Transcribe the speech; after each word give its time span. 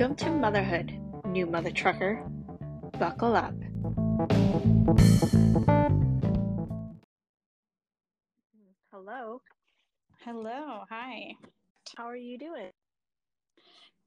Welcome 0.00 0.16
to 0.16 0.30
Motherhood, 0.30 0.98
new 1.26 1.44
mother 1.44 1.70
trucker. 1.70 2.24
Buckle 2.98 3.36
up. 3.36 3.52
Hello, 8.90 9.42
Hello, 10.24 10.84
hi. 10.88 11.34
how 11.98 12.04
are 12.04 12.16
you 12.16 12.38
doing? 12.38 12.70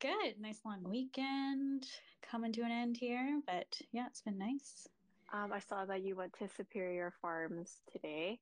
Good. 0.02 0.42
Nice 0.42 0.62
long 0.66 0.82
weekend 0.84 1.86
coming 2.28 2.52
to 2.54 2.62
an 2.64 2.72
end 2.72 2.98
here, 2.98 3.40
but 3.46 3.68
yeah, 3.92 4.08
it's 4.08 4.22
been 4.22 4.40
nice. 4.40 4.88
Um, 5.32 5.54
I 5.54 5.60
saw 5.60 5.86
that 5.86 6.04
you 6.04 6.16
went 6.16 6.34
to 6.40 6.50
Superior 6.58 7.14
Farms 7.22 7.82
today. 7.92 8.40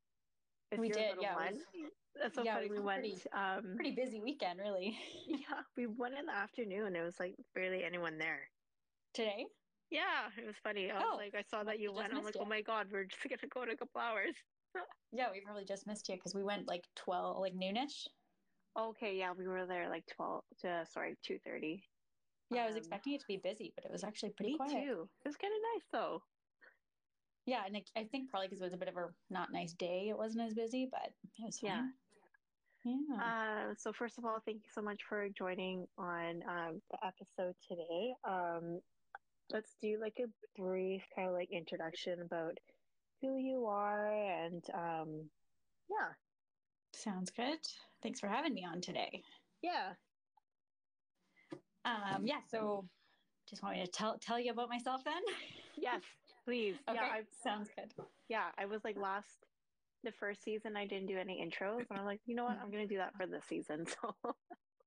With 0.72 0.80
We 0.80 0.90
did, 0.90 1.16
yeah, 1.22 1.36
one. 1.36 1.54
was- 1.54 1.92
That's 2.16 2.36
so 2.36 2.44
yeah, 2.44 2.56
funny. 2.56 2.70
was 2.70 2.80
We 2.80 2.84
went. 2.86 3.02
pretty- 3.02 3.30
um, 3.34 3.74
Pretty 3.76 3.92
busy 3.96 4.20
weekend, 4.20 4.60
really. 4.60 4.98
yeah, 5.28 5.62
we 5.78 5.88
went 5.88 6.16
in 6.18 6.26
the 6.26 6.36
afternoon. 6.36 6.96
It 6.96 7.04
was 7.04 7.20
like 7.20 7.36
barely 7.56 7.84
anyone 7.84 8.18
there. 8.18 8.50
Today? 9.14 9.46
Yeah, 9.90 10.30
it 10.38 10.46
was 10.46 10.56
funny. 10.64 10.90
I 10.90 10.96
was 10.96 11.04
Oh, 11.12 11.16
like, 11.18 11.36
I 11.36 11.42
saw 11.42 11.64
that 11.64 11.80
you 11.80 11.92
we 11.92 11.98
went. 11.98 12.12
I'm 12.14 12.18
like, 12.24 12.26
missed 12.36 12.38
oh 12.40 12.46
my 12.46 12.62
god, 12.62 12.88
we're 12.92 13.04
just 13.06 13.24
gonna 13.24 13.50
go 13.54 13.64
in 13.64 13.70
a 13.72 13.76
couple 13.78 14.00
hours. 14.02 14.36
Yeah, 15.12 15.28
we 15.32 15.42
probably 15.42 15.66
just 15.66 15.86
missed 15.86 16.08
you 16.08 16.16
because 16.16 16.34
we 16.34 16.44
went 16.44 16.68
like 16.68 16.86
12, 16.96 17.40
like 17.40 17.54
noonish. 17.54 18.08
Okay, 18.80 19.18
yeah, 19.18 19.34
we 19.38 19.46
were 19.48 19.66
there 19.66 19.90
like 19.90 20.06
twelve 20.08 20.46
to 20.62 20.86
sorry, 20.90 21.18
two 21.22 21.38
thirty. 21.40 21.84
Yeah, 22.52 22.64
I 22.64 22.66
was 22.68 22.76
Um, 22.76 22.80
expecting 22.80 23.14
it 23.14 23.20
to 23.22 23.28
be 23.28 23.36
busy, 23.36 23.74
but 23.76 23.84
it 23.84 23.92
was 23.92 24.06
actually 24.06 24.30
pretty 24.32 24.54
Me 24.54 24.58
quiet. 24.58 24.72
too. 24.72 25.10
It 25.26 25.28
was 25.28 25.36
kind 25.36 25.54
of 25.54 25.60
nice 25.76 25.88
though. 25.92 26.24
Yeah, 27.46 27.64
and 27.66 27.76
I 27.76 27.84
I 28.00 28.04
think 28.06 28.30
probably 28.30 28.48
because 28.48 28.62
it 28.62 28.66
was 28.66 28.74
a 28.74 28.78
bit 28.78 28.88
of 28.88 28.98
a 28.98 29.08
not 29.30 29.52
nice 29.52 29.74
day, 29.74 30.08
it 30.10 30.18
wasn't 30.18 30.48
as 30.48 30.54
busy, 30.54 30.88
but 30.92 31.12
it 31.40 31.46
was 31.46 31.60
Yeah. 31.62 31.88
Yeah. 32.84 32.96
Uh, 33.22 33.76
so 33.78 33.94
first 33.94 34.18
of 34.18 34.26
all, 34.26 34.40
thank 34.44 34.58
you 34.64 34.70
so 34.74 34.82
much 34.82 35.02
for 35.08 35.30
joining 35.30 35.88
on 36.00 36.42
um, 36.48 36.82
the 36.90 36.98
episode 37.06 37.56
today. 37.68 38.14
Um, 38.28 38.80
let's 39.52 39.76
do 39.82 40.00
like 40.02 40.20
a 40.20 40.60
brief 40.60 41.04
kind 41.16 41.28
of 41.28 41.36
like 41.36 41.52
introduction 41.52 42.22
about 42.22 42.58
who 43.22 43.38
you 43.38 43.68
are 43.68 44.12
and 44.12 44.64
um, 44.74 45.30
yeah, 45.90 46.14
Sounds 46.94 47.32
good. 47.32 47.60
Thanks 48.04 48.20
for 48.20 48.28
having 48.28 48.54
me 48.54 48.66
on 48.66 48.82
today. 48.82 49.22
yeah. 49.62 49.94
Um, 51.84 52.26
yeah, 52.26 52.42
so 52.48 52.86
just 53.50 53.64
want 53.64 53.78
me 53.78 53.84
to 53.84 53.90
tell 53.90 54.18
tell 54.20 54.40
you 54.40 54.52
about 54.52 54.70
myself 54.70 55.04
then? 55.04 55.22
Yes, 55.76 56.02
please. 56.52 56.76
Okay, 56.90 57.00
Yeah, 57.02 57.08
I 57.10 57.22
sounds 57.44 57.70
good. 57.78 57.94
yeah, 58.28 58.48
I 58.58 58.66
was 58.66 58.84
like 58.84 58.98
last 58.98 59.46
the 60.04 60.12
first 60.12 60.44
season 60.44 60.76
I 60.76 60.86
didn't 60.86 61.08
do 61.08 61.18
any 61.18 61.46
intros 61.46 61.86
and 61.90 61.98
I'm 62.00 62.06
like, 62.06 62.20
you 62.26 62.36
know 62.36 62.44
what, 62.44 62.58
I'm 62.62 62.70
gonna 62.72 62.88
do 62.88 62.98
that 62.98 63.16
for 63.16 63.26
this 63.26 63.46
season. 63.46 63.86
So 64.02 64.16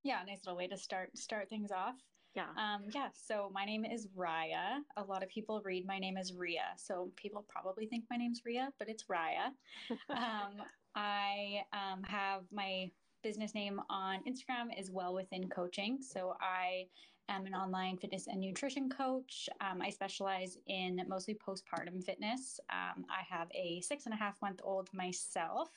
Yeah, 0.02 0.18
nice 0.26 0.40
little 0.44 0.58
way 0.58 0.66
to 0.66 0.76
start 0.76 1.16
start 1.16 1.48
things 1.48 1.70
off. 1.72 1.94
yeah. 2.34 2.48
Um, 2.58 2.82
yeah, 2.94 3.08
so 3.14 3.50
my 3.54 3.64
name 3.64 3.86
is 3.86 4.08
Raya. 4.14 4.80
A 4.98 5.02
lot 5.04 5.22
of 5.22 5.30
people 5.30 5.62
read 5.64 5.86
my 5.86 5.98
name 5.98 6.18
as 6.18 6.34
Ria, 6.34 6.74
so 6.76 7.10
people 7.16 7.46
probably 7.48 7.86
think 7.86 8.04
my 8.10 8.18
name's 8.18 8.42
Ria, 8.44 8.68
but 8.78 8.88
it's 8.90 9.04
Raya. 9.04 9.46
um, 10.10 10.52
I 10.94 11.62
um, 11.72 12.02
have 12.02 12.42
my 12.52 12.90
business 13.22 13.54
name 13.54 13.80
on 13.88 14.18
Instagram 14.28 14.78
as 14.78 14.90
well 14.90 15.14
within 15.14 15.48
coaching. 15.48 16.02
So 16.02 16.34
I 16.42 16.86
am 17.28 17.46
an 17.46 17.54
online 17.54 17.96
fitness 17.96 18.26
and 18.26 18.40
nutrition 18.40 18.88
coach. 18.88 19.48
Um, 19.60 19.80
I 19.80 19.90
specialize 19.90 20.58
in 20.66 21.00
mostly 21.08 21.34
postpartum 21.34 22.02
fitness. 22.04 22.60
Um, 22.70 23.04
I 23.10 23.22
have 23.28 23.48
a 23.54 23.80
six 23.80 24.06
and 24.06 24.14
a 24.14 24.16
half 24.16 24.40
month 24.42 24.60
old 24.62 24.88
myself. 24.92 25.70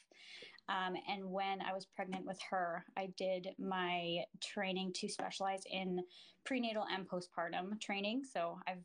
Um, 0.69 0.95
and 1.07 1.23
when 1.23 1.61
I 1.61 1.73
was 1.73 1.85
pregnant 1.85 2.25
with 2.25 2.39
her, 2.49 2.83
I 2.97 3.07
did 3.17 3.49
my 3.57 4.23
training 4.41 4.91
to 4.95 5.07
specialize 5.07 5.63
in 5.71 6.01
prenatal 6.43 6.85
and 6.93 7.07
postpartum 7.07 7.79
training. 7.79 8.23
So 8.25 8.59
I've 8.67 8.83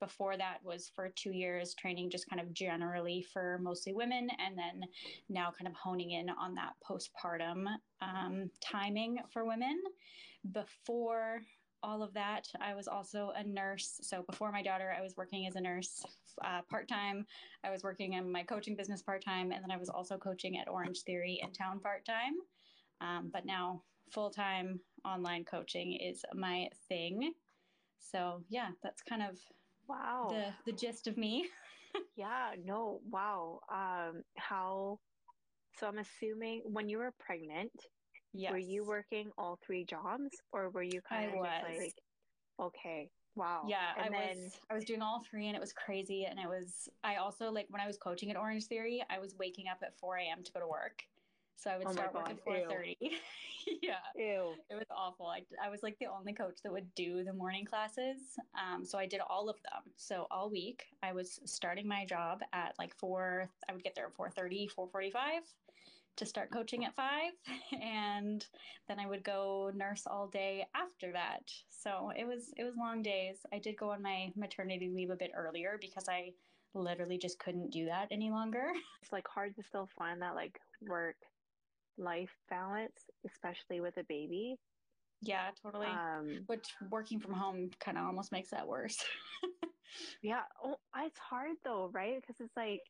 before 0.00 0.36
that 0.36 0.58
was 0.64 0.90
for 0.96 1.10
two 1.14 1.30
years 1.30 1.74
training 1.74 2.10
just 2.10 2.28
kind 2.28 2.42
of 2.42 2.52
generally 2.52 3.24
for 3.32 3.60
mostly 3.62 3.92
women 3.92 4.28
and 4.44 4.58
then 4.58 4.82
now 5.28 5.52
kind 5.56 5.68
of 5.68 5.74
honing 5.74 6.10
in 6.10 6.28
on 6.28 6.56
that 6.56 6.72
postpartum 6.84 7.66
um, 8.00 8.50
timing 8.60 9.18
for 9.32 9.44
women 9.44 9.80
before 10.50 11.40
all 11.82 12.02
of 12.02 12.12
that 12.14 12.46
i 12.60 12.74
was 12.74 12.88
also 12.88 13.32
a 13.36 13.44
nurse 13.44 13.98
so 14.02 14.22
before 14.22 14.52
my 14.52 14.62
daughter 14.62 14.94
i 14.96 15.00
was 15.00 15.16
working 15.16 15.46
as 15.46 15.56
a 15.56 15.60
nurse 15.60 16.04
uh, 16.44 16.60
part-time 16.70 17.26
i 17.64 17.70
was 17.70 17.82
working 17.82 18.14
in 18.14 18.30
my 18.30 18.42
coaching 18.42 18.76
business 18.76 19.02
part-time 19.02 19.52
and 19.52 19.62
then 19.62 19.70
i 19.70 19.76
was 19.76 19.88
also 19.88 20.16
coaching 20.16 20.58
at 20.58 20.68
Orangetheory 20.68 21.38
in 21.42 21.52
town 21.52 21.80
part-time 21.80 22.34
um, 23.00 23.30
but 23.32 23.44
now 23.44 23.82
full-time 24.10 24.80
online 25.04 25.44
coaching 25.44 25.94
is 25.94 26.24
my 26.34 26.68
thing 26.88 27.32
so 27.98 28.42
yeah 28.48 28.68
that's 28.82 29.02
kind 29.02 29.22
of 29.22 29.38
Wow. 29.88 30.28
the 30.30 30.70
the 30.70 30.76
gist 30.76 31.06
of 31.06 31.16
me. 31.16 31.48
Yeah, 32.16 32.52
no, 32.64 33.00
wow. 33.10 33.60
Um, 33.70 34.22
how, 34.36 34.98
so 35.78 35.86
I'm 35.86 35.98
assuming 35.98 36.62
when 36.64 36.88
you 36.88 36.98
were 36.98 37.12
pregnant, 37.18 37.72
Yes. 38.34 38.52
were 38.52 38.58
you 38.58 38.84
working 38.84 39.30
all 39.38 39.56
three 39.56 39.84
jobs 39.84 40.42
or 40.52 40.70
were 40.70 40.82
you 40.82 41.00
I 41.10 41.26
kind 41.26 41.34
of 41.34 41.42
just 41.42 41.62
was. 41.62 41.78
like, 41.78 41.94
okay, 42.60 43.10
wow. 43.36 43.66
Yeah, 43.68 43.92
And 43.96 44.14
I 44.14 44.18
then, 44.18 44.36
was 44.44 44.60
I 44.70 44.74
was 44.74 44.84
doing 44.84 45.02
all 45.02 45.20
three 45.22 45.46
and 45.46 45.56
it 45.56 45.60
was 45.60 45.72
crazy 45.72 46.24
and 46.24 46.38
it 46.38 46.48
was 46.48 46.88
I 47.04 47.16
also 47.16 47.50
like 47.50 47.66
when 47.70 47.80
I 47.80 47.86
was 47.86 47.98
coaching 47.98 48.30
at 48.30 48.36
Orangetheory, 48.36 49.02
I 49.08 49.18
was 49.18 49.34
waking 49.36 49.68
up 49.68 49.78
at 49.82 49.98
4 49.98 50.16
a.m. 50.18 50.42
to 50.42 50.52
go 50.52 50.60
to 50.60 50.66
work. 50.66 51.04
So 51.56 51.70
I 51.70 51.78
would 51.78 51.86
Oh 51.86 51.92
start 51.92 52.12
work 52.14 52.28
at 52.28 52.44
4:30. 52.44 52.96
yeah. 53.82 53.98
ew. 54.16 54.56
It 54.68 54.74
was 54.74 54.86
awful. 54.90 55.26
I, 55.26 55.46
I 55.62 55.68
was 55.68 55.82
like 55.82 55.98
the 55.98 56.06
only 56.06 56.32
coach 56.32 56.62
that 56.62 56.72
would 56.72 56.92
do 56.94 57.22
the 57.22 57.32
morning 57.32 57.64
classes. 57.64 58.36
Um, 58.54 58.84
so 58.84 58.98
I 58.98 59.06
did 59.06 59.20
all 59.20 59.48
of 59.48 59.62
them. 59.62 59.92
So 59.96 60.26
all 60.30 60.50
week 60.50 60.86
I 61.02 61.12
was 61.12 61.38
starting 61.44 61.86
my 61.86 62.04
job 62.04 62.42
at 62.52 62.76
like 62.78 62.94
four. 62.94 63.48
I 63.68 63.72
would 63.72 63.84
get 63.84 63.94
there 63.94 64.06
at 64.06 64.14
4:30, 64.14 64.68
4:45 64.68 65.54
to 66.16 66.26
start 66.26 66.50
coaching 66.50 66.84
at 66.84 66.94
five, 66.94 67.32
and 67.82 68.46
then 68.88 68.98
I 68.98 69.06
would 69.06 69.24
go 69.24 69.70
nurse 69.74 70.02
all 70.06 70.28
day 70.28 70.66
after 70.74 71.12
that. 71.12 71.42
So 71.70 72.12
it 72.16 72.26
was 72.26 72.52
it 72.56 72.64
was 72.64 72.74
long 72.76 73.02
days. 73.02 73.36
I 73.52 73.58
did 73.58 73.76
go 73.76 73.90
on 73.90 74.02
my 74.02 74.32
maternity 74.36 74.90
leave 74.94 75.10
a 75.10 75.16
bit 75.16 75.32
earlier 75.36 75.78
because 75.80 76.08
I 76.08 76.32
literally 76.74 77.18
just 77.18 77.38
couldn't 77.38 77.70
do 77.70 77.86
that 77.86 78.08
any 78.10 78.30
longer. 78.30 78.72
It's 79.02 79.12
like 79.12 79.26
hard 79.28 79.56
to 79.56 79.62
still 79.62 79.88
find 79.98 80.22
that 80.22 80.34
like 80.34 80.58
work 80.88 81.16
life 81.98 82.34
balance, 82.48 83.10
especially 83.26 83.80
with 83.80 83.96
a 83.98 84.04
baby. 84.04 84.58
yeah, 85.20 85.50
totally. 85.62 85.86
Um, 85.86 86.44
Which 86.46 86.68
working 86.90 87.20
from 87.20 87.34
home 87.34 87.70
kind 87.80 87.98
of 87.98 88.04
almost 88.04 88.32
makes 88.32 88.50
that 88.50 88.66
worse. 88.66 89.04
yeah, 90.22 90.42
oh, 90.64 90.76
it's 91.04 91.18
hard 91.18 91.56
though, 91.64 91.90
right? 91.92 92.20
Because 92.20 92.40
it's 92.40 92.56
like, 92.56 92.80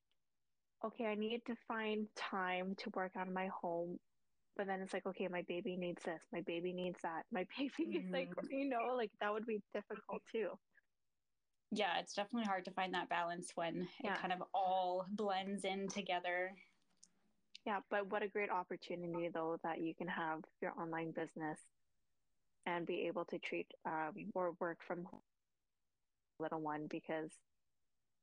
okay, 0.85 1.07
I 1.07 1.15
need 1.15 1.45
to 1.47 1.57
find 1.69 2.07
time 2.17 2.75
to 2.79 2.91
work 2.95 3.13
on 3.17 3.33
my 3.33 3.49
home, 3.61 3.99
but 4.57 4.67
then 4.67 4.81
it's 4.81 4.93
like, 4.93 5.07
okay, 5.07 5.29
my 5.29 5.43
baby 5.49 5.77
needs 5.77 6.03
this, 6.05 6.23
my 6.33 6.43
baby 6.43 6.73
needs 6.73 7.01
that, 7.03 7.25
my 7.33 7.47
baby 7.59 7.87
needs 7.87 8.07
like, 8.13 8.29
Mhm. 8.29 8.49
you 8.51 8.69
know, 8.69 8.95
like 8.97 9.11
that 9.21 9.33
would 9.33 9.47
be 9.47 9.63
difficult 9.73 10.23
too. 10.33 10.59
yeah, 11.71 11.99
it's 12.01 12.15
definitely 12.15 12.47
hard 12.47 12.65
to 12.67 12.71
find 12.73 12.95
that 12.95 13.09
balance 13.09 13.53
when 13.55 13.89
Yeah. 14.03 14.15
it 14.15 14.19
kind 14.21 14.33
of 14.33 14.43
all 14.55 15.07
blends 15.11 15.65
in 15.65 15.89
together. 15.89 16.55
Yeah, 17.65 17.81
but 17.91 18.11
what 18.11 18.23
a 18.23 18.29
great 18.29 18.51
opportunity 18.51 19.29
though 19.33 19.59
that 19.63 19.81
you 19.81 19.95
can 19.95 20.09
have 20.09 20.41
your 20.61 20.73
online 20.79 21.13
business 21.13 21.61
and 22.67 22.87
be 22.87 23.07
able 23.07 23.25
to 23.27 23.39
treat 23.39 23.69
um, 23.87 24.13
or 24.35 24.53
work 24.61 24.79
from 24.87 25.05
home 25.05 25.23
little 26.39 26.61
one 26.61 26.87
because 26.89 27.31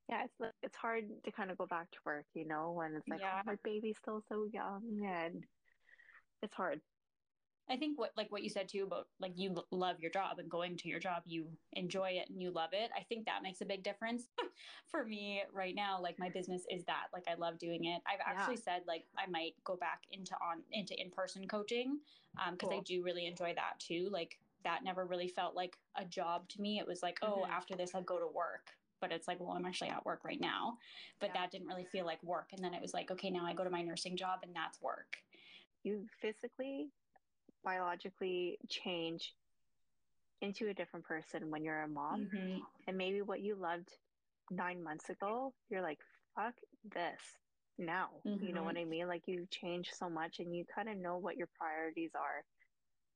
yeah, 0.10 0.26
it's 0.26 0.54
it's 0.64 0.76
hard 0.76 1.04
to 1.24 1.32
kind 1.32 1.52
of 1.52 1.58
go 1.58 1.68
back 1.68 1.92
to 1.92 1.98
work, 2.06 2.26
you 2.34 2.46
know, 2.46 2.72
when 2.72 2.96
it's 2.96 3.08
like, 3.10 3.22
Yeah. 3.22 3.42
oh, 3.42 3.44
my 3.46 3.56
baby's 3.64 3.98
still 4.02 4.22
so 4.28 4.46
young 4.52 4.82
and 5.06 5.44
it's 6.42 6.54
hard. 6.56 6.82
I 7.70 7.78
think 7.78 8.00
what 8.00 8.12
like 8.18 8.32
what 8.32 8.42
you 8.42 8.50
said 8.50 8.68
too 8.68 8.84
about 8.84 9.10
like 9.20 9.34
you 9.38 9.52
l- 9.56 9.68
love 9.70 10.00
your 10.00 10.10
job 10.10 10.40
and 10.40 10.50
going 10.50 10.76
to 10.78 10.90
your 10.90 11.00
job, 11.00 11.22
you 11.28 11.60
enjoy 11.74 12.10
it 12.14 12.28
and 12.30 12.42
you 12.42 12.50
love 12.50 12.72
it. 12.74 12.90
I 12.98 13.04
think 13.04 13.28
that 13.28 13.44
makes 13.44 13.62
a 13.62 13.66
big 13.66 13.84
difference 13.84 14.24
for 14.88 15.06
me 15.06 15.44
right 15.54 15.76
now. 15.76 16.02
Like 16.02 16.18
my 16.18 16.30
business 16.30 16.66
is 16.72 16.86
that 16.86 17.08
like 17.14 17.28
I 17.28 17.36
love 17.36 17.60
doing 17.60 17.86
it. 17.86 18.02
I've 18.08 18.20
Yeah. 18.20 18.26
actually 18.26 18.58
said 18.58 18.88
like 18.88 19.06
I 19.16 19.28
might 19.28 19.54
go 19.64 19.76
back 19.76 20.08
into 20.10 20.34
on 20.42 20.64
into 20.72 21.00
in 21.00 21.12
person 21.12 21.48
coaching 21.48 22.00
because 22.52 22.70
I 22.72 22.76
Cool. 22.76 22.82
do 22.82 23.04
really 23.04 23.28
enjoy 23.28 23.54
that 23.54 23.80
too. 23.80 24.10
Like 24.12 24.40
that 24.64 24.84
never 24.84 25.06
really 25.06 25.28
felt 25.28 25.54
like 25.54 25.78
a 25.96 26.06
job 26.06 26.50
to 26.50 26.62
me. 26.62 26.80
It 26.80 26.88
was 26.88 27.04
like 27.04 27.20
oh 27.22 27.46
Mhm. 27.46 27.52
after 27.52 27.76
this 27.76 27.94
I'll 27.94 28.02
go 28.02 28.20
to 28.20 28.28
work. 28.28 28.79
But 29.02 29.12
it's 29.12 29.28
like, 29.28 29.40
well, 29.40 29.52
I'm 29.52 29.66
actually 29.66 29.90
at 29.90 30.06
work 30.06 30.24
right 30.24 30.40
now. 30.40 30.78
But 31.20 31.28
Yeah. 31.34 31.42
that 31.42 31.52
didn't 31.52 31.68
really 31.68 31.86
feel 31.86 32.06
like 32.06 32.22
work. 32.24 32.50
And 32.54 32.64
then 32.64 32.74
it 32.74 32.82
was 32.82 32.94
like, 32.94 33.12
okay, 33.12 33.30
now 33.30 33.46
I 33.46 33.54
go 33.54 33.64
to 33.64 33.70
my 33.70 33.82
nursing 33.82 34.18
job 34.18 34.40
and 34.44 34.56
that's 34.56 34.82
work. 34.82 35.18
You 35.84 36.08
physically, 36.22 36.90
biologically 37.64 38.58
change 38.68 39.36
into 40.42 40.70
a 40.70 40.74
different 40.74 41.06
person 41.06 41.50
when 41.52 41.64
you're 41.64 41.82
a 41.84 41.88
mom. 41.88 42.30
Mhm. 42.34 42.62
And 42.88 42.98
maybe 42.98 43.22
what 43.22 43.42
you 43.42 43.56
loved 43.56 43.90
nine 44.52 44.84
months 44.84 45.10
ago, 45.10 45.54
you're 45.70 45.82
like, 45.82 46.00
fuck 46.36 46.54
this 46.94 47.20
now. 47.78 48.10
You 48.24 48.54
know 48.54 48.64
what 48.64 48.78
I 48.78 48.86
mean? 48.86 49.08
Like 49.08 49.28
you 49.28 49.48
change 49.52 49.92
so 49.94 50.10
much 50.10 50.40
and 50.40 50.56
you 50.56 50.66
kind 50.66 50.90
of 50.90 50.98
know 50.98 51.18
what 51.18 51.38
your 51.38 51.48
priorities 51.58 52.12
are 52.16 52.44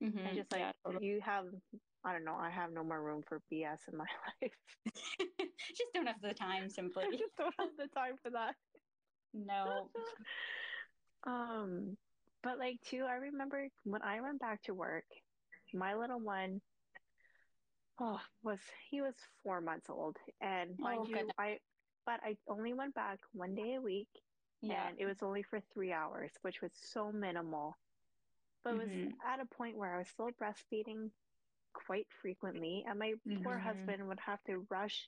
Mm-hmm. 0.03 0.27
I 0.27 0.33
just 0.36 0.51
like 0.51 0.62
yeah, 0.62 0.71
totally. 0.86 1.06
you 1.07 1.21
have 1.21 1.45
I 2.05 2.11
don't 2.11 2.25
know, 2.25 2.35
I 2.39 2.50
have 2.50 2.71
no 2.71 2.83
more 2.83 3.01
room 3.01 3.21
for 3.27 3.41
BS 3.51 3.79
in 3.91 3.97
my 3.97 4.05
life. 4.41 4.51
just 5.39 5.94
don't 5.94 6.07
have 6.07 6.21
the 6.21 6.33
time 6.33 6.69
simply. 6.69 7.03
I 7.05 7.11
just 7.17 7.35
don't 7.38 7.53
have 7.59 7.69
the 7.77 7.88
time 7.95 8.15
for 8.21 8.31
that. 8.31 8.55
No. 9.33 9.89
um 11.25 11.97
but 12.44 12.59
like 12.59 12.77
too, 12.85 13.05
I 13.09 13.15
remember 13.15 13.67
when 13.85 14.01
I 14.01 14.21
went 14.21 14.39
back 14.39 14.61
to 14.63 14.73
work, 14.73 15.05
my 15.73 15.95
little 15.95 16.19
one 16.19 16.61
oh 18.00 18.19
was 18.44 18.59
he 18.89 19.01
was 19.01 19.13
four 19.44 19.61
months 19.61 19.89
old. 19.89 20.17
And 20.41 20.71
mind 20.77 21.00
oh, 21.01 21.07
you, 21.07 21.15
goodness. 21.15 21.35
I 21.39 21.57
but 22.05 22.19
I 22.23 22.35
only 22.50 22.73
went 22.73 22.94
back 22.95 23.19
one 23.31 23.55
day 23.55 23.75
a 23.75 23.81
week 23.81 24.09
yeah. 24.63 24.88
and 24.88 25.00
it 25.00 25.05
was 25.05 25.17
only 25.21 25.44
for 25.44 25.59
three 25.73 25.91
hours, 25.91 26.31
which 26.41 26.61
was 26.61 26.71
so 26.73 27.11
minimal. 27.11 27.77
But 28.63 28.73
mm-hmm. 28.73 28.81
it 28.81 29.05
was 29.05 29.13
at 29.27 29.41
a 29.41 29.55
point 29.55 29.77
where 29.77 29.94
I 29.94 30.00
was 30.00 30.07
still 30.07 30.29
breastfeeding 30.41 31.09
quite 31.73 32.07
frequently, 32.21 32.85
and 32.87 32.99
my 32.99 33.13
mm-hmm. 33.27 33.43
poor 33.43 33.57
husband 33.57 34.07
would 34.07 34.19
have 34.19 34.43
to 34.45 34.65
rush 34.69 35.07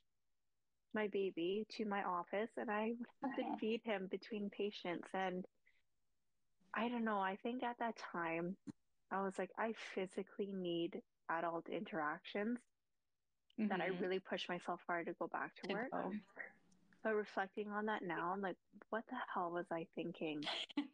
my 0.94 1.08
baby 1.08 1.66
to 1.76 1.84
my 1.84 2.02
office, 2.02 2.50
and 2.56 2.70
I 2.70 2.92
would 3.22 3.30
have 3.30 3.36
to 3.36 3.56
feed 3.60 3.80
him 3.84 4.08
between 4.10 4.50
patients. 4.50 5.08
And 5.14 5.44
I 6.74 6.88
don't 6.88 7.04
know, 7.04 7.18
I 7.18 7.36
think 7.42 7.62
at 7.62 7.78
that 7.78 7.94
time, 8.12 8.56
I 9.10 9.22
was 9.22 9.34
like, 9.38 9.50
I 9.58 9.72
physically 9.94 10.50
need 10.52 11.00
adult 11.30 11.68
interactions 11.68 12.58
mm-hmm. 13.58 13.68
that 13.68 13.80
I 13.80 13.88
mm-hmm. 13.88 14.02
really 14.02 14.18
pushed 14.18 14.48
myself 14.48 14.80
hard 14.86 15.06
to 15.06 15.12
go 15.12 15.28
back 15.28 15.52
to, 15.64 15.72
work. 15.72 15.90
Go. 15.92 16.12
But 17.04 17.14
reflecting 17.14 17.70
on 17.70 17.86
that 17.86 18.02
now, 18.02 18.32
I'm 18.34 18.40
like, 18.40 18.56
what 18.90 19.04
the 19.08 19.16
hell 19.32 19.52
was 19.52 19.66
I 19.70 19.86
thinking? 19.94 20.42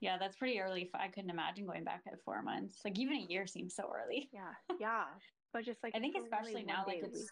yeah, 0.00 0.16
that's 0.18 0.36
pretty 0.36 0.60
early. 0.60 0.90
I 0.94 1.08
couldn't 1.08 1.30
imagine 1.30 1.66
going 1.66 1.84
back 1.84 2.02
at 2.06 2.22
four 2.24 2.42
months. 2.42 2.78
Like 2.84 2.98
even 2.98 3.16
a 3.16 3.26
year 3.28 3.46
seems 3.46 3.74
so 3.74 3.90
early. 3.94 4.28
yeah, 4.32 4.52
yeah. 4.80 5.04
But 5.52 5.64
just 5.64 5.82
like 5.82 5.94
I 5.94 6.00
think 6.00 6.16
especially 6.20 6.64
now, 6.64 6.84
like 6.86 7.02
it's 7.02 7.26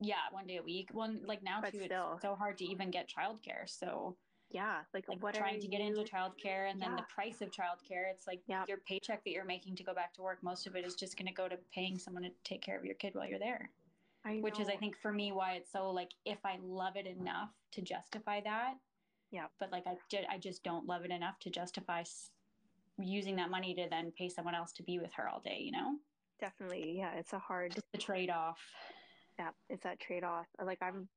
yeah, 0.00 0.14
one 0.30 0.46
day 0.46 0.56
a 0.56 0.62
week. 0.62 0.88
One 0.92 1.20
like 1.24 1.42
now 1.42 1.60
but 1.60 1.72
too, 1.72 1.84
still. 1.84 2.12
it's 2.14 2.22
so 2.22 2.34
hard 2.34 2.58
to 2.58 2.64
even 2.64 2.90
get 2.90 3.08
childcare. 3.08 3.66
So 3.66 4.16
yeah, 4.50 4.78
like, 4.94 5.08
like 5.08 5.22
what 5.22 5.34
trying 5.34 5.60
to 5.60 5.68
get 5.68 5.80
into 5.80 6.00
childcare 6.00 6.70
and 6.70 6.80
yeah. 6.80 6.86
then 6.86 6.96
the 6.96 7.04
price 7.14 7.40
of 7.40 7.50
childcare. 7.50 8.10
It's 8.12 8.26
like 8.26 8.40
your 8.66 8.78
paycheck 8.86 9.24
that 9.24 9.30
you're 9.30 9.44
making 9.44 9.76
to 9.76 9.84
go 9.84 9.94
back 9.94 10.14
to 10.14 10.22
work. 10.22 10.38
Most 10.42 10.66
of 10.66 10.74
it 10.74 10.84
is 10.84 10.94
just 10.94 11.16
going 11.16 11.28
to 11.28 11.34
go 11.34 11.48
to 11.48 11.56
paying 11.74 11.98
someone 11.98 12.22
to 12.24 12.30
take 12.44 12.62
care 12.62 12.78
of 12.78 12.84
your 12.84 12.94
kid 12.94 13.14
while 13.14 13.28
you're 13.28 13.38
there 13.38 13.70
which 14.40 14.60
is 14.60 14.68
I 14.68 14.76
think 14.76 14.96
for 15.00 15.12
me 15.12 15.32
why 15.32 15.54
it's 15.54 15.72
so 15.72 15.90
like 15.90 16.10
if 16.24 16.38
I 16.44 16.58
love 16.62 16.96
it 16.96 17.06
enough 17.06 17.50
to 17.72 17.82
justify 17.82 18.40
that. 18.42 18.74
Yeah. 19.30 19.46
But 19.58 19.70
like 19.72 19.86
I 19.86 19.96
ju- 20.10 20.26
I 20.30 20.38
just 20.38 20.64
don't 20.64 20.86
love 20.86 21.04
it 21.04 21.10
enough 21.10 21.38
to 21.40 21.50
justify 21.50 22.00
s- 22.00 22.30
using 22.98 23.36
that 23.36 23.50
money 23.50 23.74
to 23.74 23.86
then 23.88 24.12
pay 24.16 24.28
someone 24.28 24.54
else 24.54 24.72
to 24.72 24.82
be 24.82 24.98
with 24.98 25.12
her 25.14 25.28
all 25.28 25.40
day, 25.40 25.60
you 25.60 25.72
know? 25.72 25.96
Definitely. 26.40 26.96
Yeah, 26.98 27.12
it's 27.16 27.32
a 27.32 27.38
hard 27.38 27.76
the 27.92 27.98
trade-off. 27.98 28.58
Yeah, 29.38 29.50
it's 29.68 29.84
that 29.84 30.00
trade-off. 30.00 30.46
Like 30.62 30.78
I'm 30.82 31.08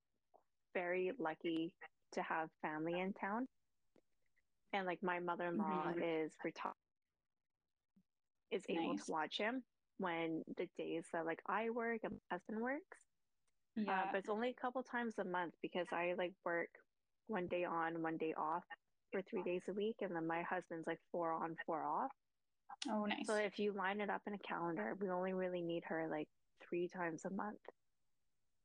very 0.73 1.11
lucky 1.17 1.73
to 2.13 2.21
have 2.21 2.49
family 2.61 2.99
in 2.99 3.13
town. 3.13 3.47
And 4.73 4.85
like 4.85 4.99
my 5.01 5.19
mother-in-law 5.19 5.85
mm-hmm. 5.87 6.03
is 6.03 6.33
retired 6.43 6.73
is 8.53 8.63
able 8.69 8.95
to 8.95 9.03
watch 9.11 9.37
him 9.37 9.63
when 9.97 10.43
the 10.57 10.67
days 10.77 11.05
that 11.11 11.25
like 11.25 11.41
I 11.47 11.69
work 11.71 11.99
and 12.03 12.13
my 12.13 12.35
husband 12.35 12.61
works. 12.61 12.99
Uh, 13.77 13.81
yeah. 13.87 13.91
Uh, 13.91 14.03
but 14.11 14.17
it's 14.19 14.29
only 14.29 14.49
a 14.49 14.61
couple 14.61 14.83
times 14.83 15.15
a 15.17 15.23
month 15.23 15.53
because 15.61 15.87
I 15.91 16.13
like 16.17 16.33
work 16.45 16.69
one 17.27 17.47
day 17.47 17.63
on, 17.63 18.01
one 18.01 18.17
day 18.17 18.33
off 18.37 18.63
for 19.11 19.21
three 19.29 19.43
days 19.43 19.61
a 19.69 19.73
week, 19.73 19.97
and 20.01 20.15
then 20.15 20.27
my 20.27 20.41
husband's 20.41 20.87
like 20.87 20.99
four 21.11 21.31
on, 21.31 21.55
four 21.65 21.83
off. 21.83 22.11
Oh, 22.89 23.05
nice. 23.05 23.25
So 23.25 23.35
if 23.35 23.59
you 23.59 23.73
line 23.73 24.01
it 24.01 24.09
up 24.09 24.21
in 24.27 24.33
a 24.33 24.37
calendar, 24.39 24.95
we 24.99 25.09
only 25.09 25.33
really 25.33 25.61
need 25.61 25.83
her 25.87 26.07
like 26.09 26.27
three 26.67 26.89
times 26.89 27.23
a 27.25 27.29
month. 27.29 27.59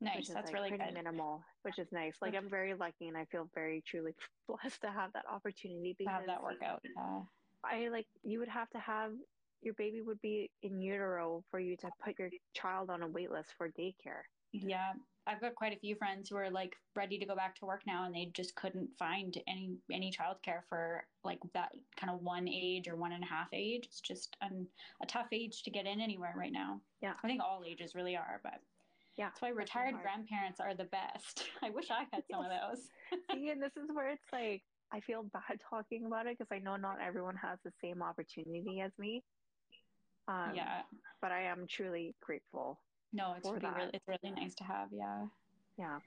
Nice. 0.01 0.29
That's 0.29 0.47
like 0.47 0.55
really 0.55 0.69
pretty 0.71 0.85
good. 0.85 0.95
minimal, 0.95 1.43
which 1.63 1.79
is 1.79 1.89
nice. 1.93 2.17
Like 2.23 2.35
I'm 2.35 2.49
very 2.49 2.75
lucky, 2.75 3.09
and 3.09 3.17
I 3.17 3.25
feel 3.27 3.49
very 3.55 3.83
truly 3.87 4.13
blessed 4.49 4.81
to 4.83 4.91
have 4.91 5.13
that 5.15 5.25
opportunity 5.31 5.95
because 5.99 6.13
have 6.13 6.27
that 6.27 6.43
workout. 6.43 6.81
Yeah. 6.85 7.21
I 7.65 7.89
like 7.89 8.07
you 8.23 8.39
would 8.39 8.49
have 8.49 8.71
to 8.71 8.79
have 8.79 9.11
your 9.63 9.75
baby 9.75 10.01
would 10.01 10.21
be 10.21 10.51
in 10.63 10.81
utero 10.81 11.43
for 11.51 11.59
you 11.59 11.77
to 11.77 11.91
put 12.05 12.19
your 12.19 12.31
child 12.55 12.91
on 12.91 13.03
a 13.03 13.09
wait 13.09 13.31
list 13.31 13.51
for 13.57 13.69
daycare. 13.69 14.23
Yeah. 14.53 14.93
I've 15.27 15.43
got 15.43 15.55
quite 15.55 15.77
a 15.77 15.79
few 15.79 15.95
friends 15.95 16.31
who 16.31 16.37
are 16.37 16.51
like 16.51 16.75
ready 16.97 17.19
to 17.19 17.27
go 17.27 17.37
back 17.37 17.55
to 17.57 17.67
work 17.67 17.83
now 17.87 18.07
and 18.07 18.15
they 18.15 18.31
just 18.33 18.55
couldn't 18.55 18.89
find 18.99 19.37
any 19.47 19.77
any 19.93 20.11
childcare 20.11 20.61
for 20.71 21.05
like 21.23 21.39
that 21.53 21.71
kind 22.01 22.11
of 22.11 22.23
one 22.23 22.49
age 22.49 22.89
or 22.89 22.97
one 22.97 23.13
and 23.13 23.23
a 23.23 23.27
half 23.27 23.49
age. 23.53 23.85
It's 23.85 24.01
just 24.01 24.37
an, 24.41 24.67
a 25.03 25.07
tough 25.07 25.27
age 25.33 25.63
to 25.65 25.71
get 25.71 25.87
in 25.87 26.01
anywhere 26.01 26.33
right 26.35 26.53
now. 26.53 26.81
Yeah. 27.03 27.13
I 27.23 27.27
think 27.27 27.43
all 27.43 27.63
ages 27.67 27.95
really 27.95 28.17
are, 28.17 28.41
but 28.43 28.61
yeah. 29.19 29.27
That's 29.27 29.43
why 29.43 29.49
retired 29.51 29.97
grandparents 30.01 30.61
are 30.61 30.75
the 30.75 30.85
best. 30.85 31.45
I 31.63 31.71
wish 31.71 31.91
I 31.91 32.05
had 32.13 32.23
some 32.31 32.45
of 32.45 32.51
those. 32.51 32.89
See, 33.33 33.49
and 33.51 33.61
this 33.61 33.77
is 33.77 33.91
where 33.93 34.09
it's 34.09 34.33
like 34.33 34.63
I 34.93 35.01
feel 35.01 35.25
bad 35.25 35.61
talking 35.71 36.07
about 36.07 36.27
it 36.27 36.39
because 36.39 36.51
I 36.51 36.59
know 36.59 36.77
not 36.77 36.99
everyone 37.05 37.37
has 37.37 37.59
the 37.65 37.73
same 37.83 38.03
opportunity 38.03 38.81
as 38.81 38.93
me. 38.99 39.23
Um, 40.27 40.53
yeah. 40.55 40.83
But 41.21 41.33
I 41.33 41.43
am 41.43 41.67
truly 41.69 42.15
grateful. 42.23 42.79
No, 43.13 43.35
it's 43.37 43.49
really, 43.49 43.61
really, 43.75 43.91
it's 43.95 44.07
really 44.07 44.35
nice 44.35 44.55
to 44.57 44.65
have. 44.65 44.89
Yeah. 44.93 45.27
Yeah. 45.79 45.99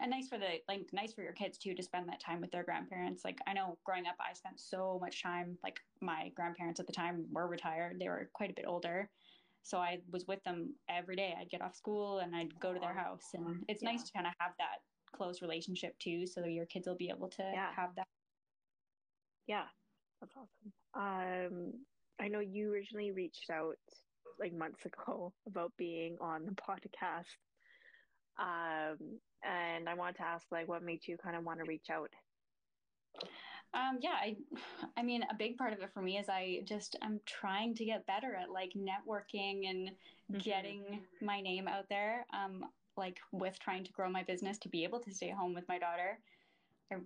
And 0.00 0.10
nice 0.10 0.28
for 0.28 0.38
the 0.38 0.60
like 0.68 0.86
nice 0.92 1.12
for 1.12 1.22
your 1.22 1.32
kids 1.32 1.58
too 1.58 1.74
to 1.74 1.82
spend 1.82 2.08
that 2.08 2.20
time 2.20 2.40
with 2.40 2.50
their 2.50 2.62
grandparents. 2.62 3.24
Like 3.24 3.38
I 3.46 3.52
know 3.52 3.78
growing 3.84 4.06
up 4.06 4.14
I 4.20 4.32
spent 4.32 4.60
so 4.60 4.98
much 5.00 5.22
time 5.22 5.58
like 5.62 5.80
my 6.00 6.30
grandparents 6.34 6.80
at 6.80 6.86
the 6.86 6.92
time 6.92 7.26
were 7.32 7.48
retired. 7.48 7.98
They 8.00 8.08
were 8.08 8.30
quite 8.32 8.50
a 8.50 8.54
bit 8.54 8.64
older. 8.66 9.10
So 9.62 9.78
I 9.78 9.98
was 10.10 10.26
with 10.26 10.42
them 10.44 10.74
every 10.88 11.16
day. 11.16 11.34
I'd 11.38 11.50
get 11.50 11.62
off 11.62 11.74
school 11.76 12.20
and 12.20 12.34
I'd 12.34 12.58
go 12.60 12.72
to 12.72 12.80
their 12.80 12.94
house 12.94 13.26
and 13.34 13.64
it's 13.68 13.82
yeah. 13.82 13.90
nice 13.90 14.04
to 14.04 14.12
kind 14.12 14.26
of 14.26 14.32
have 14.38 14.52
that 14.58 14.78
close 15.16 15.42
relationship 15.42 15.98
too 15.98 16.26
so 16.26 16.44
your 16.44 16.66
kids 16.66 16.86
will 16.86 16.96
be 16.96 17.10
able 17.10 17.28
to 17.28 17.42
yeah. 17.42 17.70
have 17.74 17.90
that. 17.96 18.06
Yeah. 19.46 19.64
That's 20.20 20.34
awesome. 20.36 20.72
Um 20.94 21.72
I 22.20 22.28
know 22.28 22.40
you 22.40 22.72
originally 22.72 23.10
reached 23.10 23.50
out 23.50 23.78
like 24.40 24.52
months 24.52 24.84
ago 24.84 25.32
about 25.46 25.72
being 25.76 26.16
on 26.20 26.46
the 26.46 26.52
podcast. 26.52 27.26
Um, 28.38 29.18
and 29.42 29.88
I 29.88 29.94
wanted 29.94 30.16
to 30.16 30.22
ask 30.22 30.46
like 30.50 30.68
what 30.68 30.82
made 30.82 31.00
you 31.06 31.16
kind 31.16 31.36
of 31.36 31.44
want 31.44 31.58
to 31.58 31.64
reach 31.64 31.90
out? 31.90 32.10
Um, 33.74 33.98
yeah, 34.00 34.14
I, 34.14 34.36
I 34.96 35.02
mean, 35.02 35.22
a 35.30 35.34
big 35.34 35.56
part 35.56 35.72
of 35.72 35.80
it 35.80 35.90
for 35.92 36.02
me 36.02 36.18
is 36.18 36.28
I 36.28 36.60
just 36.64 36.96
I'm 37.02 37.20
trying 37.26 37.74
to 37.76 37.84
get 37.84 38.06
better 38.06 38.34
at 38.34 38.50
like 38.50 38.72
networking 38.76 39.68
and 39.68 39.90
mm-hmm. 39.90 40.38
getting 40.38 41.00
my 41.20 41.40
name 41.40 41.68
out 41.68 41.88
there. 41.88 42.26
Um, 42.32 42.64
like 42.96 43.18
with 43.32 43.58
trying 43.60 43.84
to 43.84 43.92
grow 43.92 44.10
my 44.10 44.24
business 44.24 44.58
to 44.58 44.68
be 44.68 44.82
able 44.84 44.98
to 44.98 45.14
stay 45.14 45.30
home 45.30 45.54
with 45.54 45.68
my 45.68 45.78
daughter. 45.78 46.18
I 46.92 46.96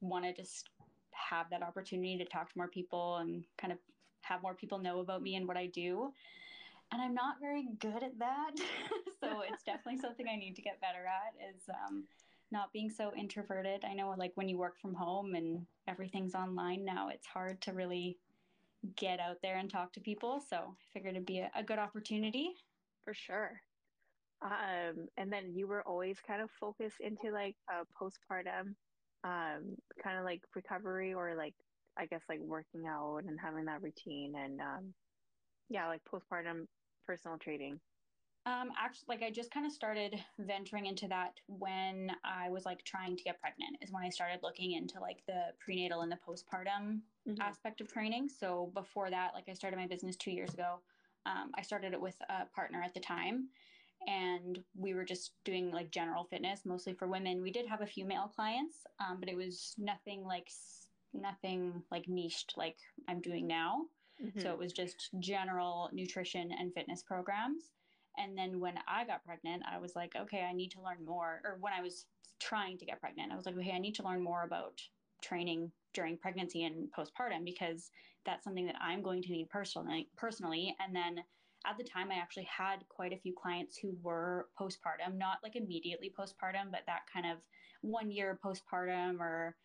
want 0.00 0.24
to 0.24 0.32
just 0.32 0.70
have 1.12 1.50
that 1.50 1.62
opportunity 1.62 2.16
to 2.18 2.24
talk 2.24 2.50
to 2.50 2.58
more 2.58 2.68
people 2.68 3.18
and 3.18 3.44
kind 3.58 3.72
of 3.72 3.78
have 4.22 4.42
more 4.42 4.54
people 4.54 4.78
know 4.78 5.00
about 5.00 5.22
me 5.22 5.36
and 5.36 5.46
what 5.46 5.56
I 5.56 5.66
do. 5.66 6.12
And 6.92 7.00
I'm 7.00 7.14
not 7.14 7.40
very 7.40 7.68
good 7.78 8.02
at 8.02 8.18
that. 8.18 8.50
so 9.22 9.42
it's 9.50 9.62
definitely 9.66 10.00
something 10.00 10.26
I 10.28 10.36
need 10.36 10.54
to 10.56 10.62
get 10.62 10.80
better 10.80 11.06
at 11.06 11.54
is 11.54 11.62
um, 11.70 12.04
not 12.50 12.72
being 12.72 12.90
so 12.90 13.12
introverted. 13.16 13.84
I 13.84 13.94
know 13.94 14.14
like 14.18 14.32
when 14.34 14.48
you 14.48 14.58
work 14.58 14.78
from 14.80 14.94
home 14.94 15.34
and 15.34 15.66
everything's 15.88 16.34
online 16.34 16.84
now, 16.84 17.08
it's 17.08 17.26
hard 17.26 17.60
to 17.62 17.72
really 17.72 18.18
get 18.96 19.20
out 19.20 19.38
there 19.42 19.56
and 19.56 19.70
talk 19.70 19.92
to 19.94 20.00
people. 20.00 20.42
So 20.48 20.56
I 20.56 20.84
figured 20.92 21.14
it'd 21.14 21.26
be 21.26 21.38
a, 21.38 21.50
a 21.54 21.62
good 21.62 21.78
opportunity. 21.78 22.52
For 23.04 23.14
sure. 23.14 23.62
Um, 24.42 25.06
and 25.16 25.32
then 25.32 25.52
you 25.54 25.66
were 25.66 25.82
always 25.82 26.18
kind 26.26 26.42
of 26.42 26.50
focused 26.60 27.00
into 27.00 27.32
like 27.32 27.56
a 27.70 27.86
postpartum, 27.96 28.74
um, 29.24 29.76
kind 30.02 30.18
of 30.18 30.24
like 30.24 30.42
recovery 30.54 31.14
or 31.14 31.34
like 31.36 31.54
I 31.96 32.06
guess 32.06 32.22
like 32.28 32.40
working 32.40 32.86
out 32.86 33.22
and 33.26 33.38
having 33.40 33.66
that 33.66 33.82
routine 33.82 34.34
and 34.36 34.60
um, 34.60 34.94
yeah, 35.68 35.86
like 35.86 36.00
postpartum 36.04 36.66
personal 37.12 37.36
training. 37.36 37.78
Um, 38.46 38.70
actually, 38.82 39.04
like 39.08 39.22
I 39.22 39.30
just 39.30 39.52
kind 39.52 39.66
of 39.66 39.72
started 39.72 40.18
venturing 40.38 40.86
into 40.86 41.06
that 41.08 41.34
when 41.46 42.10
I 42.24 42.48
was 42.48 42.64
like 42.64 42.82
trying 42.84 43.16
to 43.18 43.22
get 43.22 43.38
pregnant. 43.38 43.76
Is 43.82 43.92
when 43.92 44.02
I 44.02 44.08
started 44.08 44.40
looking 44.42 44.72
into 44.72 44.98
like 44.98 45.18
the 45.26 45.52
prenatal 45.62 46.00
and 46.00 46.10
the 46.10 46.18
postpartum 46.26 47.00
mm-hmm. 47.28 47.40
aspect 47.40 47.82
of 47.82 47.92
training. 47.92 48.30
So 48.30 48.70
before 48.72 49.10
that, 49.10 49.32
like 49.34 49.44
I 49.48 49.52
started 49.52 49.76
my 49.78 49.86
business 49.86 50.16
two 50.16 50.30
years 50.30 50.54
ago. 50.54 50.80
Um, 51.26 51.50
I 51.54 51.62
started 51.62 51.92
it 51.92 52.00
with 52.00 52.16
a 52.30 52.46
partner 52.46 52.82
at 52.82 52.94
the 52.94 53.00
time, 53.00 53.48
and 54.08 54.58
we 54.74 54.94
were 54.94 55.04
just 55.04 55.32
doing 55.44 55.70
like 55.70 55.90
general 55.90 56.24
fitness, 56.24 56.62
mostly 56.64 56.94
for 56.94 57.06
women. 57.06 57.42
We 57.42 57.52
did 57.52 57.66
have 57.66 57.82
a 57.82 57.86
few 57.86 58.06
male 58.06 58.32
clients, 58.34 58.86
um, 59.00 59.18
but 59.20 59.28
it 59.28 59.36
was 59.36 59.74
nothing 59.76 60.24
like 60.24 60.48
nothing 61.12 61.82
like 61.90 62.08
niched 62.08 62.54
like 62.56 62.78
I'm 63.06 63.20
doing 63.20 63.46
now. 63.46 63.82
Mm-hmm. 64.24 64.40
So 64.40 64.50
it 64.50 64.58
was 64.58 64.72
just 64.72 65.10
general 65.18 65.90
nutrition 65.92 66.50
and 66.58 66.72
fitness 66.72 67.02
programs. 67.02 67.72
And 68.18 68.36
then 68.36 68.60
when 68.60 68.74
I 68.86 69.04
got 69.04 69.24
pregnant, 69.24 69.62
I 69.70 69.78
was 69.78 69.96
like, 69.96 70.12
okay, 70.16 70.42
I 70.42 70.52
need 70.52 70.70
to 70.72 70.82
learn 70.82 71.04
more. 71.04 71.40
Or 71.44 71.56
when 71.60 71.72
I 71.72 71.82
was 71.82 72.06
trying 72.40 72.78
to 72.78 72.84
get 72.84 73.00
pregnant, 73.00 73.32
I 73.32 73.36
was 73.36 73.46
like, 73.46 73.56
okay, 73.56 73.72
I 73.72 73.78
need 73.78 73.94
to 73.96 74.04
learn 74.04 74.22
more 74.22 74.44
about 74.44 74.80
training 75.22 75.70
during 75.94 76.18
pregnancy 76.18 76.64
and 76.64 76.88
postpartum 76.96 77.44
because 77.44 77.90
that's 78.26 78.44
something 78.44 78.66
that 78.66 78.76
I'm 78.80 79.02
going 79.02 79.22
to 79.22 79.32
need 79.32 79.48
personally 79.50 80.08
personally 80.16 80.76
and 80.80 80.94
then 80.94 81.18
at 81.64 81.78
the 81.78 81.84
time 81.84 82.10
I 82.10 82.16
actually 82.16 82.48
had 82.50 82.78
quite 82.88 83.12
a 83.12 83.18
few 83.18 83.32
clients 83.40 83.76
who 83.76 83.96
were 84.02 84.48
postpartum 84.60 85.16
not 85.16 85.38
like 85.42 85.54
immediately 85.54 86.12
postpartum 86.18 86.70
but 86.70 86.80
that 86.86 87.02
kind 87.12 87.26
of 87.26 87.38
1 87.82 88.10
year 88.10 88.38
postpartum 88.44 89.20
or 89.20 89.56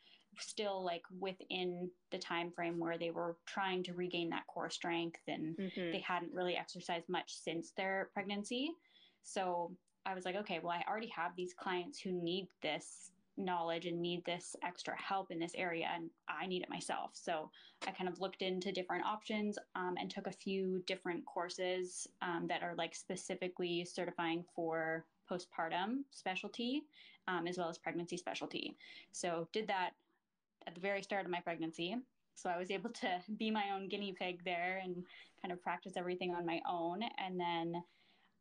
still 0.41 0.83
like 0.83 1.03
within 1.19 1.89
the 2.11 2.17
time 2.17 2.51
frame 2.51 2.79
where 2.79 2.97
they 2.97 3.11
were 3.11 3.37
trying 3.45 3.83
to 3.83 3.93
regain 3.93 4.29
that 4.29 4.47
core 4.47 4.69
strength 4.69 5.21
and 5.27 5.57
mm-hmm. 5.57 5.91
they 5.91 5.99
hadn't 5.99 6.33
really 6.33 6.55
exercised 6.55 7.07
much 7.09 7.33
since 7.33 7.71
their 7.71 8.09
pregnancy. 8.13 8.71
So 9.23 9.71
I 10.05 10.13
was 10.13 10.25
like 10.25 10.35
okay 10.35 10.59
well 10.61 10.71
I 10.71 10.83
already 10.89 11.11
have 11.15 11.31
these 11.35 11.53
clients 11.53 11.99
who 11.99 12.11
need 12.11 12.47
this 12.61 13.11
knowledge 13.39 13.85
and 13.85 14.01
need 14.01 14.25
this 14.25 14.55
extra 14.63 14.99
help 14.99 15.29
in 15.29 15.37
this 15.37 15.51
area 15.55 15.87
and 15.93 16.09
i 16.27 16.47
need 16.47 16.63
it 16.63 16.69
myself. 16.69 17.11
So 17.13 17.51
i 17.85 17.91
kind 17.91 18.09
of 18.09 18.19
looked 18.19 18.41
into 18.41 18.71
different 18.71 19.05
options 19.05 19.59
um, 19.75 19.95
and 19.99 20.09
took 20.09 20.27
a 20.27 20.31
few 20.31 20.81
different 20.87 21.25
courses 21.25 22.07
um, 22.21 22.47
that 22.47 22.63
are 22.63 22.73
like 22.75 22.95
specifically 22.95 23.85
certifying 23.85 24.43
for 24.55 25.05
postpartum 25.29 26.03
specialty 26.11 26.83
um, 27.27 27.47
as 27.47 27.57
well 27.57 27.69
as 27.69 27.77
pregnancy 27.77 28.17
specialty. 28.17 28.75
So 29.11 29.47
did 29.53 29.67
that 29.67 29.91
at 30.67 30.75
the 30.75 30.81
very 30.81 31.01
start 31.01 31.25
of 31.25 31.31
my 31.31 31.39
pregnancy 31.39 31.95
so 32.35 32.49
i 32.49 32.57
was 32.57 32.69
able 32.69 32.89
to 32.89 33.09
be 33.37 33.49
my 33.49 33.65
own 33.73 33.87
guinea 33.87 34.13
pig 34.17 34.43
there 34.45 34.81
and 34.83 35.03
kind 35.41 35.51
of 35.51 35.61
practice 35.63 35.93
everything 35.97 36.33
on 36.35 36.45
my 36.45 36.59
own 36.69 36.99
and 37.17 37.39
then 37.39 37.81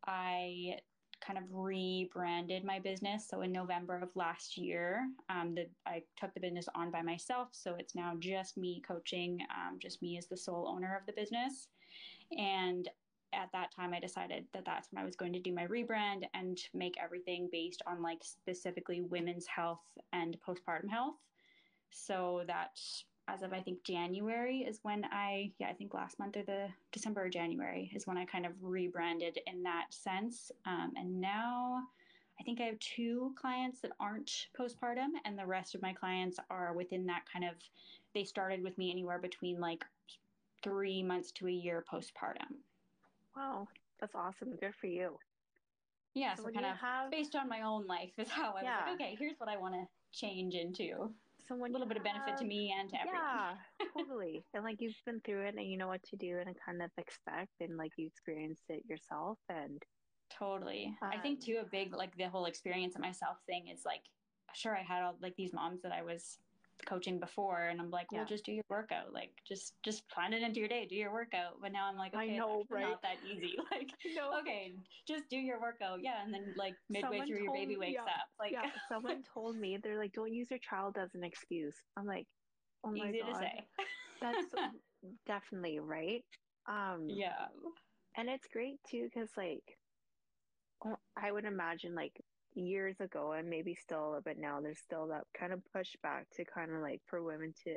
i 0.07 0.77
kind 1.21 1.39
of 1.39 1.45
rebranded 1.51 2.65
my 2.65 2.79
business. 2.79 3.27
So 3.29 3.43
in 3.43 3.53
November 3.53 3.99
of 3.99 4.15
last 4.15 4.57
year, 4.57 5.09
um, 5.29 5.55
the, 5.55 5.67
I 5.87 6.03
took 6.17 6.35
the 6.35 6.41
business 6.41 6.69
on 6.75 6.91
by 6.91 7.03
myself. 7.03 7.49
So 7.53 7.75
it's 7.79 7.95
now 7.95 8.15
just 8.19 8.57
me 8.57 8.83
coaching, 8.87 9.41
um, 9.51 9.79
just 9.79 10.03
me 10.03 10.19
as 10.19 10.27
the 10.27 10.37
sole 10.37 10.69
owner 10.69 10.97
of 10.97 11.07
the 11.07 11.21
business. 11.21 11.69
And 12.37 12.89
at 13.33 13.51
that 13.53 13.75
time, 13.75 13.93
I 13.93 14.01
decided 14.01 14.47
that 14.53 14.65
that's 14.65 14.89
when 14.93 15.03
I 15.03 15.07
was 15.07 15.17
going 15.17 15.33
to 15.33 15.41
do 15.41 15.53
my 15.53 15.67
rebrand 15.67 16.25
and 16.35 16.59
make 16.75 16.95
everything 17.03 17.49
based 17.51 17.83
on 17.87 18.03
like 18.03 18.23
specifically 18.23 19.03
women's 19.03 19.47
health 19.47 19.85
and 20.13 20.37
postpartum 20.47 20.89
health. 20.91 21.17
So 21.91 22.43
that 22.47 22.79
as 23.29 23.43
of 23.43 23.53
I 23.53 23.61
think 23.61 23.83
January 23.83 24.59
is 24.59 24.81
when 24.83 25.05
I 25.11 25.53
yeah 25.59 25.69
I 25.69 25.73
think 25.73 25.95
last 25.95 26.19
month 26.19 26.37
or 26.37 26.43
the 26.43 26.69
December 26.93 27.25
or 27.25 27.29
January 27.29 27.91
is 27.95 28.07
when 28.07 28.17
I 28.17 28.25
kind 28.25 28.47
of 28.47 28.53
rebranded 28.61 29.39
in 29.47 29.63
that 29.65 29.87
sense. 29.91 30.53
Um, 30.65 30.93
and 30.97 31.21
now 31.21 31.83
I 32.41 32.45
think 32.45 32.61
I 32.61 32.65
have 32.65 32.79
two 32.79 33.35
clients 33.41 33.81
that 33.81 33.93
aren't 33.99 34.49
postpartum, 34.59 35.09
and 35.25 35.39
the 35.39 35.47
rest 35.47 35.75
of 35.75 35.83
my 35.83 35.93
clients 35.93 36.39
are 36.51 36.75
within 36.75 37.07
that 37.07 37.23
kind 37.31 37.45
of. 37.45 37.55
They 38.15 38.25
started 38.25 38.63
with 38.63 38.77
me 38.79 38.91
anywhere 38.91 39.19
between 39.19 39.61
like 39.61 39.85
three 40.63 41.03
months 41.03 41.33
to 41.33 41.49
a 41.49 41.51
year 41.51 41.85
postpartum. 41.91 42.57
Wow, 43.37 43.69
that's 44.01 44.15
awesome. 44.15 44.57
Good 44.57 44.75
for 44.75 44.87
you. 44.87 45.19
Yeah, 46.15 46.35
so, 46.35 46.45
so 46.45 46.51
kind 46.51 46.65
of 46.65 46.77
have... 46.79 47.11
based 47.11 47.37
on 47.37 47.49
my 47.49 47.61
own 47.61 47.87
life 47.87 48.13
is 48.17 48.31
how 48.31 48.55
I 48.57 48.63
yeah. 48.63 48.77
was 48.77 48.85
like, 48.87 48.95
okay, 48.95 49.17
here's 49.19 49.39
what 49.39 49.51
I 49.51 49.59
want 49.59 49.75
to 49.75 49.87
change 50.19 50.55
into 50.55 51.11
someone 51.49 51.71
a 51.71 51.73
little 51.73 51.89
bit 51.89 51.97
of 51.97 52.05
benefit 52.05 52.37
to 52.39 52.45
me 52.45 52.75
and 52.79 52.89
to 52.91 52.97
everyone. 53.01 53.21
Yeah, 53.23 53.87
totally. 53.97 54.45
And 54.55 54.65
like 54.65 54.77
you've 54.81 54.95
been 55.05 55.21
through 55.25 55.47
it 55.47 55.55
and 55.57 55.67
you 55.67 55.77
know 55.79 55.89
what 55.89 56.03
to 56.11 56.17
do 56.17 56.39
and 56.39 56.55
kind 56.65 56.83
of 56.83 56.91
expect 56.99 57.53
and 57.61 57.77
like 57.77 57.93
you 57.97 58.07
experienced 58.07 58.65
it 58.69 58.83
yourself 58.89 59.39
and 59.49 59.81
totally. 60.37 60.95
Um, 61.03 61.11
I 61.13 61.19
think 61.19 61.39
um, 61.39 61.47
too 61.47 61.59
a 61.63 61.69
big 61.71 61.95
like 61.95 62.17
the 62.17 62.29
whole 62.29 62.47
experience 62.47 62.95
of 62.95 63.01
myself 63.01 63.37
thing 63.47 63.69
is 63.73 63.83
like 63.85 64.03
sure 64.55 64.77
I 64.77 64.83
had 64.83 65.03
all 65.03 65.17
like 65.21 65.35
these 65.37 65.53
moms 65.53 65.83
that 65.83 65.93
I 65.93 66.03
was 66.03 66.39
coaching 66.85 67.19
before 67.19 67.65
and 67.65 67.81
I'm 67.81 67.91
like, 67.91 68.13
well, 68.13 68.23
yeah. 68.23 68.27
just 68.27 68.45
do 68.45 68.53
your 68.53 68.65
workout. 68.69 69.13
Like 69.13 69.31
just 69.47 69.75
just 69.85 70.09
plan 70.11 70.33
it 70.33 70.43
into 70.43 70.61
your 70.61 70.69
day, 70.69 70.87
do 70.89 70.97
your 70.97 71.13
workout. 71.13 71.55
But 71.61 71.73
now 71.73 71.87
I'm 71.87 71.97
like, 71.97 72.15
okay, 72.15 72.35
I 72.35 72.37
know, 72.37 72.65
right? 72.71 72.83
not 72.83 73.03
that 73.03 73.17
easy. 73.27 73.57
Like 73.71 73.91
okay, 74.41 74.75
just 75.09 75.25
do 75.31 75.37
your 75.37 75.61
workout. 75.61 76.01
Yeah. 76.03 76.23
And 76.25 76.33
then 76.33 76.55
like 76.57 76.75
midway 76.89 77.09
someone 77.09 77.27
through 77.27 77.43
your 77.43 77.53
baby 77.53 77.77
wakes 77.77 77.95
yeah, 77.95 78.03
up. 78.03 78.29
Like 78.39 78.53
yeah, 78.53 78.71
someone 78.89 79.23
told 79.33 79.57
me 79.57 79.79
they're 79.83 79.99
like, 79.99 80.13
don't 80.13 80.33
use 80.33 80.49
your 80.51 80.61
child 80.61 80.97
as 81.01 81.15
an 81.15 81.25
excuse. 81.25 81.77
I'm 81.97 82.07
like, 82.07 82.27
oh 82.85 82.91
my 82.91 83.09
Easy 83.09 83.21
God. 83.21 83.33
to 83.33 83.39
say. 83.39 83.67
That's 84.21 84.47
definitely 85.27 85.79
right. 85.81 86.25
Um 86.69 87.07
Yeah. 87.09 87.47
And 88.17 88.29
it's 88.29 88.47
great 88.53 88.79
too, 88.91 89.09
because 89.13 89.31
like 89.37 89.65
oh, 90.85 90.97
I 91.17 91.33
would 91.33 91.45
imagine 91.45 91.95
like 91.95 92.13
years 92.57 93.01
ago 93.01 93.33
and 93.33 93.49
maybe 93.49 93.75
still 93.75 94.21
but 94.25 94.39
now 94.39 94.61
there's 94.61 94.79
still 94.79 95.07
that 95.07 95.25
kind 95.39 95.53
of 95.53 95.61
pushback 95.77 96.25
to 96.35 96.45
kind 96.45 96.73
of 96.73 96.81
like 96.81 97.01
for 97.07 97.23
women 97.23 97.53
to 97.65 97.75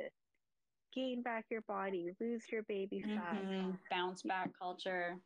gain 0.94 1.22
back 1.22 1.44
your 1.50 1.60
body 1.62 2.10
lose 2.20 2.42
your 2.50 2.62
baby 2.64 3.02
fat. 3.02 3.44
Mm-hmm. 3.44 3.70
bounce 3.90 4.22
back 4.22 4.50
culture. 4.58 5.16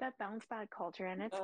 That 0.00 0.18
bounce 0.18 0.44
back 0.46 0.70
culture 0.70 1.06
and 1.06 1.22
it's 1.22 1.38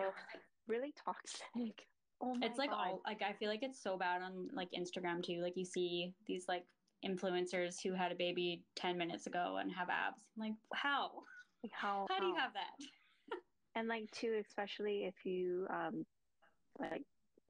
really 0.67 0.93
toxic. 1.05 1.87
Oh 2.21 2.37
it's 2.43 2.59
like 2.59 2.71
God. 2.71 2.79
all 2.79 3.03
like 3.07 3.23
i 3.23 3.33
feel 3.33 3.49
like 3.49 3.65
it's 3.65 3.83
so 3.83 3.99
bad 3.99 4.23
on 4.23 4.49
like 4.55 4.69
instagram 4.71 5.23
too 5.23 5.43
like 5.43 5.57
you 5.57 5.65
see 5.65 6.15
these 6.27 6.45
like 6.49 6.65
influencers 7.05 7.83
who 7.83 7.93
had 7.93 8.13
a 8.13 8.15
baby 8.15 8.63
10 8.77 8.97
minutes 8.97 9.27
ago 9.27 9.59
and 9.61 9.71
have 9.73 9.89
abs. 9.89 10.23
I'm 10.37 10.45
like 10.45 10.55
how? 10.73 11.11
Like 11.63 11.73
how 11.73 12.07
how 12.09 12.19
do 12.21 12.27
you 12.27 12.37
have 12.37 12.53
that? 12.55 12.87
And 13.77 13.89
like 13.89 14.09
too 14.13 14.41
especially 14.47 15.05
if 15.05 15.27
you 15.27 15.67
um 15.69 16.07
like 16.79 17.03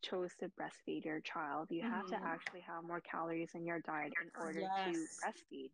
chose 0.05 0.31
to 0.41 0.51
breastfeed 0.61 1.05
your 1.05 1.21
child, 1.21 1.69
you 1.71 1.83
mm-hmm. 1.83 1.93
have 1.93 2.07
to 2.07 2.15
mm-hmm. 2.15 2.27
actually 2.27 2.61
have 2.61 2.85
more 2.85 3.01
calories 3.01 3.51
in 3.55 3.65
your 3.65 3.81
diet 3.81 4.13
in 4.23 4.31
order 4.41 4.61
yes. 4.61 4.95
to 4.95 5.01
breastfeed. 5.27 5.71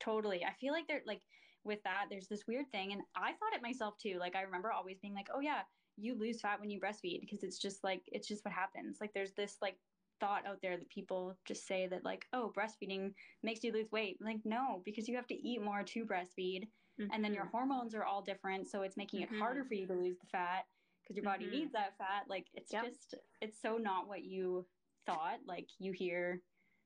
Totally. 0.00 0.44
I 0.44 0.52
feel 0.60 0.72
like 0.72 0.86
they're 0.86 1.02
like 1.06 1.22
with 1.64 1.82
that, 1.84 2.06
there's 2.10 2.28
this 2.28 2.46
weird 2.46 2.70
thing. 2.70 2.92
And 2.92 3.02
I 3.16 3.32
thought 3.32 3.54
it 3.54 3.62
myself 3.62 3.94
too. 4.00 4.18
Like 4.20 4.36
I 4.36 4.42
remember 4.42 4.70
always 4.72 4.98
being 5.00 5.14
like, 5.14 5.28
oh 5.34 5.40
yeah, 5.40 5.60
you 5.96 6.18
lose 6.18 6.40
fat 6.40 6.60
when 6.60 6.70
you 6.70 6.80
breastfeed 6.80 7.20
because 7.20 7.42
it's 7.42 7.58
just 7.58 7.82
like 7.82 8.02
it's 8.06 8.28
just 8.28 8.44
what 8.44 8.54
happens. 8.54 8.98
Like 9.00 9.12
there's 9.14 9.32
this 9.32 9.56
like 9.60 9.76
thought 10.20 10.46
out 10.46 10.58
there 10.62 10.76
that 10.76 10.88
people 10.88 11.36
just 11.46 11.66
say 11.66 11.86
that 11.88 12.04
like, 12.04 12.24
oh, 12.32 12.52
breastfeeding 12.56 13.12
makes 13.42 13.64
you 13.64 13.72
lose 13.72 13.90
weight. 13.92 14.18
Like, 14.20 14.40
no, 14.44 14.82
because 14.84 15.08
you 15.08 15.16
have 15.16 15.26
to 15.28 15.34
eat 15.34 15.62
more 15.62 15.82
to 15.82 16.04
breastfeed. 16.04 16.68
Mm-hmm. 17.00 17.12
And 17.12 17.24
then 17.24 17.34
your 17.34 17.44
mm-hmm. 17.44 17.56
hormones 17.56 17.94
are 17.94 18.04
all 18.04 18.22
different. 18.22 18.68
So 18.68 18.82
it's 18.82 18.96
making 18.96 19.22
mm-hmm. 19.22 19.34
it 19.34 19.38
harder 19.38 19.64
for 19.64 19.74
you 19.74 19.86
to 19.86 19.94
lose 19.94 20.16
the 20.18 20.26
fat 20.30 20.64
because 21.06 21.16
your 21.16 21.24
body 21.24 21.44
mm-hmm. 21.44 21.54
needs 21.54 21.72
that 21.72 21.96
fat. 21.98 22.24
Like 22.28 22.46
it's 22.54 22.72
yep. 22.72 22.84
just 22.84 23.14
it's 23.40 23.60
so 23.60 23.76
not 23.76 24.08
what 24.08 24.24
you 24.24 24.66
thought. 25.06 25.38
Like 25.46 25.68
you 25.78 25.92
hear 25.92 26.40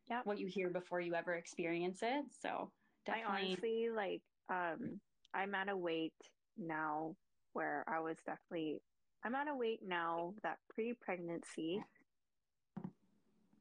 yep. 0.08 0.22
what 0.24 0.38
you 0.38 0.46
hear 0.46 0.68
before 0.68 1.00
you 1.00 1.14
ever 1.14 1.34
experience 1.34 2.00
it. 2.02 2.24
So 2.42 2.70
definitely 3.06 3.32
I 3.32 3.46
honestly 3.46 3.88
like 3.94 4.22
um 4.50 5.00
I'm 5.34 5.54
at 5.54 5.68
a 5.68 5.76
weight 5.76 6.12
now 6.58 7.14
where 7.52 7.84
I 7.88 8.00
was 8.00 8.16
definitely 8.26 8.82
I'm 9.24 9.34
at 9.34 9.48
a 9.48 9.54
weight 9.54 9.80
now 9.86 10.34
that 10.42 10.58
pre-pregnancy 10.74 11.82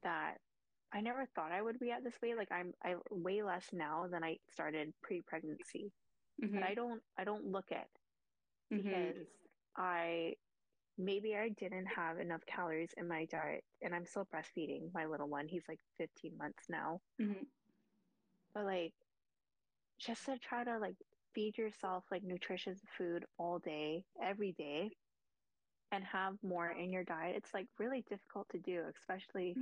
that 0.02 0.34
I 0.92 1.00
never 1.00 1.26
thought 1.34 1.52
I 1.52 1.62
would 1.62 1.78
be 1.78 1.90
at 1.90 2.02
this 2.02 2.14
weight. 2.22 2.36
Like 2.36 2.52
I'm 2.52 2.72
I 2.84 2.96
way 3.10 3.42
less 3.42 3.66
now 3.72 4.06
than 4.10 4.24
I 4.24 4.36
started 4.52 4.92
pre-pregnancy. 5.02 5.92
Mm-hmm. 6.42 6.54
But 6.54 6.64
I 6.64 6.74
don't 6.74 7.00
I 7.18 7.24
don't 7.24 7.46
look 7.46 7.70
at 7.72 7.88
mm-hmm. 8.72 8.88
because 8.88 9.26
I 9.76 10.34
maybe 11.04 11.34
I 11.36 11.48
didn't 11.48 11.86
have 11.86 12.18
enough 12.18 12.44
calories 12.46 12.90
in 12.96 13.08
my 13.08 13.26
diet, 13.26 13.64
and 13.82 13.94
I'm 13.94 14.06
still 14.06 14.26
breastfeeding 14.34 14.92
my 14.94 15.06
little 15.06 15.28
one. 15.28 15.46
He's 15.48 15.64
like 15.68 15.80
15 15.98 16.36
months 16.38 16.64
now. 16.68 17.00
Mm-hmm. 17.20 17.42
But 18.54 18.64
like, 18.64 18.92
just 19.98 20.26
to 20.26 20.38
try 20.38 20.64
to 20.64 20.78
like 20.78 20.96
feed 21.34 21.56
yourself 21.58 22.04
like 22.10 22.22
nutritious 22.22 22.78
food 22.96 23.24
all 23.38 23.58
day, 23.58 24.04
every 24.22 24.52
day, 24.52 24.90
and 25.92 26.04
have 26.04 26.34
more 26.42 26.70
in 26.70 26.92
your 26.92 27.04
diet, 27.04 27.34
it's 27.36 27.52
like 27.54 27.66
really 27.78 28.04
difficult 28.08 28.48
to 28.50 28.58
do, 28.58 28.82
especially 28.98 29.56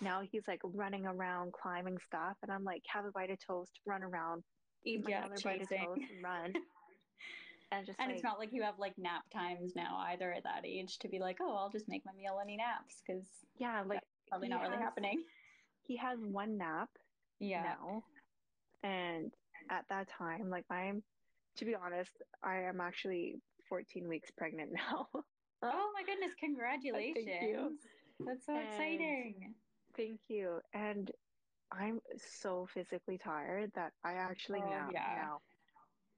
now 0.00 0.22
he's 0.30 0.46
like 0.48 0.60
running 0.62 1.06
around 1.06 1.52
climbing 1.52 1.98
stuff, 2.06 2.36
and 2.42 2.50
I'm 2.50 2.64
like, 2.64 2.82
have 2.88 3.04
a 3.04 3.10
bite 3.10 3.30
of 3.30 3.38
toast, 3.46 3.72
run 3.86 4.02
around, 4.02 4.42
eat 4.84 5.04
yeah, 5.08 5.24
other 5.24 5.36
bite 5.42 5.62
of 5.62 5.68
toast, 5.68 6.00
run. 6.22 6.52
and 7.72 7.86
just 7.86 7.98
and 7.98 8.08
like, 8.08 8.16
it's 8.16 8.24
not 8.24 8.38
like 8.38 8.50
you 8.52 8.62
have 8.62 8.78
like 8.78 8.94
nap 8.96 9.22
times 9.32 9.72
now 9.74 9.98
either 10.08 10.32
at 10.32 10.44
that 10.44 10.64
age 10.64 10.98
to 10.98 11.08
be 11.08 11.18
like 11.18 11.38
oh 11.40 11.56
i'll 11.56 11.70
just 11.70 11.88
make 11.88 12.02
my 12.04 12.12
meal 12.12 12.38
and 12.40 12.50
eat 12.50 12.58
naps 12.58 13.02
because 13.06 13.26
yeah 13.58 13.82
like 13.86 14.00
probably 14.28 14.48
not 14.48 14.60
has, 14.60 14.70
really 14.70 14.82
happening. 14.82 15.22
he 15.86 15.96
has 15.96 16.18
one 16.20 16.58
nap 16.58 16.88
yeah. 17.38 17.62
now. 17.62 18.02
And 18.82 19.32
at 19.70 19.84
that 19.90 20.08
time 20.08 20.48
like 20.50 20.64
i'm 20.70 21.02
to 21.56 21.64
be 21.64 21.74
honest 21.74 22.10
i 22.44 22.60
am 22.60 22.80
actually 22.80 23.36
14 23.68 24.08
weeks 24.08 24.30
pregnant 24.36 24.70
now. 24.74 25.08
Oh 25.62 25.90
my 25.94 26.02
goodness 26.04 26.32
congratulations. 26.38 27.80
That's 28.20 28.46
so 28.46 28.54
and 28.54 28.68
exciting. 28.68 29.54
thank 29.96 30.20
you. 30.28 30.60
And 30.72 31.10
i'm 31.72 31.98
so 32.40 32.64
physically 32.72 33.18
tired 33.18 33.72
that 33.74 33.90
i 34.04 34.12
actually 34.12 34.62
oh, 34.64 34.70
nap 34.70 34.90
yeah. 34.92 35.16
now 35.20 35.38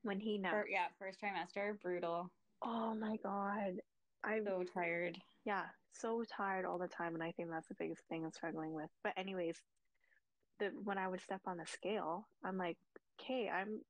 when 0.09 0.19
he 0.19 0.39
knows. 0.39 0.65
yeah, 0.71 0.87
first 0.99 1.21
trimester, 1.21 1.81
brutal. 1.81 2.31
Oh 2.63 2.95
my 2.95 3.17
god. 3.23 3.81
I'm 4.25 4.45
so 4.45 4.65
tired. 4.75 5.19
Yeah, 5.45 5.65
so 5.93 6.25
tired 6.25 6.65
all 6.65 6.79
the 6.79 6.89
time. 6.89 7.15
And 7.15 7.23
I 7.23 7.31
think 7.33 7.51
that's 7.51 7.69
the 7.69 7.77
biggest 7.79 8.03
thing 8.09 8.25
I'm 8.25 8.33
struggling 8.33 8.73
with. 8.73 8.89
But, 9.05 9.13
anyways, 9.17 9.57
the 10.59 10.71
when 10.83 10.99
I 10.99 11.07
would 11.07 11.21
step 11.21 11.43
on 11.47 11.59
the 11.59 11.67
scale, 11.67 12.27
I'm 12.45 12.57
like, 12.57 12.77
okay, 13.21 13.49
I'm 13.49 13.81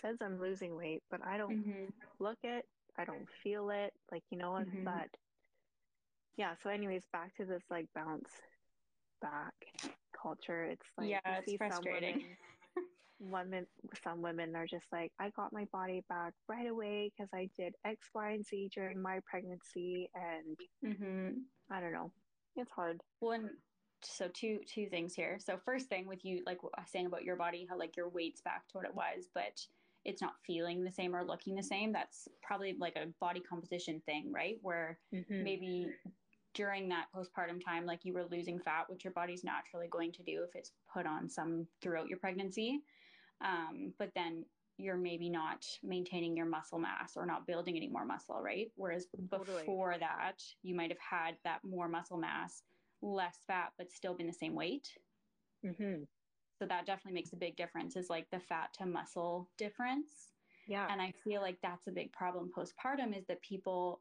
says 0.00 0.16
I'm 0.22 0.40
losing 0.40 0.76
weight, 0.76 1.02
but 1.10 1.20
I 1.26 1.36
don't 1.36 1.58
mm-hmm. 1.58 1.84
look 2.20 2.38
it, 2.44 2.64
I 2.96 3.04
don't 3.04 3.28
feel 3.42 3.70
it, 3.70 3.92
like 4.12 4.22
you 4.30 4.38
know, 4.38 4.52
mm-hmm. 4.52 4.84
but 4.84 5.08
yeah. 6.36 6.54
So, 6.62 6.70
anyways, 6.70 7.02
back 7.12 7.34
to 7.36 7.44
this 7.44 7.64
like 7.68 7.86
bounce 7.94 8.30
back 9.20 9.52
culture. 10.20 10.64
It's 10.64 10.86
like 10.96 11.10
yeah, 11.10 11.18
it's 11.24 11.52
frustrating. 11.56 12.14
women, 12.14 12.36
some 14.02 14.22
women 14.22 14.54
are 14.56 14.66
just 14.66 14.86
like, 14.92 15.12
I 15.18 15.30
got 15.30 15.52
my 15.52 15.66
body 15.72 16.04
back 16.08 16.32
right 16.48 16.68
away 16.68 17.12
because 17.16 17.30
I 17.34 17.48
did 17.56 17.74
X, 17.84 18.08
Y, 18.14 18.30
and 18.30 18.46
Z 18.46 18.70
during 18.74 19.00
my 19.00 19.20
pregnancy, 19.28 20.10
and 20.14 20.56
mm-hmm. 20.94 21.38
I 21.70 21.80
don't 21.80 21.92
know, 21.92 22.12
it's 22.56 22.70
hard. 22.70 23.00
One, 23.20 23.50
so 24.02 24.28
two 24.32 24.60
two 24.72 24.86
things 24.86 25.14
here. 25.14 25.38
So 25.40 25.58
first 25.64 25.88
thing 25.88 26.06
with 26.06 26.24
you, 26.24 26.42
like 26.46 26.58
saying 26.86 27.06
about 27.06 27.24
your 27.24 27.36
body, 27.36 27.66
how 27.68 27.78
like 27.78 27.96
your 27.96 28.08
weight's 28.08 28.40
back 28.40 28.68
to 28.68 28.78
what 28.78 28.86
it 28.86 28.94
was, 28.94 29.28
but 29.34 29.60
it's 30.04 30.22
not 30.22 30.34
feeling 30.46 30.84
the 30.84 30.92
same 30.92 31.14
or 31.14 31.24
looking 31.24 31.54
the 31.54 31.62
same. 31.62 31.92
That's 31.92 32.28
probably 32.42 32.76
like 32.78 32.96
a 32.96 33.08
body 33.20 33.40
composition 33.40 34.00
thing, 34.06 34.32
right? 34.32 34.56
Where 34.62 34.98
mm-hmm. 35.12 35.42
maybe 35.42 35.88
during 36.54 36.88
that 36.88 37.06
postpartum 37.14 37.62
time, 37.64 37.84
like 37.84 38.04
you 38.04 38.14
were 38.14 38.26
losing 38.30 38.58
fat, 38.58 38.84
which 38.88 39.04
your 39.04 39.12
body's 39.12 39.44
naturally 39.44 39.88
going 39.88 40.12
to 40.12 40.22
do 40.22 40.44
if 40.48 40.54
it's 40.54 40.72
put 40.92 41.06
on 41.06 41.28
some 41.28 41.66
throughout 41.82 42.08
your 42.08 42.18
pregnancy. 42.18 42.80
Um, 43.44 43.92
but 43.98 44.10
then 44.14 44.44
you're 44.78 44.96
maybe 44.96 45.28
not 45.28 45.64
maintaining 45.82 46.36
your 46.36 46.46
muscle 46.46 46.78
mass 46.78 47.12
or 47.16 47.26
not 47.26 47.46
building 47.46 47.76
any 47.76 47.88
more 47.88 48.04
muscle, 48.04 48.40
right? 48.40 48.70
Whereas 48.76 49.06
totally. 49.30 49.62
before 49.62 49.96
that, 49.98 50.36
you 50.62 50.74
might 50.74 50.90
have 50.90 50.98
had 50.98 51.36
that 51.44 51.60
more 51.64 51.88
muscle 51.88 52.16
mass, 52.16 52.62
less 53.02 53.38
fat, 53.46 53.72
but 53.76 53.92
still 53.92 54.14
been 54.14 54.28
the 54.28 54.32
same 54.32 54.54
weight. 54.54 54.88
Mm-hmm. 55.66 56.04
So 56.58 56.66
that 56.66 56.86
definitely 56.86 57.14
makes 57.14 57.32
a 57.32 57.36
big 57.36 57.56
difference, 57.56 57.96
is 57.96 58.08
like 58.08 58.26
the 58.30 58.40
fat 58.40 58.70
to 58.78 58.86
muscle 58.86 59.50
difference. 59.58 60.32
Yeah. 60.68 60.86
And 60.90 61.00
I 61.00 61.12
feel 61.24 61.40
like 61.40 61.58
that's 61.62 61.86
a 61.86 61.92
big 61.92 62.12
problem 62.12 62.50
postpartum 62.56 63.16
is 63.16 63.26
that 63.26 63.42
people 63.42 64.00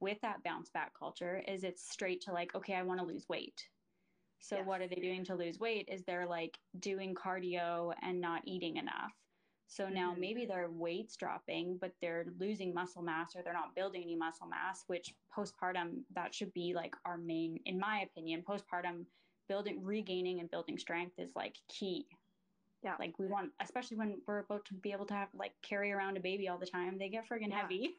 with 0.00 0.18
that 0.22 0.42
bounce 0.42 0.70
back 0.70 0.92
culture 0.98 1.42
is 1.46 1.64
it's 1.64 1.90
straight 1.90 2.22
to 2.22 2.32
like, 2.32 2.54
okay, 2.54 2.74
I 2.74 2.82
want 2.82 3.00
to 3.00 3.06
lose 3.06 3.26
weight. 3.28 3.60
So 4.44 4.56
yes. 4.56 4.66
what 4.66 4.82
are 4.82 4.88
they 4.88 4.96
doing 4.96 5.24
to 5.24 5.34
lose 5.34 5.58
weight? 5.58 5.88
Is 5.90 6.02
they're 6.02 6.26
like 6.26 6.58
doing 6.78 7.14
cardio 7.14 7.94
and 8.02 8.20
not 8.20 8.42
eating 8.44 8.76
enough. 8.76 9.12
So 9.68 9.88
now 9.88 10.12
mm-hmm. 10.12 10.20
maybe 10.20 10.46
their 10.46 10.68
weight's 10.70 11.16
dropping, 11.16 11.78
but 11.80 11.92
they're 12.02 12.26
losing 12.38 12.74
muscle 12.74 13.00
mass 13.00 13.34
or 13.34 13.42
they're 13.42 13.54
not 13.54 13.74
building 13.74 14.02
any 14.02 14.16
muscle 14.16 14.46
mass, 14.46 14.84
which 14.86 15.14
postpartum, 15.36 16.02
that 16.14 16.34
should 16.34 16.52
be 16.52 16.74
like 16.74 16.94
our 17.06 17.16
main, 17.16 17.58
in 17.64 17.78
my 17.78 18.00
opinion, 18.00 18.44
postpartum 18.46 19.06
building, 19.48 19.82
regaining 19.82 20.40
and 20.40 20.50
building 20.50 20.76
strength 20.76 21.18
is 21.18 21.30
like 21.34 21.56
key. 21.68 22.06
Yeah. 22.82 22.96
Like 22.98 23.18
we 23.18 23.26
want, 23.26 23.50
especially 23.62 23.96
when 23.96 24.18
we're 24.28 24.40
about 24.40 24.66
to 24.66 24.74
be 24.74 24.92
able 24.92 25.06
to 25.06 25.14
have 25.14 25.28
like 25.34 25.52
carry 25.62 25.90
around 25.90 26.18
a 26.18 26.20
baby 26.20 26.48
all 26.48 26.58
the 26.58 26.66
time, 26.66 26.98
they 26.98 27.08
get 27.08 27.26
friggin' 27.26 27.48
yeah. 27.48 27.62
heavy. 27.62 27.94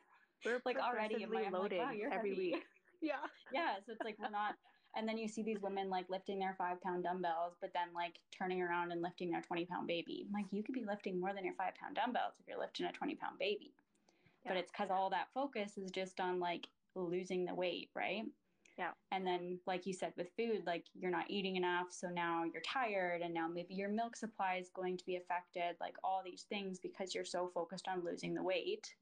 We're 0.45 0.61
like 0.65 0.77
already 0.77 1.23
in 1.23 1.31
my 1.31 1.49
loading 1.51 1.79
like, 1.79 1.97
wow, 2.03 2.09
every 2.17 2.35
heavy. 2.35 2.51
week. 2.51 2.63
yeah. 3.01 3.13
Yeah. 3.51 3.77
So 3.83 3.93
it's 3.93 4.01
like 4.05 4.17
we're 4.19 4.29
not 4.29 4.53
and 4.95 5.07
then 5.07 5.17
you 5.17 5.27
see 5.27 5.43
these 5.43 5.61
women 5.61 5.89
like 5.89 6.09
lifting 6.09 6.39
their 6.39 6.55
five 6.57 6.81
pound 6.81 7.03
dumbbells, 7.03 7.55
but 7.59 7.71
then 7.73 7.93
like 7.93 8.15
turning 8.37 8.61
around 8.61 8.91
and 8.91 9.01
lifting 9.01 9.29
their 9.29 9.41
20 9.41 9.65
pound 9.65 9.87
baby. 9.87 10.25
Like, 10.33 10.45
you 10.51 10.63
could 10.63 10.75
be 10.75 10.85
lifting 10.85 11.19
more 11.19 11.33
than 11.33 11.45
your 11.45 11.53
five 11.55 11.73
pound 11.81 11.95
dumbbells 11.95 12.33
if 12.39 12.47
you're 12.47 12.59
lifting 12.59 12.85
a 12.85 12.91
20 12.91 13.15
pound 13.15 13.37
baby. 13.39 13.73
Yeah. 14.43 14.51
But 14.51 14.57
it's 14.57 14.71
because 14.71 14.91
all 14.91 15.09
that 15.09 15.27
focus 15.33 15.77
is 15.77 15.91
just 15.91 16.19
on 16.19 16.39
like 16.39 16.67
losing 16.95 17.45
the 17.45 17.53
weight, 17.53 17.89
right? 17.95 18.23
Yeah. 18.77 18.91
And 19.11 19.25
then, 19.25 19.59
like 19.65 19.85
you 19.85 19.93
said, 19.93 20.13
with 20.17 20.27
food, 20.37 20.63
like 20.65 20.85
you're 20.93 21.11
not 21.11 21.29
eating 21.29 21.55
enough. 21.55 21.87
So 21.91 22.07
now 22.09 22.43
you're 22.43 22.61
tired, 22.61 23.21
and 23.21 23.33
now 23.33 23.47
maybe 23.47 23.73
your 23.73 23.89
milk 23.89 24.15
supply 24.15 24.57
is 24.61 24.69
going 24.69 24.97
to 24.97 25.05
be 25.05 25.15
affected, 25.15 25.75
like 25.79 25.95
all 26.03 26.21
these 26.23 26.45
things 26.49 26.79
because 26.79 27.15
you're 27.15 27.25
so 27.25 27.49
focused 27.53 27.87
on 27.87 28.03
losing 28.03 28.33
the 28.33 28.43
weight. 28.43 28.93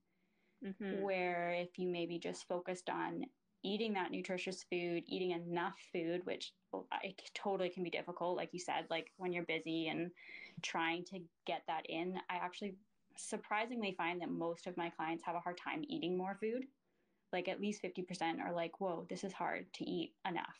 Mm-hmm. 0.66 1.02
Where 1.02 1.52
if 1.52 1.78
you 1.78 1.90
maybe 1.90 2.18
just 2.20 2.48
focused 2.48 2.90
on 2.90 3.26
eating 3.64 3.94
that 3.94 4.12
nutritious 4.12 4.66
food, 4.70 5.04
eating 5.08 5.32
enough 5.32 5.76
food, 5.92 6.26
which 6.26 6.54
it 7.02 7.22
totally 7.34 7.70
can 7.70 7.84
be 7.84 7.90
difficult, 7.90 8.36
like 8.36 8.50
you 8.52 8.60
said, 8.60 8.86
like 8.90 9.12
when 9.18 9.32
you're 9.32 9.44
busy 9.44 9.88
and 9.88 10.12
trying 10.62 11.04
to 11.06 11.20
get 11.46 11.64
that 11.68 11.86
in. 11.88 12.18
I 12.30 12.36
actually 12.36 12.76
surprisingly 13.16 13.94
find 13.98 14.22
that 14.22 14.30
most 14.30 14.68
of 14.68 14.76
my 14.76 14.90
clients 14.90 15.24
have 15.24 15.36
a 15.36 15.40
hard 15.40 15.58
time 15.58 15.84
eating 15.88 16.18
more 16.18 16.38
food. 16.40 16.66
Like 17.32 17.48
at 17.48 17.62
least 17.62 17.82
50% 17.84 18.40
are 18.42 18.54
like, 18.54 18.80
whoa, 18.80 19.06
this 19.10 19.24
is 19.24 19.34
hard 19.34 19.66
to 19.74 19.90
eat 19.90 20.14
enough. 20.28 20.58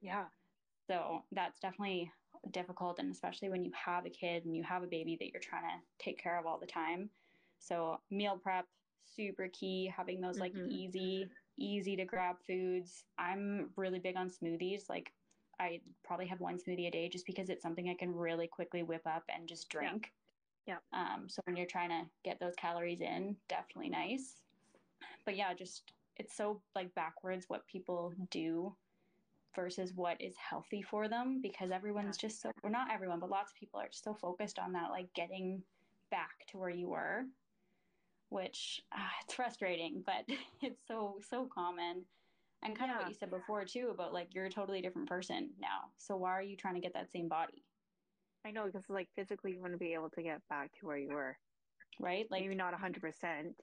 Yeah. 0.00 0.24
So 0.86 1.22
that's 1.32 1.60
definitely 1.60 2.10
difficult. 2.52 2.98
And 2.98 3.12
especially 3.12 3.50
when 3.50 3.64
you 3.64 3.72
have 3.74 4.06
a 4.06 4.10
kid 4.10 4.44
and 4.44 4.56
you 4.56 4.62
have 4.62 4.82
a 4.82 4.86
baby 4.86 5.16
that 5.18 5.30
you're 5.32 5.40
trying 5.40 5.64
to 5.64 6.04
take 6.04 6.22
care 6.22 6.38
of 6.38 6.46
all 6.46 6.58
the 6.58 6.66
time. 6.66 7.10
So 7.58 8.00
meal 8.10 8.38
prep, 8.40 8.66
super 9.04 9.48
key, 9.48 9.92
having 9.94 10.20
those 10.20 10.38
like 10.38 10.54
mm-hmm. 10.54 10.70
easy 10.70 11.28
easy 11.58 11.96
to 11.96 12.04
grab 12.04 12.36
foods. 12.46 13.04
I'm 13.18 13.70
really 13.76 13.98
big 13.98 14.16
on 14.16 14.30
smoothies. 14.30 14.88
Like 14.88 15.12
I 15.60 15.80
probably 16.04 16.26
have 16.26 16.40
one 16.40 16.58
smoothie 16.58 16.88
a 16.88 16.90
day 16.90 17.08
just 17.08 17.26
because 17.26 17.48
it's 17.48 17.62
something 17.62 17.88
I 17.88 17.94
can 17.94 18.14
really 18.14 18.46
quickly 18.46 18.82
whip 18.82 19.06
up 19.06 19.24
and 19.34 19.48
just 19.48 19.68
drink. 19.68 20.12
Yeah. 20.66 20.76
yeah. 20.92 21.14
Um, 21.14 21.28
so 21.28 21.40
when 21.44 21.56
you're 21.56 21.66
trying 21.66 21.90
to 21.90 22.02
get 22.24 22.38
those 22.40 22.54
calories 22.56 23.00
in, 23.00 23.36
definitely 23.48 23.90
nice. 23.90 24.36
But 25.24 25.36
yeah, 25.36 25.52
just 25.54 25.92
it's 26.16 26.36
so 26.36 26.60
like 26.74 26.94
backwards 26.94 27.46
what 27.48 27.66
people 27.66 28.12
do 28.30 28.74
versus 29.54 29.92
what 29.94 30.20
is 30.20 30.34
healthy 30.36 30.82
for 30.82 31.08
them 31.08 31.40
because 31.42 31.70
everyone's 31.70 32.18
yeah. 32.20 32.28
just 32.28 32.42
so 32.42 32.50
well 32.62 32.72
not 32.72 32.88
everyone, 32.92 33.20
but 33.20 33.30
lots 33.30 33.52
of 33.52 33.58
people 33.58 33.80
are 33.80 33.88
just 33.88 34.04
so 34.04 34.14
focused 34.14 34.58
on 34.58 34.72
that 34.72 34.90
like 34.90 35.12
getting 35.14 35.62
back 36.10 36.46
to 36.50 36.58
where 36.58 36.70
you 36.70 36.88
were 36.88 37.24
which 38.30 38.82
uh, 38.92 38.98
it's 39.24 39.34
frustrating, 39.34 40.02
but 40.04 40.24
it's 40.62 40.80
so 40.86 41.18
so 41.28 41.48
common. 41.52 42.04
And 42.64 42.76
kind 42.76 42.90
yeah. 42.90 42.96
of 42.96 43.02
what 43.02 43.08
you 43.08 43.14
said 43.18 43.30
before 43.30 43.64
too 43.64 43.90
about 43.92 44.12
like 44.12 44.34
you're 44.34 44.46
a 44.46 44.50
totally 44.50 44.80
different 44.80 45.08
person 45.08 45.50
now. 45.60 45.90
So 45.96 46.16
why 46.16 46.30
are 46.30 46.42
you 46.42 46.56
trying 46.56 46.74
to 46.74 46.80
get 46.80 46.92
that 46.94 47.12
same 47.12 47.28
body? 47.28 47.62
I 48.44 48.50
know 48.50 48.66
because 48.66 48.84
like 48.88 49.08
physically 49.14 49.52
you 49.52 49.60
want 49.60 49.72
to 49.72 49.78
be 49.78 49.94
able 49.94 50.10
to 50.10 50.22
get 50.22 50.40
back 50.48 50.72
to 50.80 50.86
where 50.86 50.96
you 50.96 51.10
were, 51.10 51.36
right? 52.00 52.26
Like 52.30 52.42
maybe 52.42 52.54
not 52.54 52.74
hundred 52.74 53.02
percent, 53.02 53.54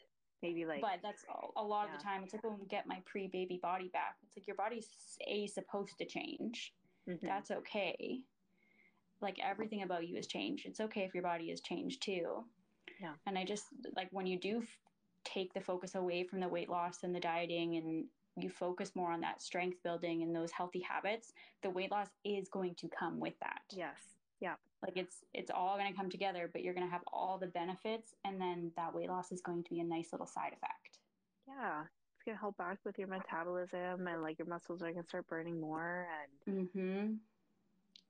maybe 0.41 0.65
like. 0.65 0.81
But 0.81 0.99
that's 1.03 1.25
a 1.57 1.63
lot 1.63 1.87
yeah. 1.87 1.93
of 1.93 1.99
the 1.99 2.03
time. 2.03 2.23
It's 2.23 2.33
like 2.33 2.43
when 2.43 2.59
we 2.59 2.65
get 2.67 2.87
my 2.87 3.01
pre-baby 3.05 3.59
body 3.61 3.89
back. 3.91 4.15
It's 4.25 4.37
like 4.37 4.47
your 4.47 4.55
body's 4.55 4.87
a 5.27 5.47
supposed 5.47 5.97
to 5.97 6.05
change. 6.05 6.73
Mm-hmm. 7.09 7.25
That's 7.25 7.51
okay. 7.51 8.19
Like 9.21 9.37
everything 9.43 9.83
about 9.83 10.07
you 10.07 10.15
has 10.15 10.27
changed. 10.27 10.65
It's 10.65 10.79
okay 10.79 11.01
if 11.01 11.13
your 11.13 11.23
body 11.23 11.49
has 11.49 11.61
changed 11.61 12.01
too. 12.01 12.45
Yeah. 13.01 13.13
And 13.25 13.37
I 13.37 13.43
just 13.45 13.65
like 13.95 14.07
when 14.11 14.25
you 14.27 14.37
do 14.39 14.59
f- 14.61 14.67
take 15.23 15.53
the 15.53 15.61
focus 15.61 15.95
away 15.95 16.23
from 16.23 16.39
the 16.39 16.47
weight 16.47 16.69
loss 16.69 17.03
and 17.03 17.13
the 17.13 17.19
dieting 17.19 17.75
and 17.77 18.05
you 18.37 18.49
focus 18.49 18.91
more 18.95 19.11
on 19.11 19.21
that 19.21 19.41
strength 19.41 19.81
building 19.83 20.21
and 20.23 20.35
those 20.35 20.51
healthy 20.51 20.81
habits, 20.81 21.33
the 21.63 21.69
weight 21.69 21.91
loss 21.91 22.07
is 22.23 22.49
going 22.49 22.75
to 22.75 22.87
come 22.89 23.19
with 23.19 23.33
that. 23.39 23.61
Yes. 23.71 23.97
Yeah. 24.41 24.55
Like 24.83 24.97
it's 24.97 25.23
it's 25.33 25.49
all 25.49 25.77
going 25.77 25.91
to 25.91 25.97
come 25.97 26.09
together, 26.09 26.49
but 26.51 26.61
you're 26.63 26.73
going 26.73 26.85
to 26.85 26.91
have 26.91 27.03
all 27.11 27.37
the 27.37 27.47
benefits 27.47 28.13
and 28.25 28.39
then 28.39 28.71
that 28.75 28.93
weight 28.93 29.09
loss 29.09 29.31
is 29.31 29.41
going 29.41 29.63
to 29.63 29.69
be 29.69 29.79
a 29.79 29.83
nice 29.83 30.09
little 30.11 30.27
side 30.27 30.53
effect. 30.53 30.99
Yeah. 31.47 31.83
It's 32.15 32.23
going 32.23 32.35
to 32.35 32.41
help 32.41 32.57
back 32.57 32.77
with 32.85 32.97
your 32.99 33.07
metabolism 33.07 34.07
and 34.07 34.21
like 34.21 34.37
your 34.37 34.47
muscles 34.47 34.81
are 34.81 34.91
going 34.91 35.01
to 35.03 35.07
start 35.07 35.27
burning 35.27 35.59
more 35.59 36.07
and 36.47 36.69
Mhm. 36.73 37.17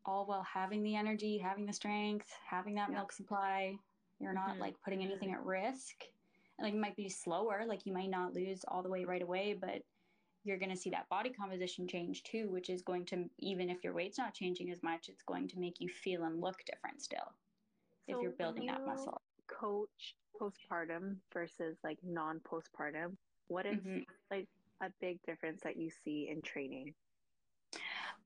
All 0.06 0.26
while 0.26 0.43
having 0.43 0.84
the 0.84 0.95
energy, 0.95 1.38
having 1.39 1.65
the 1.65 1.74
strength, 1.74 2.32
having 2.48 2.76
that 2.76 2.89
yeah. 2.89 2.98
milk 2.98 3.12
supply, 3.12 3.76
you're 4.19 4.34
not 4.34 4.51
mm-hmm. 4.51 4.62
like 4.62 4.75
putting 4.84 5.04
anything 5.04 5.32
at 5.32 5.45
risk. 5.45 5.95
And, 6.58 6.65
like 6.65 6.73
it 6.73 6.80
might 6.80 6.95
be 6.95 7.10
slower, 7.10 7.63
like 7.67 7.86
you 7.86 7.93
might 7.93 8.10
not 8.10 8.34
lose 8.34 8.63
all 8.67 8.82
the 8.82 8.89
weight 8.89 9.08
right 9.08 9.21
away, 9.21 9.58
but 9.60 9.82
you're 10.43 10.60
going 10.60 10.71
to 10.71 10.78
see 10.78 10.91
that 10.91 11.10
body 11.10 11.32
composition 11.32 11.88
change 11.88 12.23
too, 12.23 12.47
which 12.49 12.69
is 12.69 12.82
going 12.82 13.06
to, 13.06 13.25
even 13.39 13.69
if 13.69 13.84
your 13.84 13.93
weight's 13.93 14.17
not 14.17 14.34
changing 14.34 14.71
as 14.71 14.84
much, 14.84 15.10
it's 15.10 15.23
going 15.23 15.47
to 15.49 15.60
make 15.60 15.82
you 15.82 15.89
feel 15.89 16.23
and 16.23 16.39
look 16.39 16.63
different 16.65 17.01
still 17.01 17.34
so 18.08 18.15
if 18.15 18.21
you're 18.21 18.32
building 18.32 18.63
you 18.63 18.71
that 18.71 18.86
muscle. 18.86 19.21
Coach 19.47 20.15
postpartum 20.39 21.15
versus 21.34 21.78
like 21.84 21.97
non 22.04 22.39
postpartum. 22.39 23.15
What 23.47 23.65
is 23.65 23.78
mm-hmm. 23.78 23.99
like 24.32 24.47
a 24.82 24.89
big 25.01 25.19
difference 25.25 25.62
that 25.63 25.78
you 25.78 25.89
see 26.04 26.30
in 26.32 26.41
training? 26.41 26.93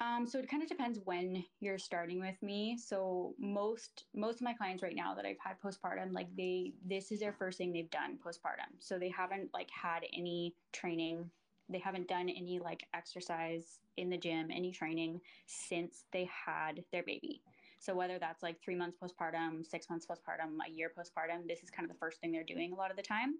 Um, 0.01 0.25
so 0.25 0.39
it 0.39 0.49
kind 0.49 0.63
of 0.63 0.69
depends 0.69 0.99
when 1.03 1.43
you're 1.59 1.77
starting 1.77 2.21
with 2.21 2.41
me. 2.41 2.77
So 2.77 3.33
most 3.37 4.05
most 4.15 4.35
of 4.35 4.41
my 4.41 4.53
clients 4.53 4.81
right 4.81 4.95
now 4.95 5.13
that 5.13 5.25
I've 5.25 5.39
had 5.43 5.59
postpartum, 5.61 6.13
like 6.13 6.33
they 6.37 6.73
this 6.85 7.11
is 7.11 7.19
their 7.19 7.33
first 7.33 7.57
thing 7.57 7.73
they've 7.73 7.89
done 7.89 8.17
postpartum. 8.25 8.79
So 8.79 8.97
they 8.97 9.09
haven't 9.09 9.49
like 9.53 9.69
had 9.69 10.03
any 10.13 10.55
training. 10.71 11.29
They 11.67 11.79
haven't 11.79 12.07
done 12.07 12.29
any 12.29 12.59
like 12.59 12.85
exercise 12.93 13.79
in 13.97 14.09
the 14.09 14.17
gym, 14.17 14.49
any 14.51 14.71
training 14.71 15.19
since 15.47 16.05
they 16.13 16.29
had 16.45 16.83
their 16.91 17.03
baby. 17.03 17.41
So 17.79 17.93
whether 17.93 18.19
that's 18.19 18.41
like 18.43 18.61
three 18.61 18.75
months 18.75 18.97
postpartum, 19.01 19.65
six 19.65 19.89
months 19.89 20.05
postpartum, 20.05 20.57
a 20.65 20.71
year 20.71 20.91
postpartum, 20.97 21.47
this 21.47 21.61
is 21.61 21.69
kind 21.69 21.89
of 21.89 21.93
the 21.93 21.99
first 21.99 22.19
thing 22.19 22.31
they're 22.31 22.43
doing 22.43 22.71
a 22.71 22.75
lot 22.75 22.91
of 22.91 22.97
the 22.97 23.03
time. 23.03 23.35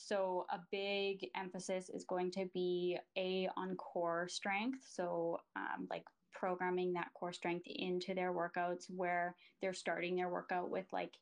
So, 0.00 0.46
a 0.50 0.60
big 0.70 1.28
emphasis 1.36 1.88
is 1.88 2.04
going 2.04 2.30
to 2.32 2.46
be 2.54 2.98
A 3.16 3.48
on 3.56 3.74
core 3.76 4.28
strength. 4.28 4.78
So, 4.88 5.40
um, 5.56 5.86
like 5.90 6.04
programming 6.32 6.92
that 6.92 7.08
core 7.14 7.32
strength 7.32 7.66
into 7.66 8.14
their 8.14 8.32
workouts 8.32 8.84
where 8.94 9.34
they're 9.60 9.74
starting 9.74 10.14
their 10.16 10.28
workout 10.28 10.70
with 10.70 10.86
like 10.92 11.14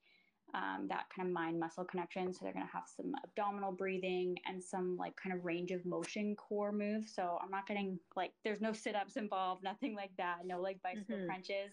um, 0.55 0.87
that 0.89 1.07
kind 1.15 1.27
of 1.27 1.35
mind 1.35 1.59
muscle 1.59 1.85
connection. 1.85 2.33
So 2.33 2.41
they're 2.43 2.53
going 2.53 2.67
to 2.67 2.73
have 2.73 2.85
some 2.95 3.15
abdominal 3.25 3.73
breathing 3.73 4.37
and 4.47 4.63
some 4.63 4.97
like 4.99 5.17
kind 5.17 5.35
of 5.35 5.45
range 5.45 5.71
of 5.71 5.85
motion 5.85 6.37
core 6.37 6.73
moves. 6.73 7.15
So 7.15 7.39
I'm 7.43 7.51
not 7.51 7.67
getting 7.67 7.99
like, 8.15 8.33
there's 8.45 8.61
no 8.61 8.73
sit 8.73 8.95
ups 8.95 9.17
involved, 9.17 9.65
nothing 9.65 9.95
like 9.97 10.13
that, 10.19 10.39
no 10.45 10.61
like 10.61 10.83
bicycle 10.83 11.17
mm-hmm. 11.17 11.27
crunches, 11.27 11.73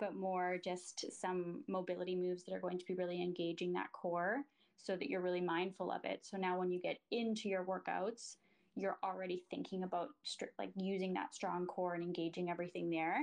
but 0.00 0.14
more 0.14 0.58
just 0.64 1.12
some 1.12 1.62
mobility 1.68 2.16
moves 2.16 2.44
that 2.44 2.54
are 2.54 2.60
going 2.60 2.78
to 2.78 2.86
be 2.86 2.94
really 2.94 3.22
engaging 3.22 3.72
that 3.74 3.92
core 3.92 4.44
so 4.78 4.96
that 4.96 5.08
you're 5.08 5.20
really 5.20 5.40
mindful 5.40 5.90
of 5.90 6.04
it. 6.04 6.20
So 6.22 6.36
now 6.36 6.58
when 6.58 6.70
you 6.70 6.80
get 6.80 6.98
into 7.10 7.48
your 7.48 7.64
workouts, 7.64 8.36
you're 8.74 8.98
already 9.02 9.42
thinking 9.50 9.82
about 9.82 10.08
like 10.58 10.70
using 10.76 11.12
that 11.14 11.34
strong 11.34 11.66
core 11.66 11.94
and 11.94 12.02
engaging 12.02 12.50
everything 12.50 12.90
there. 12.90 13.18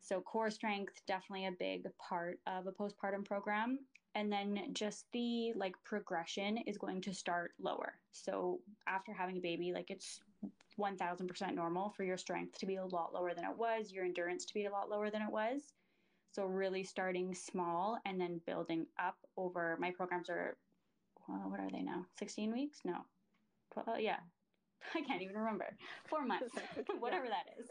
So 0.00 0.20
core 0.20 0.50
strength 0.50 1.00
definitely 1.06 1.46
a 1.46 1.52
big 1.52 1.86
part 1.98 2.38
of 2.46 2.66
a 2.66 2.72
postpartum 2.72 3.24
program 3.24 3.78
and 4.14 4.30
then 4.30 4.60
just 4.74 5.06
the 5.12 5.52
like 5.56 5.74
progression 5.84 6.58
is 6.58 6.76
going 6.76 7.00
to 7.02 7.14
start 7.14 7.52
lower. 7.58 7.94
So 8.10 8.60
after 8.86 9.12
having 9.12 9.38
a 9.38 9.40
baby, 9.40 9.72
like 9.72 9.90
it's 9.90 10.20
1000% 10.78 11.54
normal 11.54 11.90
for 11.90 12.04
your 12.04 12.18
strength 12.18 12.58
to 12.58 12.66
be 12.66 12.76
a 12.76 12.84
lot 12.84 13.14
lower 13.14 13.32
than 13.34 13.44
it 13.44 13.56
was, 13.56 13.92
your 13.92 14.04
endurance 14.04 14.44
to 14.46 14.54
be 14.54 14.66
a 14.66 14.70
lot 14.70 14.90
lower 14.90 15.10
than 15.10 15.22
it 15.22 15.30
was. 15.30 15.72
So 16.32 16.44
really 16.44 16.82
starting 16.82 17.34
small 17.34 17.98
and 18.04 18.20
then 18.20 18.40
building 18.46 18.86
up 18.98 19.16
over 19.36 19.76
my 19.80 19.90
programs 19.90 20.28
are 20.30 20.56
well, 21.32 21.50
what 21.50 21.60
are 21.60 21.70
they 21.70 21.82
now? 21.82 22.06
16 22.18 22.52
weeks? 22.52 22.78
No. 22.84 22.98
12, 23.72 24.00
yeah. 24.00 24.18
I 24.94 25.00
can't 25.02 25.22
even 25.22 25.36
remember. 25.36 25.76
4 26.08 26.26
months. 26.26 26.54
Whatever 26.98 27.26
that 27.26 27.58
is. 27.58 27.70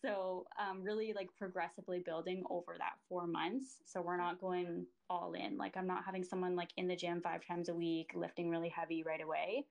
So, 0.00 0.46
um, 0.58 0.82
really 0.82 1.12
like 1.12 1.28
progressively 1.36 1.98
building 1.98 2.44
over 2.50 2.76
that 2.78 2.94
four 3.08 3.26
months. 3.26 3.78
So, 3.84 4.00
we're 4.00 4.16
not 4.16 4.40
going 4.40 4.86
all 5.10 5.32
in. 5.32 5.58
Like, 5.58 5.76
I'm 5.76 5.88
not 5.88 6.04
having 6.04 6.22
someone 6.22 6.54
like 6.54 6.70
in 6.76 6.86
the 6.86 6.94
gym 6.94 7.20
five 7.20 7.44
times 7.44 7.68
a 7.68 7.74
week 7.74 8.12
lifting 8.14 8.48
really 8.48 8.68
heavy 8.68 9.02
right 9.02 9.20
away. 9.20 9.66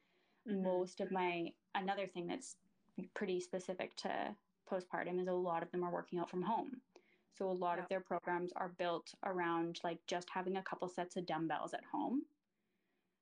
Mm-hmm. 0.50 0.63
Most 0.63 1.00
of 1.00 1.12
my, 1.12 1.52
another 1.76 2.08
thing 2.08 2.28
that's 2.28 2.58
pretty 3.13 3.39
specific 3.39 3.95
to 3.97 4.36
postpartum 4.69 5.21
is 5.21 5.28
a 5.28 5.34
lot 5.34 5.63
of 5.63 5.71
them 5.71 5.84
are 5.84 5.93
working 5.93 6.19
out 6.19 6.30
from 6.30 6.41
home. 6.41 6.82
So, 7.38 7.50
a 7.50 7.52
lot 7.52 7.78
yeah. 7.78 7.84
of 7.84 7.89
their 7.89 8.02
programs 8.02 8.52
are 8.58 8.71
built 8.78 9.13
around 9.26 9.80
like 9.86 10.00
just 10.08 10.28
having 10.30 10.58
a 10.58 10.63
couple 10.63 10.89
sets 10.89 11.15
of 11.15 11.26
dumbbells 11.26 11.73
at 11.73 11.86
home. 11.89 12.23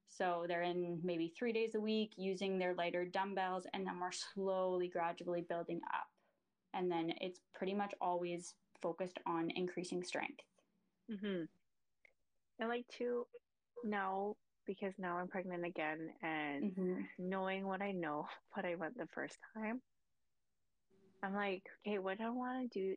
So 0.09 0.45
they're 0.47 0.61
in 0.61 0.99
maybe 1.03 1.33
three 1.37 1.51
days 1.51 1.75
a 1.75 1.79
week 1.79 2.13
using 2.15 2.57
their 2.57 2.73
lighter 2.73 3.05
dumbbells, 3.05 3.67
and 3.73 3.85
then 3.85 3.99
we're 3.99 4.11
slowly, 4.11 4.87
gradually 4.87 5.41
building 5.41 5.81
up 5.93 6.07
and 6.75 6.91
then 6.91 7.13
it's 7.21 7.39
pretty 7.55 7.73
much 7.73 7.93
always 8.01 8.53
focused 8.81 9.17
on 9.25 9.49
increasing 9.55 10.03
strength. 10.03 10.41
Mm-hmm. 11.11 11.43
I 12.61 12.67
like 12.67 12.85
to 12.99 13.25
now 13.83 14.35
because 14.67 14.93
now 14.97 15.17
I'm 15.17 15.27
pregnant 15.27 15.65
again 15.65 16.09
and 16.21 16.71
mm-hmm. 16.71 17.01
knowing 17.17 17.65
what 17.65 17.81
I 17.81 17.91
know, 17.91 18.27
what 18.53 18.65
I 18.65 18.75
went 18.75 18.97
the 18.97 19.07
first 19.13 19.37
time, 19.55 19.81
I'm 21.23 21.33
like, 21.33 21.63
okay, 21.87 21.97
what 21.97 22.17
do 22.17 22.25
I 22.25 22.29
want 22.29 22.71
to 22.71 22.79
do 22.79 22.95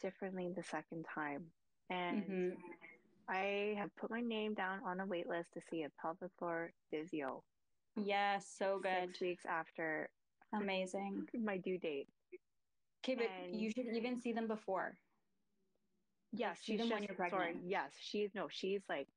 differently 0.00 0.52
the 0.54 0.62
second 0.62 1.04
time? 1.12 1.46
And 1.90 2.22
mm-hmm. 2.22 2.48
I 3.28 3.74
have 3.78 3.94
put 3.96 4.10
my 4.10 4.20
name 4.20 4.54
down 4.54 4.80
on 4.84 5.00
a 5.00 5.06
wait 5.06 5.28
list 5.28 5.52
to 5.54 5.60
see 5.70 5.82
a 5.82 5.88
pelvic 6.00 6.30
floor 6.38 6.70
physio. 6.90 7.42
Yes, 7.96 8.46
so 8.58 8.78
good. 8.82 9.08
Six 9.08 9.20
weeks 9.20 9.44
after 9.48 10.10
amazing 10.54 11.26
my 11.42 11.56
due 11.56 11.78
date. 11.78 12.08
Okay, 13.04 13.14
but 13.14 13.26
and 13.44 13.60
you 13.60 13.70
should 13.70 13.86
even 13.94 14.20
see 14.20 14.32
them 14.32 14.46
before. 14.46 14.96
Yes, 16.32 16.60
see 16.62 16.76
them 16.76 16.88
just, 16.88 16.92
when 16.92 17.02
you're 17.04 17.14
pregnant. 17.14 17.42
Sorry, 17.42 17.56
yes, 17.64 17.92
she's 18.00 18.30
no, 18.34 18.48
she's 18.50 18.82
like 18.88 19.08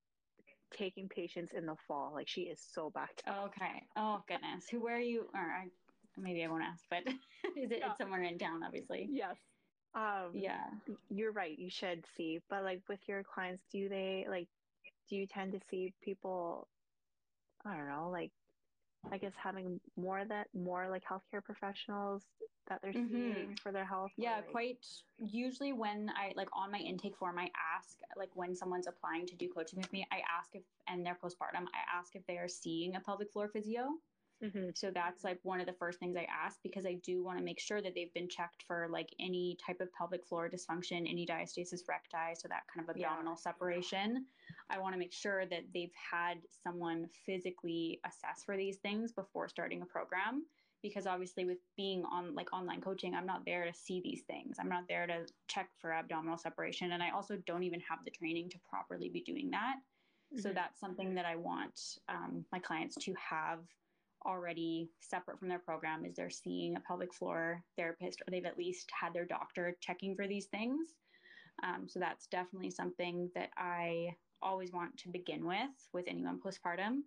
taking 0.72 1.10
patients 1.10 1.52
in 1.56 1.66
the 1.66 1.76
fall. 1.88 2.12
Like 2.14 2.28
she 2.28 2.42
is 2.42 2.60
so 2.74 2.90
back. 2.90 3.22
okay. 3.28 3.84
Oh 3.98 4.22
goodness. 4.28 4.66
Who? 4.72 4.82
Where 4.82 4.96
are 4.96 5.00
you? 5.02 5.26
Or 5.34 5.40
I, 5.40 5.68
maybe 6.18 6.44
I 6.44 6.48
won't 6.48 6.64
ask, 6.64 6.84
but 6.90 7.00
is 7.58 7.72
it 7.72 7.80
yeah. 7.80 7.94
somewhere 7.98 8.24
in 8.24 8.38
town? 8.38 8.62
Obviously. 8.66 9.08
Yes. 9.12 9.36
Um, 9.96 10.32
yeah. 10.34 10.66
You're 11.10 11.32
right. 11.32 11.58
You 11.58 11.70
should 11.70 12.06
see, 12.16 12.40
but 12.50 12.64
like 12.64 12.82
with 12.88 13.00
your 13.08 13.24
clients, 13.24 13.64
do 13.72 13.90
they 13.90 14.26
like? 14.30 14.48
Do 15.10 15.16
you 15.16 15.26
tend 15.26 15.54
to 15.54 15.60
see 15.70 15.94
people? 16.04 16.68
I 17.66 17.76
don't 17.76 17.90
know, 17.90 18.10
like 18.12 18.32
I 19.12 19.18
guess 19.18 19.34
having 19.42 19.80
more 19.96 20.24
that 20.26 20.48
more 20.54 20.90
like 20.90 21.04
healthcare 21.04 21.44
professionals 21.44 22.24
that 22.68 22.80
they're 22.82 22.94
mm-hmm. 22.94 23.14
seeing 23.14 23.58
for 23.62 23.72
their 23.72 23.86
health. 23.86 24.12
Yeah, 24.18 24.38
like... 24.38 24.52
quite 24.52 24.86
usually 25.18 25.74
when 25.74 26.12
I 26.16 26.34
like 26.36 26.50
on 26.54 26.72
my 26.72 26.80
intake 26.80 27.16
form, 27.18 27.40
I 27.40 27.50
ask 27.76 27.98
like 28.18 28.30
when 28.34 28.56
someone's 28.56 28.88
applying 28.88 29.26
to 29.28 29.36
do 29.36 29.50
coaching 29.50 29.80
with 29.80 29.92
me, 29.92 30.06
I 30.12 30.18
ask 30.18 30.50
if 30.54 30.64
and 30.88 31.06
their 31.06 31.16
postpartum, 31.16 31.66
I 31.74 31.98
ask 31.98 32.16
if 32.16 32.26
they 32.28 32.38
are 32.38 32.48
seeing 32.48 32.96
a 32.96 33.00
pelvic 33.00 33.32
floor 33.32 33.48
physio. 33.48 33.90
Mm-hmm. 34.44 34.70
So 34.74 34.90
that's 34.94 35.24
like 35.24 35.40
one 35.44 35.60
of 35.60 35.68
the 35.68 35.74
first 35.74 36.00
things 36.00 36.16
I 36.16 36.26
ask 36.32 36.60
because 36.64 36.86
I 36.86 36.98
do 37.04 37.24
want 37.24 37.38
to 37.38 37.44
make 37.44 37.60
sure 37.60 37.82
that 37.82 37.94
they've 37.94 38.14
been 38.14 38.30
checked 38.30 38.64
for 38.66 38.88
like 38.90 39.14
any 39.20 39.58
type 39.66 39.82
of 39.82 39.94
pelvic 39.94 40.26
floor 40.26 40.50
dysfunction, 40.50 41.10
any 41.10 41.26
diastasis 41.26 41.82
recti, 41.90 42.36
so 42.36 42.48
that 42.48 42.64
kind 42.74 42.88
of 42.88 42.96
abdominal 42.96 43.34
yeah. 43.34 43.52
separation. 43.52 44.26
I 44.70 44.80
want 44.80 44.94
to 44.94 45.00
make 45.00 45.12
sure 45.12 45.46
that 45.46 45.64
they've 45.74 45.92
had 46.12 46.38
someone 46.64 47.08
physically 47.26 48.00
assess 48.06 48.44
for 48.46 48.56
these 48.56 48.78
things 48.78 49.12
before 49.12 49.50
starting 49.50 49.82
a 49.82 49.86
program 49.86 50.44
because 50.82 51.06
obviously 51.06 51.44
with 51.46 51.58
being 51.76 52.04
on 52.06 52.34
like 52.34 52.54
online 52.54 52.80
coaching 52.80 53.14
i'm 53.14 53.26
not 53.26 53.44
there 53.46 53.66
to 53.66 53.74
see 53.74 54.00
these 54.02 54.22
things 54.22 54.56
i'm 54.62 54.70
not 54.70 54.84
there 54.88 55.06
to 55.06 55.26
check 55.48 55.70
for 55.78 55.92
abdominal 55.92 56.38
separation 56.38 56.94
and 56.94 57.04
i 57.04 57.10
also 57.10 57.36
don't 57.46 57.64
even 57.64 57.82
have 57.82 58.00
the 58.06 58.12
training 58.12 58.50
to 58.50 58.58
properly 58.70 59.10
be 59.10 59.20
doing 59.20 59.50
that 59.50 59.76
mm-hmm. 60.34 60.40
so 60.42 60.54
that's 60.54 60.80
something 60.80 61.14
that 61.14 61.26
i 61.26 61.36
want 61.36 61.98
um, 62.08 62.46
my 62.54 62.60
clients 62.60 62.96
to 62.96 63.14
have 63.14 63.60
already 64.26 64.90
separate 65.00 65.40
from 65.40 65.50
their 65.50 65.60
program 65.60 66.06
is 66.06 66.16
they're 66.16 66.30
seeing 66.30 66.76
a 66.76 66.80
pelvic 66.82 67.14
floor 67.14 67.64
therapist 67.78 68.22
or 68.22 68.32
they've 68.32 68.46
at 68.46 68.58
least 68.58 68.90
had 69.00 69.14
their 69.14 69.26
doctor 69.26 69.76
checking 69.82 70.16
for 70.16 70.28
these 70.28 70.46
things. 70.46 70.90
Um, 71.64 71.88
so 71.88 72.00
that's 72.00 72.28
definitely 72.28 72.72
something 72.72 73.30
that 73.36 73.50
I 73.58 74.16
always 74.42 74.72
want 74.72 74.96
to 74.98 75.10
begin 75.10 75.46
with 75.46 75.70
with 75.94 76.06
anyone 76.08 76.40
postpartum. 76.40 77.02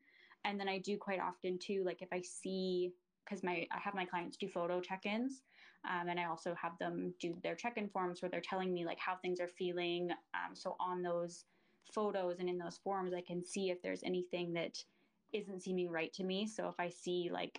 And 0.44 0.58
then 0.58 0.68
I 0.68 0.78
do 0.78 0.96
quite 0.96 1.20
often 1.20 1.58
too, 1.58 1.82
like 1.84 2.02
if 2.02 2.08
I 2.12 2.20
see 2.20 2.92
because 3.24 3.42
my 3.42 3.66
I 3.70 3.78
have 3.78 3.94
my 3.94 4.04
clients 4.04 4.36
do 4.36 4.48
photo 4.48 4.80
check-ins, 4.80 5.42
um, 5.88 6.08
and 6.08 6.18
I 6.18 6.24
also 6.24 6.54
have 6.60 6.78
them 6.78 7.14
do 7.20 7.36
their 7.42 7.54
check-in 7.54 7.88
forms 7.88 8.20
where 8.20 8.28
they're 8.30 8.40
telling 8.40 8.72
me 8.74 8.84
like 8.84 8.98
how 8.98 9.16
things 9.16 9.40
are 9.40 9.48
feeling. 9.48 10.10
Um, 10.34 10.54
so 10.54 10.76
on 10.80 11.02
those 11.02 11.44
photos 11.92 12.38
and 12.38 12.48
in 12.48 12.58
those 12.58 12.78
forms, 12.82 13.12
I 13.14 13.20
can 13.20 13.44
see 13.44 13.70
if 13.70 13.80
there's 13.82 14.02
anything 14.02 14.52
that 14.54 14.78
isn't 15.32 15.62
seeming 15.62 15.90
right 15.90 16.12
to 16.14 16.24
me. 16.24 16.46
So 16.46 16.68
if 16.68 16.74
I 16.78 16.88
see 16.88 17.30
like, 17.32 17.58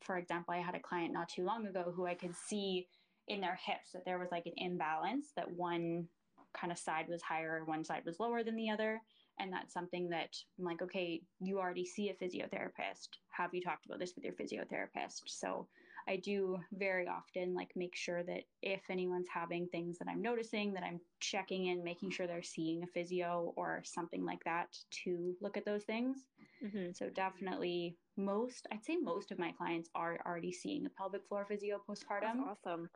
for 0.00 0.16
example, 0.16 0.54
I 0.54 0.58
had 0.58 0.74
a 0.74 0.80
client 0.80 1.12
not 1.12 1.28
too 1.28 1.44
long 1.44 1.66
ago 1.66 1.92
who 1.94 2.06
I 2.06 2.14
could 2.14 2.34
see 2.34 2.86
in 3.28 3.40
their 3.40 3.58
hips 3.64 3.92
that 3.92 4.04
there 4.04 4.18
was 4.18 4.30
like 4.30 4.46
an 4.46 4.52
imbalance 4.56 5.28
that 5.36 5.50
one 5.50 6.08
kind 6.52 6.72
of 6.72 6.78
side 6.78 7.06
was 7.08 7.22
higher, 7.22 7.62
one 7.64 7.84
side 7.84 8.02
was 8.04 8.20
lower 8.20 8.42
than 8.42 8.56
the 8.56 8.70
other. 8.70 9.00
And 9.38 9.52
that's 9.52 9.72
something 9.72 10.10
that 10.10 10.36
I'm 10.58 10.64
like, 10.64 10.82
okay, 10.82 11.22
you 11.40 11.58
already 11.58 11.86
see 11.86 12.10
a 12.10 12.14
physiotherapist. 12.14 13.08
Have 13.30 13.54
you 13.54 13.62
talked 13.62 13.86
about 13.86 13.98
this 13.98 14.12
with 14.14 14.24
your 14.24 14.34
physiotherapist? 14.34 15.22
So 15.26 15.66
I 16.08 16.16
do 16.16 16.58
very 16.72 17.06
often 17.06 17.54
like 17.54 17.70
make 17.76 17.94
sure 17.94 18.22
that 18.24 18.42
if 18.62 18.80
anyone's 18.90 19.28
having 19.32 19.66
things 19.68 19.98
that 19.98 20.08
I'm 20.08 20.20
noticing, 20.20 20.72
that 20.74 20.82
I'm 20.82 21.00
checking 21.20 21.66
in, 21.66 21.84
making 21.84 22.10
sure 22.10 22.26
they're 22.26 22.42
seeing 22.42 22.82
a 22.82 22.86
physio 22.86 23.52
or 23.56 23.80
something 23.84 24.24
like 24.24 24.42
that 24.44 24.76
to 25.04 25.34
look 25.40 25.56
at 25.56 25.64
those 25.64 25.84
things. 25.84 26.18
Mm-hmm. 26.64 26.92
So 26.92 27.08
definitely 27.08 27.96
most, 28.16 28.66
I'd 28.72 28.84
say 28.84 28.96
most 28.96 29.30
of 29.30 29.38
my 29.38 29.52
clients 29.52 29.88
are 29.94 30.18
already 30.26 30.52
seeing 30.52 30.86
a 30.86 30.90
pelvic 30.90 31.22
floor 31.28 31.46
physio 31.48 31.80
postpartum. 31.88 32.44
That's 32.46 32.58
awesome. 32.66 32.88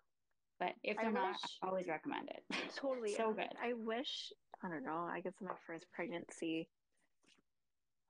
But 0.60 0.72
if 0.82 0.96
they're 0.96 1.06
I 1.06 1.12
not, 1.12 1.32
wish, 1.32 1.58
I 1.62 1.66
always 1.66 1.88
recommend 1.88 2.28
it. 2.28 2.44
Totally. 2.76 3.14
so 3.14 3.32
good. 3.32 3.48
I 3.62 3.72
wish, 3.72 4.32
I 4.62 4.68
don't 4.68 4.84
know, 4.84 5.08
I 5.10 5.20
guess 5.20 5.34
my 5.40 5.50
first 5.66 5.86
pregnancy, 5.92 6.68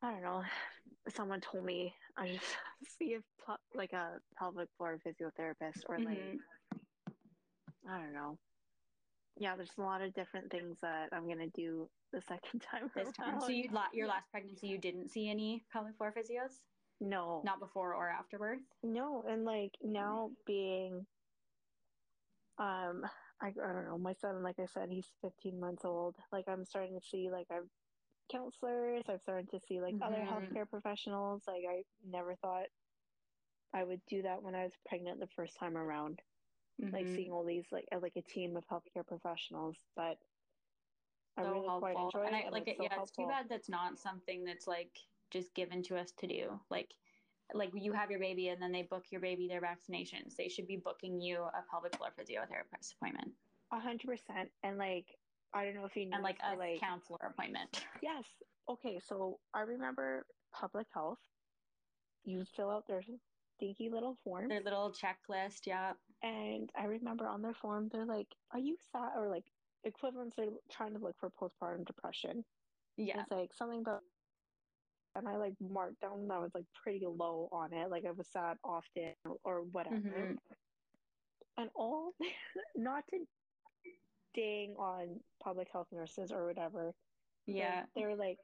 I 0.02 0.10
don't 0.10 0.22
know, 0.22 0.42
someone 1.08 1.40
told 1.40 1.64
me 1.64 1.94
I 2.18 2.26
just 2.28 2.44
see 2.98 3.14
if 3.14 3.22
like 3.74 3.92
a 3.92 4.18
pelvic 4.38 4.68
floor 4.76 4.98
physiotherapist 5.06 5.82
or 5.88 5.98
like, 5.98 6.18
mm-hmm. 6.18 7.90
I 7.90 7.98
don't 7.98 8.12
know. 8.14 8.38
Yeah, 9.36 9.56
there's 9.56 9.72
a 9.78 9.82
lot 9.82 10.00
of 10.00 10.14
different 10.14 10.50
things 10.50 10.76
that 10.82 11.08
I'm 11.12 11.26
going 11.26 11.38
to 11.38 11.48
do 11.48 11.88
the 12.12 12.20
second 12.22 12.60
time. 12.70 12.90
This 12.94 13.12
time. 13.12 13.40
So 13.40 13.48
you 13.48 13.68
your 13.92 14.06
last 14.06 14.30
pregnancy, 14.30 14.68
you 14.68 14.78
didn't 14.78 15.10
see 15.10 15.28
any 15.28 15.64
pelvic 15.72 15.96
floor 15.96 16.14
physios? 16.16 16.60
No, 17.00 17.42
not 17.44 17.58
before 17.58 17.94
or 17.94 18.08
after 18.08 18.38
birth. 18.38 18.60
No, 18.82 19.24
and 19.28 19.44
like 19.44 19.72
now 19.82 20.30
being, 20.46 21.04
um, 22.58 23.04
I, 23.42 23.48
I 23.48 23.72
don't 23.72 23.86
know, 23.86 23.98
my 23.98 24.12
son, 24.12 24.42
like 24.42 24.60
I 24.60 24.66
said, 24.66 24.88
he's 24.90 25.08
15 25.20 25.58
months 25.58 25.84
old. 25.84 26.14
Like 26.32 26.44
I'm 26.46 26.64
starting 26.64 26.98
to 26.98 27.04
see 27.04 27.28
like 27.30 27.46
I've 27.50 27.68
counselors. 28.30 29.04
I've 29.08 29.20
started 29.20 29.50
to 29.50 29.60
see 29.66 29.80
like 29.80 29.94
mm-hmm. 29.94 30.02
other 30.02 30.24
healthcare 30.24 30.68
professionals. 30.68 31.42
Like 31.46 31.64
I 31.68 31.82
never 32.08 32.36
thought 32.36 32.66
I 33.74 33.84
would 33.84 34.00
do 34.08 34.22
that 34.22 34.42
when 34.42 34.54
I 34.54 34.64
was 34.64 34.72
pregnant 34.86 35.20
the 35.20 35.28
first 35.34 35.58
time 35.58 35.76
around. 35.76 36.20
Like 36.78 37.06
Mhm. 37.06 37.16
seeing 37.16 37.32
all 37.32 37.44
these 37.44 37.70
like 37.70 37.86
as 37.92 38.02
like 38.02 38.16
a 38.16 38.22
team 38.22 38.56
of 38.56 38.66
healthcare 38.66 39.06
professionals. 39.06 39.76
But 39.94 40.18
I 41.36 41.42
so 41.42 41.52
really 41.52 41.68
quite 41.80 41.96
helpful. 41.96 42.22
and 42.22 42.34
I 42.36 42.48
like 42.50 42.68
it's 42.68 42.72
it. 42.72 42.76
so 42.78 42.82
yeah, 42.84 43.02
it's 43.02 43.10
too 43.10 43.26
bad 43.26 43.48
that's 43.48 43.68
not 43.68 43.98
something 43.98 44.44
that's 44.44 44.66
like 44.66 44.98
just 45.30 45.54
given 45.54 45.82
to 45.84 45.96
us 45.96 46.12
to 46.12 46.26
do. 46.26 46.60
Like, 46.70 46.94
like 47.52 47.70
you 47.74 47.92
have 47.92 48.10
your 48.10 48.20
baby 48.20 48.48
and 48.48 48.60
then 48.62 48.72
they 48.72 48.82
book 48.82 49.04
your 49.10 49.20
baby 49.20 49.48
their 49.48 49.60
vaccinations. 49.60 50.36
They 50.36 50.48
should 50.48 50.66
be 50.66 50.76
booking 50.76 51.20
you 51.20 51.42
a 51.42 51.62
pelvic 51.70 51.96
floor 51.96 52.10
physiotherapist 52.18 52.94
appointment 52.94 53.32
A 53.72 53.80
hundred 53.80 54.06
percent. 54.08 54.50
And 54.62 54.78
like 54.78 55.06
I 55.52 55.64
don't 55.64 55.74
know 55.74 55.84
if 55.84 55.96
you 55.96 56.06
know 56.06 56.16
and 56.16 56.24
like 56.24 56.38
a 56.42 56.56
like 56.56 56.80
counselor 56.80 57.18
appointment. 57.26 57.84
yes. 58.02 58.24
Okay, 58.68 58.98
so 59.00 59.40
I 59.52 59.60
remember 59.62 60.26
public 60.52 60.86
health. 60.92 61.18
You 62.24 62.44
fill 62.56 62.70
out 62.70 62.86
their 62.86 63.02
stinky 63.56 63.90
little 63.90 64.16
form. 64.24 64.48
Their 64.48 64.62
little 64.62 64.92
checklist. 64.92 65.66
Yeah. 65.66 65.92
And 66.24 66.70
I 66.74 66.84
remember 66.86 67.28
on 67.28 67.42
their 67.42 67.54
form, 67.54 67.90
they're 67.90 68.06
like, 68.06 68.28
"Are 68.50 68.58
you 68.58 68.76
sad?" 68.92 69.12
Or 69.16 69.28
like 69.28 69.44
equivalents 69.84 70.38
are 70.38 70.46
trying 70.70 70.94
to 70.94 70.98
look 70.98 71.16
for 71.20 71.30
postpartum 71.30 71.84
depression. 71.84 72.44
And 72.96 73.08
Yeah. 73.08 73.20
it's 73.22 73.30
like 73.30 73.52
something 73.52 73.80
about, 73.80 74.00
and 75.14 75.28
I 75.28 75.36
like 75.36 75.54
marked 75.60 76.00
down 76.00 76.26
that 76.28 76.34
I 76.34 76.38
was 76.38 76.54
like 76.54 76.66
pretty 76.72 77.06
low 77.06 77.48
on 77.52 77.74
it, 77.74 77.90
like 77.90 78.06
I 78.06 78.12
was 78.12 78.26
sad 78.32 78.58
often 78.64 79.14
or 79.44 79.62
whatever. 79.62 79.96
Mhm. 79.98 80.38
And 81.58 81.70
all, 81.74 82.14
not 82.74 83.06
to 83.08 83.28
ding 84.32 84.74
on 84.78 85.20
public 85.42 85.68
health 85.70 85.92
nurses 85.92 86.32
or 86.32 86.46
whatever. 86.46 86.94
Yeah. 87.46 87.84
they're 87.94 88.16
like, 88.16 88.38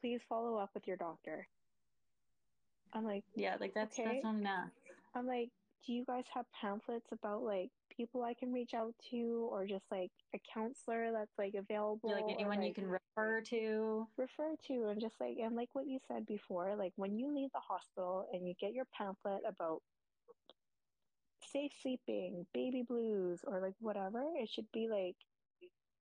please 0.00 0.22
follow 0.28 0.56
up 0.56 0.70
with 0.74 0.86
your 0.86 0.96
doctor. 0.96 1.46
I'm 2.94 3.04
like, 3.04 3.24
Yeah. 3.34 3.56
Like 3.60 3.74
that's 3.74 3.98
Okay. 3.98 4.14
that's 4.14 4.24
not 4.24 4.36
enough. 4.36 4.70
I'm 5.14 5.26
like, 5.26 5.50
do 5.86 5.92
you 5.92 6.04
guys 6.04 6.24
have 6.34 6.46
pamphlets 6.52 7.08
about 7.12 7.42
like 7.42 7.70
people 7.96 8.22
I 8.22 8.34
can 8.34 8.52
reach 8.52 8.74
out 8.74 8.94
to 9.10 9.48
or 9.50 9.66
just 9.66 9.84
like 9.90 10.10
a 10.34 10.38
counselor 10.52 11.12
that's 11.12 11.38
like 11.38 11.54
available? 11.54 12.10
Like 12.10 12.24
or, 12.26 12.34
anyone 12.38 12.62
you 12.62 12.74
can 12.74 12.86
refer 12.88 13.40
to. 13.42 14.06
refer 14.16 14.56
to 14.66 14.88
and 14.88 15.00
just 15.00 15.14
like 15.20 15.36
and 15.42 15.56
like 15.56 15.70
what 15.74 15.86
you 15.86 15.98
said 16.08 16.26
before, 16.26 16.74
like 16.76 16.92
when 16.96 17.18
you 17.18 17.34
leave 17.34 17.50
the 17.52 17.60
hospital 17.60 18.28
and 18.32 18.46
you 18.46 18.54
get 18.60 18.72
your 18.72 18.86
pamphlet 18.96 19.42
about 19.46 19.82
safe 21.52 21.72
sleeping, 21.80 22.46
baby 22.52 22.82
blues, 22.82 23.40
or 23.46 23.60
like 23.60 23.74
whatever, 23.80 24.24
it 24.36 24.48
should 24.50 24.70
be 24.72 24.88
like 24.88 25.16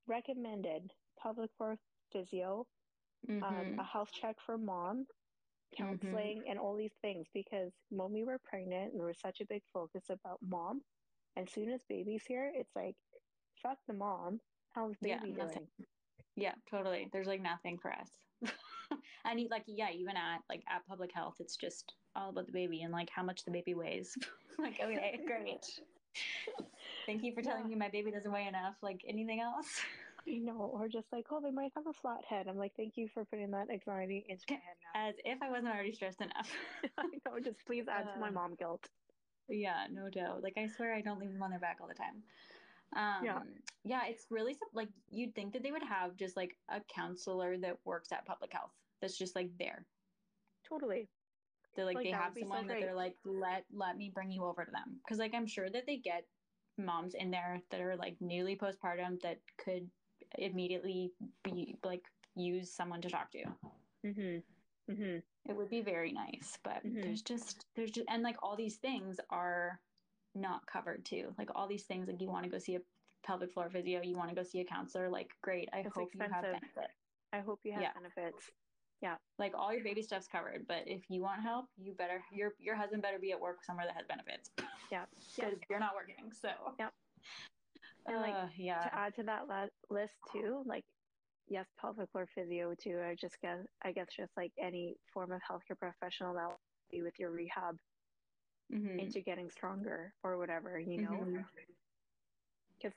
recommended 0.08 0.92
pelvic 1.22 1.52
floor 1.58 1.78
physio, 2.12 2.66
um, 3.42 3.74
Mhm. 3.74 3.80
a 3.80 3.84
health 3.84 4.12
check 4.14 4.38
for 4.46 4.58
mom, 4.58 5.08
Mm-hmm. 5.76 5.84
counseling, 6.08 6.44
and 6.50 6.58
all 6.60 6.76
these 6.76 6.96
things. 7.02 7.28
Because 7.34 7.72
when 7.90 8.12
we 8.14 8.24
were 8.24 8.40
pregnant, 8.44 8.94
there 8.96 9.06
was 9.06 9.20
such 9.20 9.42
a 9.42 9.46
big 9.46 9.62
focus 9.74 10.06
about 10.10 10.40
mom, 10.42 10.82
and 11.36 11.50
soon 11.50 11.70
as 11.72 11.82
baby's 11.90 12.24
here, 12.28 12.52
it's 12.56 12.76
like, 12.76 12.96
fuck 13.62 13.78
the 13.88 13.94
mom. 13.94 14.40
How's 14.74 14.96
Yeah, 15.02 15.20
baby 15.20 15.34
nothing. 15.34 15.54
doing? 15.78 15.88
Yeah, 16.36 16.54
totally. 16.70 17.10
There's 17.12 17.28
like 17.28 17.42
nothing 17.42 17.78
for 17.80 17.92
us. 17.92 18.10
and 19.26 19.40
you- 19.40 19.50
like, 19.50 19.64
yeah, 19.68 19.90
even 19.92 20.16
at 20.16 20.40
like 20.50 20.64
at 20.70 20.86
public 20.88 21.12
health, 21.14 21.36
it's 21.40 21.58
just 21.58 21.94
all 22.16 22.30
about 22.30 22.46
the 22.46 22.52
baby 22.52 22.82
and 22.84 22.94
like 22.94 23.10
how 23.10 23.24
much 23.24 23.44
the 23.44 23.52
baby 23.52 23.74
weighs. 23.74 24.18
like, 24.60 24.80
okay, 24.82 25.20
great. 25.26 25.66
Thank 27.06 27.24
you 27.24 27.34
for 27.34 27.42
telling 27.42 27.64
Yeah. 27.64 27.70
me 27.70 27.76
my 27.76 27.90
baby 27.90 28.12
doesn't 28.12 28.32
weigh 28.32 28.48
enough. 28.48 28.76
Like 28.82 29.02
anything 29.08 29.40
else? 29.42 29.82
You 30.28 30.44
know, 30.44 30.58
or 30.74 30.90
just 30.90 31.08
like, 31.14 31.28
oh, 31.32 31.40
they 31.42 31.52
might 31.52 31.72
have 31.76 31.88
a 31.88 31.94
flat 31.94 32.26
head. 32.26 32.48
I'm 32.50 32.58
like, 32.58 32.76
thank 32.76 32.98
you 32.98 33.08
for 33.08 33.24
putting 33.24 33.52
that 33.52 33.70
anxiety 33.72 34.26
into 34.28 34.44
my 34.50 34.56
head 34.56 34.76
now. 34.94 35.08
As 35.10 35.16
if 35.24 35.42
I 35.42 35.50
wasn't 35.50 35.70
already 35.74 35.94
stressed 35.94 36.20
enough. 36.22 36.52
I 36.98 37.08
know, 37.26 37.40
just 37.40 37.66
please 37.66 37.88
add 37.88 38.12
to 38.14 38.20
my 38.20 38.28
Uh, 38.28 38.32
mom 38.34 38.56
guilt. 38.56 38.90
yeah, 39.48 39.88
no 39.90 40.10
doubt. 40.10 40.44
Like 40.44 40.58
I 40.58 40.68
swear 40.68 40.94
I 40.94 41.02
don't 41.02 41.20
leave 41.20 41.32
them 41.32 41.42
on 41.42 41.50
their 41.52 41.60
back 41.60 41.78
all 41.80 41.88
the 41.88 41.94
time. 41.94 42.26
Um, 42.94 43.24
Yeah. 43.26 43.44
yeah, 43.86 44.06
it's 44.08 44.28
really 44.30 44.58
like 44.74 44.90
you'd 45.10 45.34
think 45.34 45.54
that 45.54 45.64
they 45.64 45.72
would 45.72 45.84
have 45.84 46.18
just 46.18 46.36
like 46.36 46.58
a 46.68 46.82
counselor 46.82 47.58
that 47.60 47.86
works 47.86 48.12
at 48.12 48.26
public 48.26 48.52
health 48.52 48.74
that's 49.00 49.18
just 49.18 49.36
like 49.36 49.58
there. 49.58 49.88
Totally. 50.68 51.08
They're 51.76 51.86
like, 51.86 51.96
Like, 51.96 52.06
they 52.06 52.12
have 52.12 52.34
be 52.36 52.42
so 52.42 52.48
someone 52.50 52.68
that 52.68 52.80
they're 52.82 52.96
like, 52.96 53.16
let 53.24 53.66
let 53.72 53.96
me 53.98 54.10
bring 54.10 54.32
you 54.32 54.44
over 54.44 54.66
to 54.66 54.72
them 54.72 55.00
because 55.04 55.20
like 55.20 55.34
I'm 55.34 55.48
sure 55.48 55.70
that 55.70 55.86
they 55.86 55.98
get 55.98 56.28
moms 56.78 57.14
in 57.16 57.32
there 57.32 57.62
that 57.72 57.82
are 57.82 57.96
like 57.96 58.20
newly 58.20 58.58
postpartum 58.58 59.22
that 59.22 59.40
could 59.58 59.90
immediately 60.38 61.12
be 61.44 61.78
like 61.84 62.04
use 62.36 62.72
someone 62.72 63.02
to 63.02 63.10
talk 63.10 63.32
to. 63.32 63.44
Mm-hmm. 64.06 64.92
Mm-hmm. 64.92 65.18
It 65.50 65.56
would 65.56 65.70
be 65.70 65.82
very 65.82 66.12
nice, 66.12 66.58
but 66.64 66.84
Mhm. 66.86 67.02
there's 67.04 67.22
just 67.22 67.66
there's 67.76 67.92
just 67.92 68.08
and 68.10 68.24
like 68.24 68.38
all 68.44 68.56
these 68.56 68.78
things 68.78 69.20
are 69.30 69.80
not 70.36 70.66
covered 70.68 71.06
too. 71.06 71.34
Like 71.38 71.50
all 71.56 71.68
these 71.68 71.86
things, 71.86 72.08
like 72.08 72.22
you 72.22 72.28
want 72.30 72.44
to 72.44 72.50
go 72.50 72.58
see 72.60 72.76
a 72.76 72.82
pelvic 73.24 73.52
floor 73.54 73.70
physio, 73.70 74.02
you 74.02 74.16
want 74.16 74.30
to 74.30 74.36
go 74.36 74.44
see 74.44 74.60
a 74.60 74.66
counselor. 74.66 75.10
Like 75.10 75.32
great, 75.42 75.70
I 75.74 75.80
It's 75.80 75.96
hope 75.96 76.14
you 76.14 76.22
have 76.22 76.30
expensive. 76.30 76.62
benefit. 76.62 76.92
I 77.34 77.40
hope 77.40 77.60
you 77.64 77.72
have 77.74 77.82
Yeah. 77.82 77.94
benefits. 77.94 78.52
Yeah, 79.02 79.18
like 79.38 79.54
all 79.56 79.72
your 79.72 79.84
baby 79.84 80.02
stuff's 80.02 80.28
covered, 80.28 80.66
but 80.68 80.88
if 80.88 81.04
you 81.10 81.22
want 81.22 81.42
help, 81.42 81.68
you 81.78 81.94
better 81.94 82.24
your 82.32 82.54
your 82.60 82.76
husband 82.76 83.02
better 83.04 83.20
be 83.20 83.32
at 83.32 83.40
work 83.40 83.64
somewhere 83.64 83.86
that 83.86 83.96
has 83.96 84.06
benefits. 84.08 84.52
Yeah. 84.92 85.06
because 85.36 85.54
you're 85.70 85.80
not 85.80 85.94
working. 85.96 86.32
So 86.32 86.50
Yep. 86.80 86.94
And, 88.08 88.22
like, 88.22 88.34
Uh, 88.36 88.48
yeah, 88.56 88.84
To 88.88 88.96
add 88.96 89.16
to 89.16 89.24
that 89.24 89.48
la- 89.48 89.68
list 89.90 90.14
too, 90.32 90.64
like 90.66 90.86
yes, 91.48 91.66
pelvic 91.80 92.10
floor 92.12 92.28
physio 92.28 92.74
too. 92.76 93.02
I 93.02 93.16
just 93.16 93.40
guess 93.42 93.66
I 93.82 93.92
guess 93.92 94.08
just 94.16 94.36
like 94.38 94.52
any 94.58 94.98
form 95.14 95.32
of 95.32 95.42
healthcare 95.42 95.78
professional 95.78 96.34
that 96.36 96.48
will 96.48 96.60
you 96.92 97.04
with 97.04 97.20
your 97.20 97.32
rehab 97.32 97.78
Mhm. 98.72 99.00
into 99.00 99.22
getting 99.22 99.50
stronger 99.50 100.14
or 100.24 100.38
whatever, 100.38 100.80
you 100.80 100.98
know. 101.02 101.10
Mhm. 101.12 101.46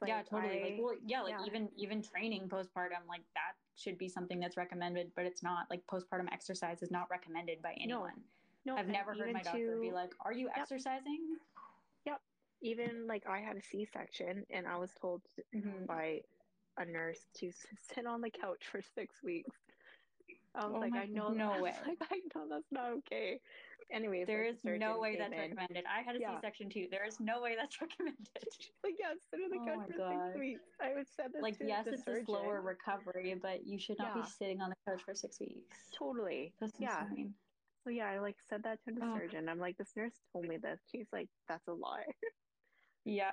Like 0.01 0.09
yeah, 0.09 0.23
totally. 0.23 0.63
I, 0.63 0.69
like, 0.69 0.79
well, 0.79 0.95
yeah, 1.07 1.23
like 1.23 1.31
yeah. 1.33 1.45
even 1.47 1.73
even 1.77 2.03
training 2.03 2.49
postpartum, 2.49 3.07
like 3.09 3.23
that 3.35 3.57
should 3.77 3.99
be 3.99 4.09
something 4.09 4.39
that's 4.39 4.57
recommended, 4.57 5.13
but 5.17 5.25
it's 5.27 5.43
not. 5.43 5.69
Like 5.71 5.85
postpartum 5.87 6.31
exercise 6.33 6.83
is 6.83 6.91
not 6.91 7.09
recommended 7.11 7.63
by 7.63 7.73
anyone. 7.81 8.23
no, 8.67 8.77
I've 8.77 8.89
never 8.89 9.15
heard 9.15 9.33
my 9.33 9.43
doctor 9.43 9.79
be 9.81 9.91
like, 9.91 10.15
"Are 10.21 10.33
you 10.33 10.51
exercising?" 10.55 11.39
Even 12.63 13.07
like 13.07 13.27
I 13.27 13.41
had 13.41 13.57
a 13.57 13.63
C 13.63 13.85
section 13.85 14.45
and 14.51 14.67
I 14.67 14.77
was 14.77 14.93
told 15.01 15.23
Mhm. 15.55 15.87
by 15.87 16.21
a 16.77 16.85
nurse 16.85 17.27
to 17.39 17.51
sit 17.79 18.07
on 18.07 18.21
the 18.21 18.31
couch 18.31 18.67
for 18.71 18.81
six 18.83 19.23
weeks. 19.23 19.57
I 20.55 20.67
was 20.67 20.75
Oh 20.75 20.81
like, 20.81 20.93
my- 20.93 21.03
I 21.03 21.07
know, 21.07 21.29
no 21.29 21.51
way. 21.63 21.75
like, 21.87 21.99
I 22.11 22.21
know 22.35 22.47
that's 22.49 22.71
not 22.73 22.91
okay. 22.99 23.41
Anyways, 23.93 24.27
There 24.27 24.45
like, 24.45 24.55
is 24.55 24.63
the 24.63 24.79
no 24.79 24.99
way 25.01 25.17
that's 25.17 25.33
in. 25.33 25.39
recommended. 25.41 25.85
I 25.87 26.03
had 26.03 26.17
a 26.17 26.21
Yeah. 26.21 26.41
section 26.41 26.69
too. 26.71 26.87
There 26.91 27.05
is 27.05 27.19
no 27.21 27.41
way 27.41 27.57
that's 27.57 27.81
recommended. 27.81 28.27
Like, 28.85 28.95
yeah, 28.99 29.15
sit 29.31 29.41
on 29.43 29.51
the 29.51 29.59
Oh 29.59 29.65
couch 29.65 29.91
for 29.91 29.99
God. 29.99 30.27
six 30.33 30.39
weeks. 30.39 30.63
I 30.81 30.95
would 30.95 31.09
said 31.09 31.33
this 31.33 31.43
like, 31.43 31.59
to 31.59 31.67
yes, 31.67 31.87
it's 31.87 32.05
surgeon. 32.05 32.23
a 32.23 32.27
slower 32.27 32.61
recovery, 32.63 33.35
but 33.41 33.67
you 33.67 33.79
should 33.79 33.99
not 33.99 34.15
Yeah. 34.15 34.23
be 34.23 34.29
sitting 34.29 34.61
on 34.61 34.71
the 34.71 34.77
couch 34.91 35.03
for 35.05 35.15
six 35.15 35.41
weeks. 35.41 35.91
Totally. 35.97 36.53
That's 36.61 36.73
yeah. 36.79 37.03
insane. 37.09 37.35
So 37.85 37.91
yeah, 37.91 38.09
I 38.11 38.19
like 38.19 38.37
said 38.49 38.63
that 38.65 38.79
to 38.85 38.93
the 38.93 39.05
Oh. 39.05 39.15
surgeon. 39.19 39.49
I'm 39.49 39.59
like, 39.59 39.77
this 39.79 39.97
nurse 39.97 40.21
told 40.33 40.47
me 40.47 40.57
this. 40.59 40.81
She's 40.91 41.09
like, 41.13 41.29
that's 41.49 41.67
a 41.69 41.73
lie. 41.73 42.07
Yeah. 43.05 43.33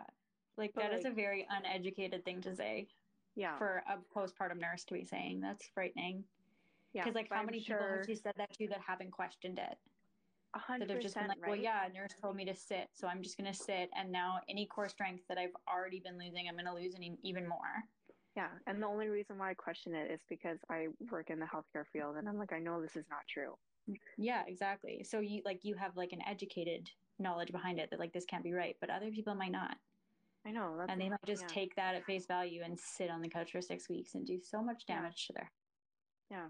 Like 0.57 0.73
But, 0.73 0.83
that 0.83 0.93
is 0.93 1.03
like- 1.03 1.13
a 1.13 1.15
very 1.15 1.47
uneducated 1.49 2.23
thing 2.25 2.41
to 2.41 2.55
say 2.55 2.87
yeah. 3.35 3.57
for 3.57 3.83
a 3.87 3.97
postpartum 4.17 4.59
nurse 4.59 4.83
to 4.85 4.93
be 4.93 5.03
saying. 5.03 5.39
That's 5.41 5.67
frightening. 5.67 6.23
yeah. 6.93 7.03
Because 7.03 7.15
like 7.15 7.29
how 7.29 7.39
I'm 7.39 7.45
many 7.45 7.59
people 7.59 7.77
sure 7.79 7.97
have 7.99 8.09
you 8.09 8.15
said 8.15 8.33
that 8.37 8.51
to 8.53 8.67
that 8.69 8.81
haven't 8.85 9.11
questioned 9.11 9.59
it? 9.59 9.77
a 10.55 10.59
hundred 10.59 10.87
That 10.87 10.93
have 10.93 11.03
just 11.03 11.15
been 11.15 11.27
like, 11.27 11.45
well, 11.45 11.55
yeah, 11.55 11.85
a 11.85 11.91
nurse 11.93 12.13
told 12.19 12.35
me 12.35 12.45
to 12.45 12.55
sit, 12.55 12.87
so 12.93 13.07
I'm 13.07 13.21
just 13.21 13.37
gonna 13.37 13.53
sit, 13.53 13.89
and 13.95 14.11
now 14.11 14.39
any 14.49 14.65
core 14.65 14.87
strength 14.89 15.23
that 15.27 15.37
I've 15.37 15.55
already 15.69 15.99
been 15.99 16.17
losing, 16.17 16.47
I'm 16.47 16.55
gonna 16.55 16.73
lose 16.73 16.95
any, 16.95 17.17
even 17.21 17.47
more. 17.47 17.83
Yeah, 18.35 18.47
and 18.65 18.81
the 18.81 18.87
only 18.87 19.09
reason 19.09 19.37
why 19.37 19.51
I 19.51 19.53
question 19.53 19.93
it 19.93 20.09
is 20.09 20.21
because 20.29 20.57
I 20.69 20.87
work 21.11 21.29
in 21.29 21.39
the 21.39 21.45
healthcare 21.45 21.85
field, 21.91 22.15
and 22.15 22.29
I'm 22.29 22.37
like, 22.37 22.53
I 22.53 22.59
know 22.59 22.81
this 22.81 22.95
is 22.95 23.05
not 23.09 23.19
true. 23.27 23.55
Yeah, 24.17 24.43
exactly. 24.47 25.03
So 25.03 25.19
you 25.19 25.41
like 25.43 25.59
you 25.63 25.75
have 25.75 25.95
like 25.97 26.13
an 26.13 26.21
educated 26.25 26.89
knowledge 27.19 27.51
behind 27.51 27.79
it 27.79 27.89
that 27.91 27.99
like 27.99 28.13
this 28.13 28.25
can't 28.25 28.43
be 28.43 28.53
right, 28.53 28.75
but 28.79 28.89
other 28.89 29.11
people 29.11 29.35
might 29.35 29.51
not, 29.51 29.77
I 30.45 30.51
know 30.51 30.85
and 30.87 30.99
they 31.01 31.09
might 31.09 31.25
just 31.25 31.41
yeah. 31.41 31.53
take 31.53 31.75
that 31.75 31.95
at 31.95 32.05
face 32.05 32.25
value 32.25 32.61
and 32.63 32.79
sit 32.79 33.09
on 33.09 33.21
the 33.21 33.29
couch 33.29 33.51
for 33.51 33.61
six 33.61 33.89
weeks 33.89 34.15
and 34.15 34.25
do 34.25 34.39
so 34.39 34.61
much 34.61 34.83
Yeah. 34.87 34.95
damage 34.95 35.27
to 35.27 35.33
their 35.33 35.51
Yeah. 36.29 36.49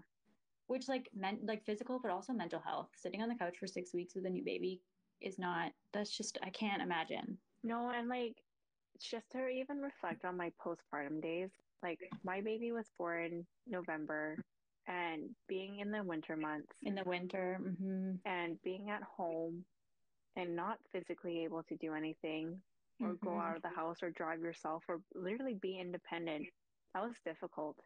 which 0.66 0.88
like 0.88 1.08
meant 1.14 1.44
like 1.46 1.64
physical 1.64 1.98
but 2.00 2.10
also 2.10 2.32
mental 2.32 2.60
health 2.60 2.90
sitting 2.94 3.22
on 3.22 3.28
the 3.28 3.34
couch 3.34 3.56
for 3.58 3.66
six 3.66 3.92
weeks 3.94 4.14
with 4.14 4.26
a 4.26 4.30
new 4.30 4.44
baby 4.44 4.80
is 5.20 5.38
not 5.38 5.72
that's 5.92 6.16
just 6.16 6.38
i 6.42 6.50
can't 6.50 6.82
imagine 6.82 7.38
No, 7.64 7.90
and 7.90 8.08
like 8.08 8.36
it's 8.94 9.08
just 9.10 9.30
to 9.32 9.48
even 9.48 9.78
reflect 9.78 10.24
on 10.24 10.36
my 10.36 10.50
postpartum 10.64 11.22
days. 11.22 11.50
Like 11.82 12.00
my 12.24 12.40
baby 12.40 12.72
was 12.72 12.90
born 12.98 13.46
November, 13.66 14.36
and 14.88 15.30
being 15.48 15.78
in 15.80 15.90
the 15.90 16.02
winter 16.02 16.36
months 16.36 16.72
in 16.82 16.94
the 16.94 17.04
winter 17.04 17.58
hmm 17.62 18.14
and 18.24 18.60
being 18.62 18.90
at 18.90 19.02
home 19.02 19.64
and 20.38 20.54
not 20.56 20.78
physically 20.92 21.44
able 21.44 21.62
to 21.64 21.76
do 21.76 21.94
anything 21.94 22.62
or 23.00 23.14
go 23.14 23.30
Mhm. 23.30 23.40
out 23.42 23.56
of 23.56 23.62
the 23.62 23.68
house 23.68 24.02
or 24.02 24.10
drive 24.10 24.40
yourself 24.40 24.84
or 24.88 25.02
literally 25.14 25.54
be 25.54 25.78
independent. 25.78 26.48
That 26.94 27.02
was 27.02 27.20
difficult. 27.20 27.76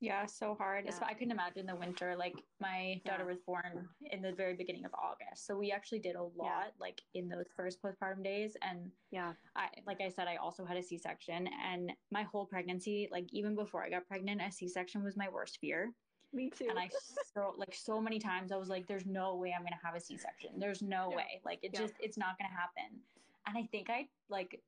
Yeah, 0.00 0.26
so 0.26 0.54
hard. 0.54 0.84
Yeah. 0.84 0.92
So 0.92 1.04
I 1.06 1.14
couldn't 1.14 1.32
imagine 1.32 1.66
the 1.66 1.74
winter. 1.74 2.14
Like 2.16 2.34
my 2.60 3.00
daughter 3.04 3.24
Yeah. 3.24 3.30
was 3.34 3.40
born 3.40 3.88
in 4.00 4.22
the 4.22 4.32
very 4.32 4.54
beginning 4.54 4.84
of 4.84 4.94
August. 4.94 5.44
So 5.46 5.56
we 5.56 5.72
actually 5.72 5.98
did 6.00 6.14
a 6.14 6.22
lot 6.22 6.78
like 6.78 7.02
in 7.14 7.28
those 7.28 7.50
first 7.56 7.80
postpartum 7.82 8.22
days 8.22 8.56
and 8.62 8.92
Yeah. 9.10 9.34
I 9.56 9.70
like 9.86 10.00
I 10.00 10.08
said 10.08 10.28
I 10.28 10.36
also 10.36 10.64
had 10.64 10.76
a 10.76 10.82
C-section 10.82 11.48
and 11.48 11.96
my 12.10 12.22
whole 12.22 12.46
pregnancy, 12.46 13.08
like 13.10 13.32
even 13.32 13.56
before 13.56 13.82
I 13.84 13.90
got 13.90 14.06
pregnant, 14.06 14.40
a 14.40 14.52
C-section 14.52 15.02
was 15.02 15.16
my 15.16 15.28
worst 15.28 15.58
fear. 15.58 15.92
Me 16.32 16.50
too. 16.50 16.66
And 16.68 16.78
I 16.78 16.88
so 17.34 17.54
like 17.56 17.74
so 17.74 18.00
many 18.00 18.18
times 18.18 18.52
I 18.52 18.56
was 18.56 18.68
like 18.68 18.86
there's 18.86 19.06
no 19.06 19.36
way 19.36 19.52
I'm 19.52 19.62
going 19.62 19.72
to 19.72 19.86
have 19.86 19.94
a 19.94 20.00
C-section. 20.00 20.58
There's 20.58 20.82
no 20.82 21.10
Yeah. 21.10 21.16
way. 21.16 21.40
Like 21.44 21.60
it 21.62 21.72
Yeah. 21.72 21.80
just 21.80 21.94
it's 22.00 22.18
not 22.18 22.38
going 22.38 22.50
to 22.50 22.56
happen. 22.56 23.02
And 23.46 23.56
I 23.56 23.66
think 23.66 23.88
I 23.90 24.08
like 24.28 24.62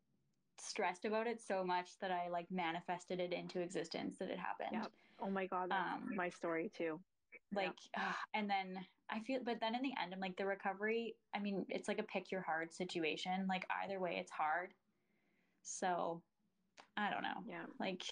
stressed 0.59 1.05
about 1.05 1.27
it 1.27 1.41
so 1.41 1.65
much 1.65 1.99
that 2.01 2.11
I 2.11 2.29
like 2.29 2.51
manifested 2.51 3.21
it 3.21 3.33
into 3.33 3.61
existence 3.61 4.19
that 4.19 4.31
it 4.31 4.39
happened. 4.39 4.71
Yeah. 4.73 4.87
oh 5.21 5.31
my 5.31 5.47
god, 5.47 5.71
Um, 5.73 6.15
my 6.15 6.29
story 6.31 6.71
too. 6.71 6.99
like 7.53 7.77
ugh, 7.97 8.15
and 8.35 8.49
then 8.51 8.87
i 9.09 9.21
feel 9.21 9.41
but 9.45 9.59
then 9.61 9.75
in 9.75 9.83
the 9.83 9.93
end 10.01 10.13
i'm 10.15 10.21
like 10.21 10.37
the 10.37 10.47
recovery 10.47 11.17
i 11.35 11.39
mean 11.41 11.65
it's 11.69 11.89
like 11.89 11.99
a 11.99 12.03
pick 12.05 12.31
your 12.31 12.41
hard 12.43 12.73
situation 12.73 13.47
like 13.49 13.65
either 13.83 13.99
way 14.01 14.17
it's 14.19 14.31
hard 14.31 14.73
so 15.63 16.23
i 16.97 17.11
don't 17.11 17.23
know 17.23 17.43
Yeah. 17.47 17.67
like 17.79 18.03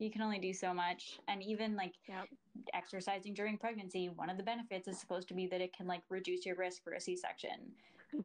you 0.00 0.10
can 0.10 0.22
only 0.22 0.38
do 0.38 0.52
so 0.52 0.72
much 0.74 1.20
and 1.28 1.42
even 1.42 1.76
like 1.76 1.94
Yep. 2.08 2.26
exercising 2.74 3.34
during 3.34 3.56
pregnancy 3.56 4.08
one 4.08 4.28
of 4.30 4.36
the 4.36 4.42
benefits 4.42 4.88
is 4.88 4.98
supposed 4.98 5.28
to 5.28 5.34
be 5.34 5.46
that 5.46 5.60
it 5.60 5.72
can 5.72 5.86
like 5.86 6.02
reduce 6.08 6.44
your 6.44 6.56
risk 6.56 6.82
for 6.82 6.92
a 6.94 7.00
c-section 7.00 7.72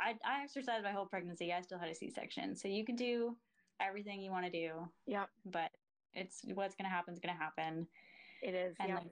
I, 0.00 0.14
I 0.24 0.42
exercised 0.42 0.84
my 0.84 0.92
whole 0.92 1.06
pregnancy 1.06 1.52
i 1.52 1.60
still 1.60 1.78
had 1.78 1.88
a 1.90 1.94
c-section 1.94 2.56
so 2.56 2.68
you 2.68 2.84
can 2.84 2.96
do 2.96 3.36
everything 3.80 4.20
you 4.22 4.30
want 4.30 4.46
to 4.46 4.50
do 4.50 4.88
Yep. 5.06 5.28
but 5.46 5.70
it's 6.14 6.42
what's 6.54 6.74
going 6.74 6.88
to 6.88 6.94
happen 6.94 7.12
is 7.12 7.20
going 7.20 7.34
to 7.36 7.42
happen 7.42 7.86
It 8.42 8.54
is. 8.54 8.74
and 8.80 8.88
yeah. 8.88 8.94
like 8.96 9.06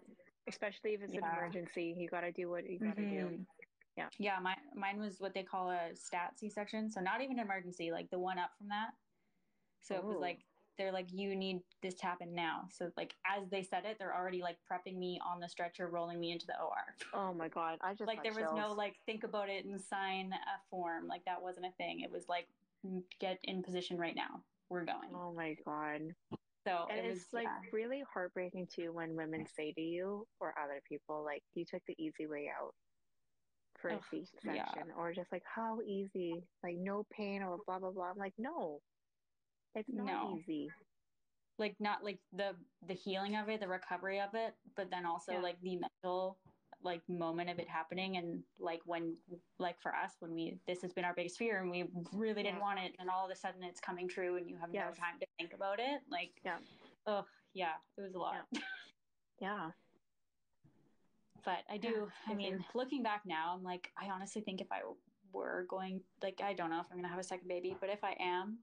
Especially 0.46 0.92
if 0.92 1.00
it's 1.02 1.14
an 1.14 1.20
emergency, 1.24 1.94
you 1.96 2.06
got 2.06 2.20
to 2.20 2.30
do 2.30 2.50
what 2.50 2.68
you 2.68 2.78
got 2.78 2.96
to 2.96 3.08
do. 3.08 3.16
Mhm. 3.30 3.46
Yeah. 3.96 4.08
Yeah, 4.18 4.38
my 4.42 4.54
mine 4.74 5.00
was 5.00 5.18
what 5.18 5.32
they 5.32 5.42
call 5.42 5.70
a 5.70 5.94
stat 5.94 6.38
C 6.38 6.50
section. 6.50 6.90
So 6.90 7.00
not 7.00 7.22
even 7.22 7.38
an 7.38 7.46
emergency, 7.46 7.90
like 7.90 8.10
the 8.10 8.18
one 8.18 8.38
up 8.38 8.50
from 8.58 8.68
that. 8.68 8.90
So 9.80 9.94
it 9.94 10.04
was 10.04 10.16
Oh. 10.18 10.20
like 10.20 10.40
they're 10.76 10.92
like, 10.92 11.06
you 11.12 11.34
need 11.36 11.60
this 11.82 11.94
to 11.94 12.06
happen 12.06 12.34
now. 12.34 12.68
So 12.70 12.90
like 12.96 13.14
as 13.26 13.48
they 13.50 13.62
said 13.62 13.84
it, 13.84 13.96
they're 13.98 14.14
already 14.14 14.42
like 14.42 14.58
prepping 14.70 14.96
me 14.96 15.20
on 15.26 15.40
the 15.40 15.48
stretcher, 15.48 15.88
rolling 15.88 16.20
me 16.20 16.32
into 16.32 16.46
the 16.46 16.54
OR. 16.60 16.94
Oh 17.12 17.32
my 17.34 17.48
god, 17.48 17.78
I 17.80 17.94
just 17.94 18.06
like 18.06 18.22
there 18.22 18.32
was 18.32 18.50
no 18.54 18.72
like 18.72 18.96
think 19.06 19.24
about 19.24 19.48
it 19.48 19.64
and 19.64 19.80
sign 19.80 20.32
a 20.32 20.58
form. 20.70 21.06
Like 21.06 21.24
that 21.26 21.42
wasn't 21.42 21.66
a 21.66 21.72
thing. 21.76 22.00
It 22.00 22.10
was 22.10 22.24
like 22.28 22.46
"Mm, 22.86 23.02
get 23.20 23.38
in 23.44 23.62
position 23.62 23.98
right 23.98 24.16
now. 24.16 24.42
We're 24.70 24.84
going. 24.84 25.10
Oh 25.14 25.32
my 25.32 25.56
god. 25.64 26.00
So 26.66 26.86
And 26.90 26.98
it 26.98 27.08
was 27.10 27.18
it's 27.18 27.32
like 27.32 27.44
yeah. 27.44 27.68
really 27.72 28.02
heartbreaking 28.12 28.68
too 28.74 28.92
when 28.92 29.14
women 29.14 29.46
say 29.54 29.72
to 29.72 29.82
you 29.82 30.26
or 30.40 30.54
other 30.62 30.80
people 30.88 31.22
like 31.24 31.42
you 31.54 31.64
took 31.64 31.82
the 31.86 31.94
easy 31.98 32.26
way 32.26 32.50
out 32.58 32.74
for 33.78 33.90
a 33.90 33.94
Ugh, 33.96 34.02
C 34.10 34.24
yeah. 34.44 34.64
section 34.64 34.90
or 34.96 35.12
just 35.12 35.30
like 35.30 35.42
how 35.44 35.80
easy 35.86 36.42
like 36.62 36.76
no 36.78 37.04
pain 37.12 37.42
or 37.42 37.58
blah 37.66 37.78
blah 37.78 37.90
blah. 37.90 38.10
I'm 38.10 38.16
like 38.16 38.32
no, 38.38 38.80
it's 39.74 39.88
not 39.92 40.06
No. 40.06 40.36
easy. 40.38 40.70
like 41.58 41.76
not 41.80 42.02
like 42.02 42.18
the 42.32 42.54
the 42.88 42.94
healing 42.94 43.36
of 43.36 43.48
it 43.48 43.60
the 43.60 43.68
recovery 43.68 44.20
of 44.20 44.34
it 44.34 44.54
but 44.76 44.90
then 44.90 45.06
also 45.06 45.32
Yeah. 45.32 45.40
like 45.40 45.60
the 45.62 45.76
mental 45.76 46.38
like 46.82 47.00
moment 47.08 47.48
of 47.48 47.58
it 47.60 47.68
happening 47.68 48.16
and 48.16 48.42
like 48.58 48.80
when 48.84 49.16
like 49.58 49.80
for 49.80 49.94
us 49.94 50.12
when 50.20 50.34
we 50.34 50.58
this 50.66 50.82
has 50.82 50.92
been 50.92 51.04
our 51.04 51.14
biggest 51.14 51.38
fear 51.38 51.60
and 51.62 51.70
we 51.70 51.84
really 52.12 52.42
didn't 52.42 52.56
Yeah. 52.56 52.60
want 52.60 52.78
it 52.80 52.94
and 52.98 53.08
all 53.08 53.24
of 53.24 53.30
a 53.30 53.36
sudden 53.36 53.62
it's 53.62 53.80
coming 53.80 54.08
true 54.08 54.36
and 54.36 54.48
you 54.50 54.56
have 54.58 54.70
no 54.72 54.80
Yes. 54.80 54.96
time 54.98 55.18
to 55.20 55.26
think 55.38 55.54
about 55.54 55.78
it 55.80 56.00
like 56.10 56.32
Yeah. 56.44 56.58
oh 57.06 57.24
yeah 57.54 57.74
it 57.96 58.00
was 58.02 58.14
a 58.14 58.18
lot 58.18 58.46
Yeah. 59.40 59.70
but 61.44 61.58
i 61.70 61.76
do 61.76 61.88
Yeah, 61.88 62.32
i 62.32 62.34
mean 62.34 62.64
looking 62.74 63.02
back 63.02 63.22
now 63.24 63.54
i'm 63.56 63.62
like 63.62 63.92
i 63.96 64.08
honestly 64.10 64.42
think 64.42 64.60
if 64.60 64.70
i 64.72 64.80
were 65.32 65.66
going 65.68 66.00
like 66.22 66.40
i 66.42 66.52
don't 66.52 66.70
know 66.70 66.80
if 66.80 66.86
i'm 66.90 66.96
gonna 66.98 67.08
have 67.08 67.18
a 67.18 67.24
second 67.24 67.48
baby 67.48 67.76
but 67.80 67.90
if 67.90 68.02
i 68.02 68.16
am 68.18 68.58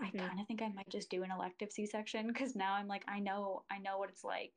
i 0.00 0.10
Mhm. 0.12 0.28
kind 0.28 0.40
of 0.40 0.46
think 0.46 0.62
i 0.62 0.68
might 0.68 0.88
just 0.90 1.10
do 1.10 1.22
an 1.22 1.30
elective 1.30 1.70
c-section 1.70 2.26
because 2.28 2.54
now 2.56 2.74
i'm 2.74 2.88
like 2.88 3.04
i 3.08 3.18
know 3.20 3.64
i 3.70 3.78
know 3.78 3.98
what 3.98 4.10
it's 4.10 4.24
like 4.24 4.52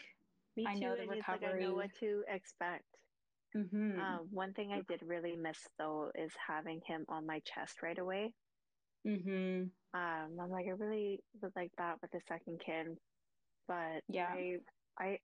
Me 0.55 0.69
too. 0.69 0.69
I 0.69 0.75
know 0.75 0.95
the 0.95 1.05
it's 1.17 1.29
like 1.31 1.43
I 1.43 1.53
know 1.53 1.73
what 1.75 1.93
to 1.99 2.23
expect. 2.27 2.85
mm-hmm. 3.55 3.99
Um, 3.99 4.27
one 4.31 4.53
thing 4.53 4.71
I 4.71 4.81
did 4.81 5.01
really 5.03 5.35
miss 5.35 5.67
though 5.77 6.11
is 6.15 6.35
having 6.47 6.81
him 6.81 7.05
on 7.07 7.25
my 7.25 7.39
chest 7.39 7.81
right 7.81 7.97
away. 7.97 8.35
mm-hmm. 9.05 9.69
Um, 9.93 10.37
I'm 10.39 10.49
like 10.49 10.67
I 10.67 10.71
really 10.71 11.23
would 11.41 11.53
like 11.55 11.71
that 11.77 12.01
with 12.01 12.11
the 12.11 12.21
second 12.21 12.59
kid, 12.59 12.97
but 13.67 14.03
Yeah. 14.07 14.27
I 14.27 14.57
I 14.99 15.19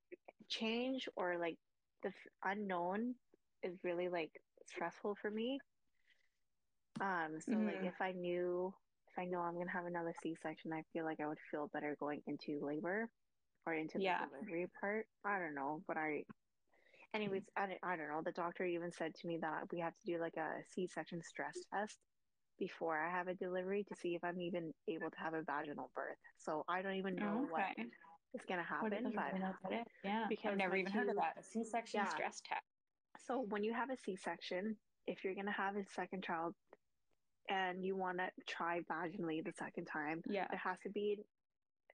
change 0.48 1.08
or 1.16 1.38
like 1.38 1.58
the 2.02 2.08
f- 2.08 2.14
unknown 2.44 3.14
is 3.62 3.84
really 3.84 4.08
like 4.08 4.32
stressful 4.66 5.16
for 5.20 5.30
me. 5.30 5.60
Um, 7.00 7.40
so 7.40 7.58
like 7.60 7.80
Mhm. 7.80 7.84
if 7.84 8.00
I 8.00 8.12
knew 8.12 8.74
I 9.18 9.24
know 9.24 9.40
I'm 9.40 9.56
gonna 9.58 9.70
have 9.70 9.86
another 9.86 10.14
C-section, 10.22 10.72
I 10.72 10.82
feel 10.92 11.04
like 11.04 11.20
I 11.20 11.26
would 11.26 11.38
feel 11.50 11.68
better 11.68 11.96
going 11.98 12.22
into 12.26 12.60
labor 12.64 13.08
or 13.66 13.74
into 13.74 13.98
the 13.98 14.04
Yeah. 14.04 14.26
delivery 14.26 14.66
part. 14.80 15.06
I 15.24 15.38
don't 15.38 15.54
know, 15.54 15.82
but 15.86 15.96
I 15.96 16.24
anyways, 17.14 17.44
I, 17.56 17.66
don't- 17.66 17.78
I 17.82 17.96
don't 17.96 18.08
know. 18.08 18.22
The 18.22 18.32
doctor 18.32 18.64
even 18.64 18.92
said 18.92 19.14
to 19.14 19.26
me 19.26 19.38
that 19.38 19.72
we 19.72 19.80
have 19.80 19.94
to 19.94 20.06
do 20.06 20.18
like 20.18 20.36
a 20.36 20.62
C-section 20.64 21.22
stress 21.22 21.64
test 21.72 21.98
before 22.58 22.98
I 22.98 23.10
have 23.10 23.28
a 23.28 23.34
delivery 23.34 23.84
to 23.84 23.94
see 23.96 24.14
if 24.14 24.24
I'm 24.24 24.40
even 24.40 24.72
able 24.88 25.10
to 25.10 25.18
have 25.18 25.34
a 25.34 25.42
vaginal 25.42 25.90
birth. 25.94 26.16
So 26.38 26.64
I 26.68 26.82
don't 26.82 26.94
even 26.96 27.14
know 27.16 27.38
Oh, 27.42 27.46
what 27.50 27.62
okay. 27.62 27.90
is 28.34 28.44
gonna 28.46 28.62
happen, 28.62 29.12
but? 29.14 29.86
Yeah. 30.04 30.26
because 30.28 30.52
I've 30.52 30.58
never 30.58 30.76
even 30.76 30.92
heard 30.92 31.08
of 31.08 31.16
that. 31.16 31.38
A 31.38 31.42
C-section 31.42 32.00
Yeah. 32.00 32.10
stress 32.10 32.40
test. 32.42 32.62
So 33.18 33.40
when 33.40 33.64
you 33.64 33.72
have 33.74 33.90
a 33.90 33.96
C-section, 33.96 34.76
if 35.06 35.24
you're 35.24 35.34
gonna 35.34 35.52
have 35.52 35.76
a 35.76 35.84
second 35.84 36.22
child 36.24 36.54
and 37.48 37.84
you 37.84 37.96
want 37.96 38.18
to 38.18 38.28
try 38.46 38.80
vaginally 38.90 39.44
the 39.44 39.52
second 39.52 39.86
time, 39.86 40.22
Yeah. 40.28 40.46
there 40.50 40.60
has 40.62 40.78
to 40.84 40.90
be 40.90 41.18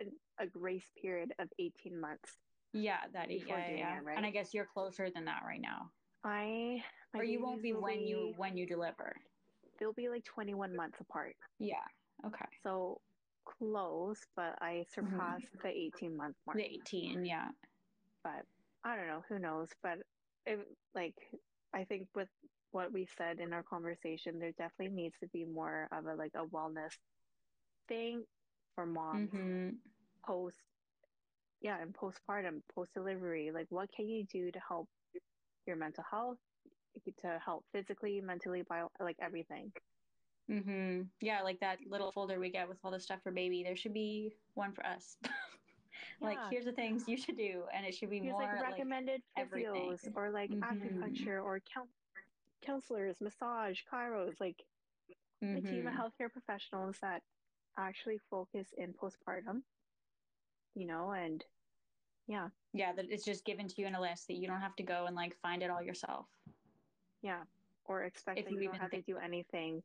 a, 0.01 0.45
a 0.45 0.47
grace 0.47 0.91
period 1.01 1.33
of 1.39 1.49
18 1.59 2.01
months. 2.01 2.37
Yeah, 2.73 2.99
that 3.13 3.29
Before 3.29 3.59
yeah, 3.59 3.71
yeah. 3.77 3.99
it, 3.99 4.05
right? 4.05 4.17
And 4.17 4.25
I 4.25 4.31
guess 4.31 4.55
you're 4.55 4.67
closer 4.73 5.11
than 5.15 5.27
that 5.27 5.43
right 5.47 5.61
now. 5.61 5.91
I 6.25 6.83
or 7.15 7.25
you 7.25 7.43
won't 7.43 7.63
be 7.63 7.73
when 7.73 8.01
you 8.01 8.33
when 8.37 8.57
you 8.57 8.67
deliver. 8.67 9.15
they'll 9.79 9.93
be 9.93 10.09
like 10.09 10.25
21 10.25 10.75
months 10.77 10.99
apart. 11.01 11.35
Yeah. 11.59 11.75
Okay. 12.25 12.45
So 12.63 13.01
close, 13.45 14.19
but 14.37 14.55
I 14.61 14.85
surpassed 14.95 15.45
mm-hmm. 15.47 15.69
the 15.69 15.77
18 16.07 16.17
month 16.17 16.37
mark. 16.47 16.57
The 16.57 16.65
18, 16.65 17.25
yeah. 17.25 17.49
But 18.23 18.45
I 18.85 18.97
don't 18.97 19.09
know, 19.09 19.23
who 19.29 19.39
knows? 19.39 19.69
But 19.83 19.99
it, 20.47 20.61
like, 20.95 21.15
I 21.75 21.85
think 21.85 22.07
with 22.15 22.29
what 22.73 22.93
we 22.93 23.07
said 23.07 23.41
in 23.41 23.53
our 23.53 23.63
conversation, 23.65 24.39
there 24.39 24.53
definitely 24.53 24.95
needs 24.95 25.19
to 25.21 25.29
be 25.29 25.45
more 25.45 25.89
of 25.93 26.07
a 26.07 26.15
like 26.15 26.33
a 26.35 26.47
wellness 26.47 26.95
thing 27.89 28.25
for 28.75 28.87
moms 28.87 29.33
Mhm. 29.33 29.81
post, 30.27 30.59
yeah, 31.61 31.81
and 31.81 31.95
postpartum, 31.95 32.63
post 32.75 32.93
delivery. 32.95 33.51
Like, 33.53 33.67
what 33.71 33.91
can 33.93 34.09
you 34.09 34.25
do 34.27 34.51
to 34.53 34.61
help 34.69 34.89
your 35.67 35.77
mental 35.77 36.05
health, 36.11 36.39
to 37.23 37.39
help 37.45 37.65
physically, 37.73 38.21
mentally, 38.21 38.63
bio, 38.63 38.89
like 39.01 39.17
everything? 39.21 39.73
mm-hmm. 40.51 41.03
Yeah, 41.21 41.43
like 41.43 41.61
that 41.61 41.81
little 41.87 42.13
folder 42.13 42.39
we 42.39 42.51
get 42.51 42.69
with 42.69 42.79
all 42.85 42.91
the 42.91 43.01
stuff 43.01 43.23
for 43.23 43.33
baby. 43.33 43.63
There 43.63 43.77
should 43.77 43.95
be 43.95 44.35
one 44.55 44.73
for 44.73 44.87
us. 44.87 45.17
like 46.23 46.41
Yeah. 46.41 46.51
here's 46.51 46.65
the 46.65 46.73
things 46.73 47.09
you 47.09 47.17
should 47.17 47.37
do 47.37 47.67
and 47.73 47.87
it 47.87 47.95
should 47.95 48.11
be 48.11 48.21
There's 48.23 48.33
more 48.33 48.43
like 48.53 48.53
like 48.69 48.87
recommended 48.87 49.23
everything. 49.37 49.97
physios 49.97 50.09
or 50.15 50.31
like 50.31 50.51
Mhm. 50.51 50.63
acupuncture 50.63 51.43
or 51.43 51.61
coun 51.61 51.89
counselors, 52.63 53.21
massage, 53.21 53.81
chiros, 53.91 54.41
like 54.41 54.63
a 55.55 55.61
team 55.61 55.87
of 55.87 55.95
Mhm. 55.95 55.95
healthcare 55.95 56.33
professionals 56.33 56.99
that 57.01 57.23
actually 57.77 58.19
focus 58.31 58.73
in 58.77 58.95
postpartum, 58.95 59.63
you 60.75 60.87
know, 60.87 61.13
and 61.13 61.45
yeah, 62.27 62.51
yeah 62.73 62.93
that 62.93 63.07
it's 63.11 63.25
just 63.25 63.45
given 63.45 63.69
to 63.69 63.81
you 63.81 63.87
in 63.87 63.95
a 63.95 64.01
list 64.01 64.29
that 64.29 64.35
you 64.37 64.47
don't 64.47 64.61
have 64.61 64.77
to 64.77 64.83
go 64.83 65.07
and 65.07 65.17
like 65.17 65.37
find 65.41 65.63
it 65.63 65.71
all 65.71 65.83
yourself 65.83 66.27
yeah, 67.23 67.45
or 67.85 68.05
expect 68.05 68.39
If 68.39 68.45
that 68.45 68.53
you 68.53 68.59
you 68.59 68.65
don't 68.65 68.75
even 68.75 68.81
have 68.81 68.91
to 68.93 69.03
do 69.03 69.19
anything 69.19 69.83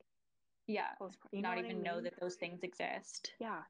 yeah 0.68 0.96
postpartum. 1.00 1.32
You 1.34 1.42
not 1.42 1.56
what 1.56 1.66
I 1.66 1.70
even 1.70 1.84
know 1.84 2.02
that 2.02 2.20
those 2.20 2.36
things 2.36 2.64
exist 2.64 3.34
Yeah. 3.40 3.64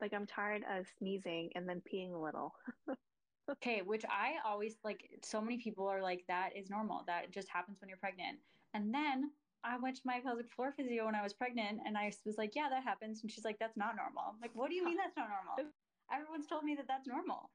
Like 0.00 0.12
I'm 0.12 0.26
tired 0.26 0.64
of 0.68 0.88
sneezing 0.88 1.52
and 1.54 1.68
then 1.68 1.80
peeing 1.82 2.12
a 2.14 2.18
little. 2.18 2.54
okay 3.50 3.82
which 3.82 4.04
i 4.08 4.34
always 4.44 4.76
like 4.84 5.10
so 5.22 5.40
many 5.40 5.58
people 5.58 5.86
are 5.86 6.02
like 6.02 6.24
that 6.28 6.56
is 6.56 6.70
normal. 6.70 7.04
That 7.06 7.30
just 7.30 7.48
happens 7.48 7.80
when 7.80 7.88
you're 7.88 7.98
pregnant. 7.98 8.38
And 8.74 8.94
then 8.94 9.32
i 9.64 9.76
went 9.78 9.96
to 9.96 10.02
my 10.04 10.20
pelvic 10.20 10.50
floor 10.50 10.72
physio 10.72 11.04
when 11.06 11.14
i 11.14 11.22
was 11.22 11.34
pregnant 11.34 11.80
and 11.84 11.96
i 11.98 12.10
was 12.24 12.38
like 12.38 12.54
yeah 12.54 12.68
that 12.70 12.82
happens. 12.84 13.22
And 13.22 13.30
she's 13.30 13.44
like 13.44 13.58
that's 13.58 13.76
not 13.76 13.96
normal. 13.96 14.24
I'm 14.34 14.40
like 14.40 14.54
what 14.54 14.68
do 14.70 14.76
you 14.76 14.84
mean 14.84 14.96
that's 14.96 15.16
not 15.16 15.28
normal? 15.28 15.72
Everyone's 16.12 16.46
told 16.46 16.64
me 16.64 16.74
that 16.76 16.86
that's 16.88 17.06
normal. 17.06 17.50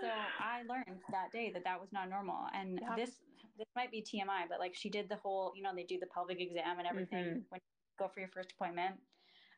So 0.00 0.08
I 0.40 0.62
learned 0.68 1.00
that 1.10 1.32
day 1.32 1.50
that 1.52 1.64
that 1.64 1.80
was 1.80 1.92
not 1.92 2.10
normal, 2.10 2.46
and 2.52 2.78
Yeah. 2.80 2.94
this 2.96 3.20
this 3.56 3.66
might 3.74 3.90
be 3.90 4.02
TMI, 4.02 4.46
but 4.48 4.60
like 4.60 4.74
she 4.74 4.88
did 4.90 5.08
the 5.08 5.16
whole, 5.16 5.52
you 5.56 5.62
know, 5.62 5.74
they 5.74 5.84
do 5.84 5.98
the 5.98 6.06
pelvic 6.06 6.40
exam 6.40 6.78
and 6.78 6.86
everything 6.86 7.24
Mhm. 7.24 7.44
when 7.48 7.60
you 7.60 7.96
go 7.98 8.08
for 8.08 8.20
your 8.20 8.28
first 8.28 8.52
appointment, 8.52 9.00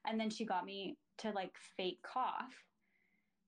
and 0.07 0.19
then 0.19 0.31
she 0.31 0.45
got 0.45 0.65
me 0.65 0.97
to 1.19 1.31
like 1.33 1.59
fake 1.59 2.01
cough, 2.03 2.55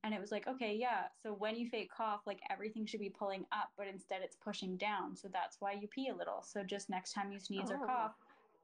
and 0.04 0.12
it 0.12 0.20
was 0.20 0.32
like, 0.32 0.48
okay, 0.48 0.74
yeah. 0.78 1.04
So 1.22 1.32
when 1.32 1.56
you 1.56 1.68
fake 1.68 1.90
cough, 1.96 2.22
like 2.26 2.40
everything 2.50 2.86
should 2.86 3.00
be 3.00 3.10
pulling 3.10 3.44
up, 3.52 3.70
but 3.76 3.86
instead 3.86 4.20
it's 4.22 4.36
pushing 4.36 4.76
down. 4.76 5.16
So 5.16 5.28
that's 5.32 5.58
why 5.60 5.72
you 5.72 5.86
pee 5.88 6.08
a 6.08 6.14
little. 6.14 6.42
So 6.42 6.62
just 6.64 6.90
next 6.90 7.12
time 7.12 7.30
you 7.30 7.38
sneeze 7.38 7.68
oh. 7.70 7.74
or 7.74 7.86
cough, 7.86 8.12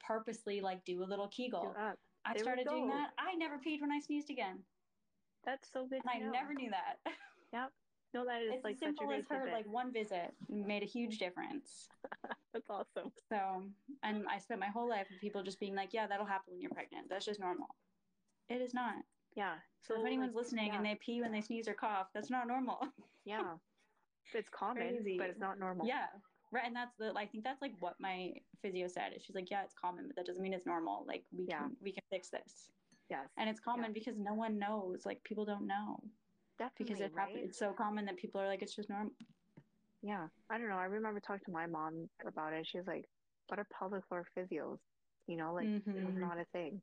purposely 0.05 0.61
like 0.61 0.84
do 0.84 1.03
a 1.03 1.07
little 1.07 1.28
Kegel. 1.28 1.74
I 2.24 2.34
there 2.34 2.43
started 2.43 2.66
doing 2.66 2.89
that. 2.89 3.11
I 3.18 3.34
never 3.36 3.57
peed 3.57 3.80
when 3.80 3.93
I 3.93 4.01
sneezed 4.01 4.30
again. 4.30 4.59
That's 5.45 5.70
so 5.72 5.86
good. 5.86 6.01
And 6.05 6.11
I 6.11 6.26
know. 6.26 6.32
never 6.32 6.55
knew 6.55 6.70
that. 6.70 7.12
Yep. 7.51 7.72
No, 8.12 8.26
that 8.26 8.43
is 8.43 8.53
it's 8.57 8.64
like 8.64 8.78
simple 8.78 9.11
as 9.11 9.24
her. 9.30 9.49
Like 9.51 9.66
one 9.66 9.91
visit 9.91 10.34
made 10.51 10.82
a 10.82 10.86
huge 10.86 11.18
difference. 11.18 11.89
That's 12.53 12.68
awesome. 12.68 13.11
So, 13.30 13.62
and 14.03 14.24
I 14.28 14.39
spent 14.39 14.61
my 14.61 14.66
whole 14.66 14.86
life 14.86 15.07
with 15.11 15.18
people 15.18 15.43
just 15.43 15.59
being 15.59 15.74
like, 15.74 15.95
"Yeah, 15.95 16.07
that'll 16.07 16.26
happen 16.26 16.53
when 16.53 16.61
you're 16.61 16.70
pregnant. 16.70 17.09
That's 17.09 17.24
just 17.24 17.41
normal." 17.41 17.68
It 18.51 18.61
is 18.61 18.74
not. 18.74 18.97
Yeah. 19.39 19.55
So, 19.86 19.95
so 19.95 20.01
if 20.01 20.07
anyone's 20.07 20.34
like, 20.34 20.45
listening 20.45 20.66
yeah. 20.66 20.76
and 20.76 20.84
they 20.84 20.99
pee 21.01 21.22
when 21.22 21.30
they 21.30 21.41
sneeze 21.41 21.68
or 21.68 21.74
cough, 21.74 22.09
that's 22.12 22.28
not 22.28 22.49
normal. 22.49 22.80
yeah. 23.24 23.55
It's 24.34 24.49
common, 24.49 24.97
Crazy. 24.97 25.16
but 25.16 25.28
it's 25.28 25.39
not 25.39 25.61
normal. 25.61 25.86
Yeah. 25.86 26.07
Right. 26.51 26.64
And 26.66 26.74
that's 26.74 26.97
the 26.99 27.12
I 27.16 27.24
think 27.24 27.45
that's 27.45 27.62
like 27.62 27.72
what 27.78 27.95
my 28.01 28.32
physio 28.61 28.89
said. 28.89 29.12
She's 29.24 29.36
like, 29.36 29.49
Yeah, 29.49 29.62
it's 29.62 29.74
common, 29.80 30.09
but 30.09 30.16
that 30.16 30.26
doesn't 30.26 30.43
mean 30.43 30.53
it's 30.53 30.66
normal. 30.66 31.05
Like 31.07 31.22
we 31.30 31.47
yeah. 31.49 31.59
can 31.59 31.76
we 31.80 31.93
can 31.93 32.03
fix 32.11 32.30
this. 32.30 32.70
Yes. 33.11 33.28
And 33.39 33.49
it's 33.49 33.61
common 33.61 33.86
yeah. 33.86 33.95
because 33.95 34.14
no 34.18 34.34
one 34.34 34.59
knows. 34.59 35.07
Like 35.07 35.22
people 35.22 35.45
don't 35.45 35.68
know. 35.68 36.03
Definitely. 36.59 36.86
Because 36.86 37.01
it 37.01 37.12
right? 37.14 37.36
It's 37.36 37.59
so 37.59 37.72
common 37.72 38.05
that 38.07 38.16
people 38.16 38.41
are 38.41 38.49
like, 38.49 38.62
it's 38.62 38.74
just 38.74 38.91
normal. 38.91 39.12
Yeah. 40.03 40.26
I 40.51 40.59
don't 40.59 40.68
know. 40.68 40.76
I 40.76 40.86
remember 40.86 41.20
talking 41.20 41.45
to 41.47 41.53
my 41.53 41.66
mom 41.66 42.09
about 42.26 42.53
it. 42.55 42.66
She 42.66 42.78
was 42.78 42.89
like, 42.89 43.05
What 43.47 43.61
are 43.61 43.66
pelvic 43.78 44.05
floor 44.09 44.26
physios? 44.36 44.78
You 45.28 45.36
know, 45.36 45.55
like 45.55 45.68
mm-hmm. 45.68 45.97
it 45.97 46.05
was 46.05 46.16
not 46.16 46.41
a 46.41 46.45
thing 46.53 46.80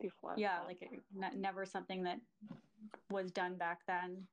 before. 0.00 0.34
Yeah, 0.36 0.58
like 0.66 0.82
it, 0.82 0.90
never 1.36 1.64
something 1.64 2.02
that 2.04 2.18
was 3.10 3.30
done 3.30 3.56
back 3.56 3.80
then. 3.86 4.26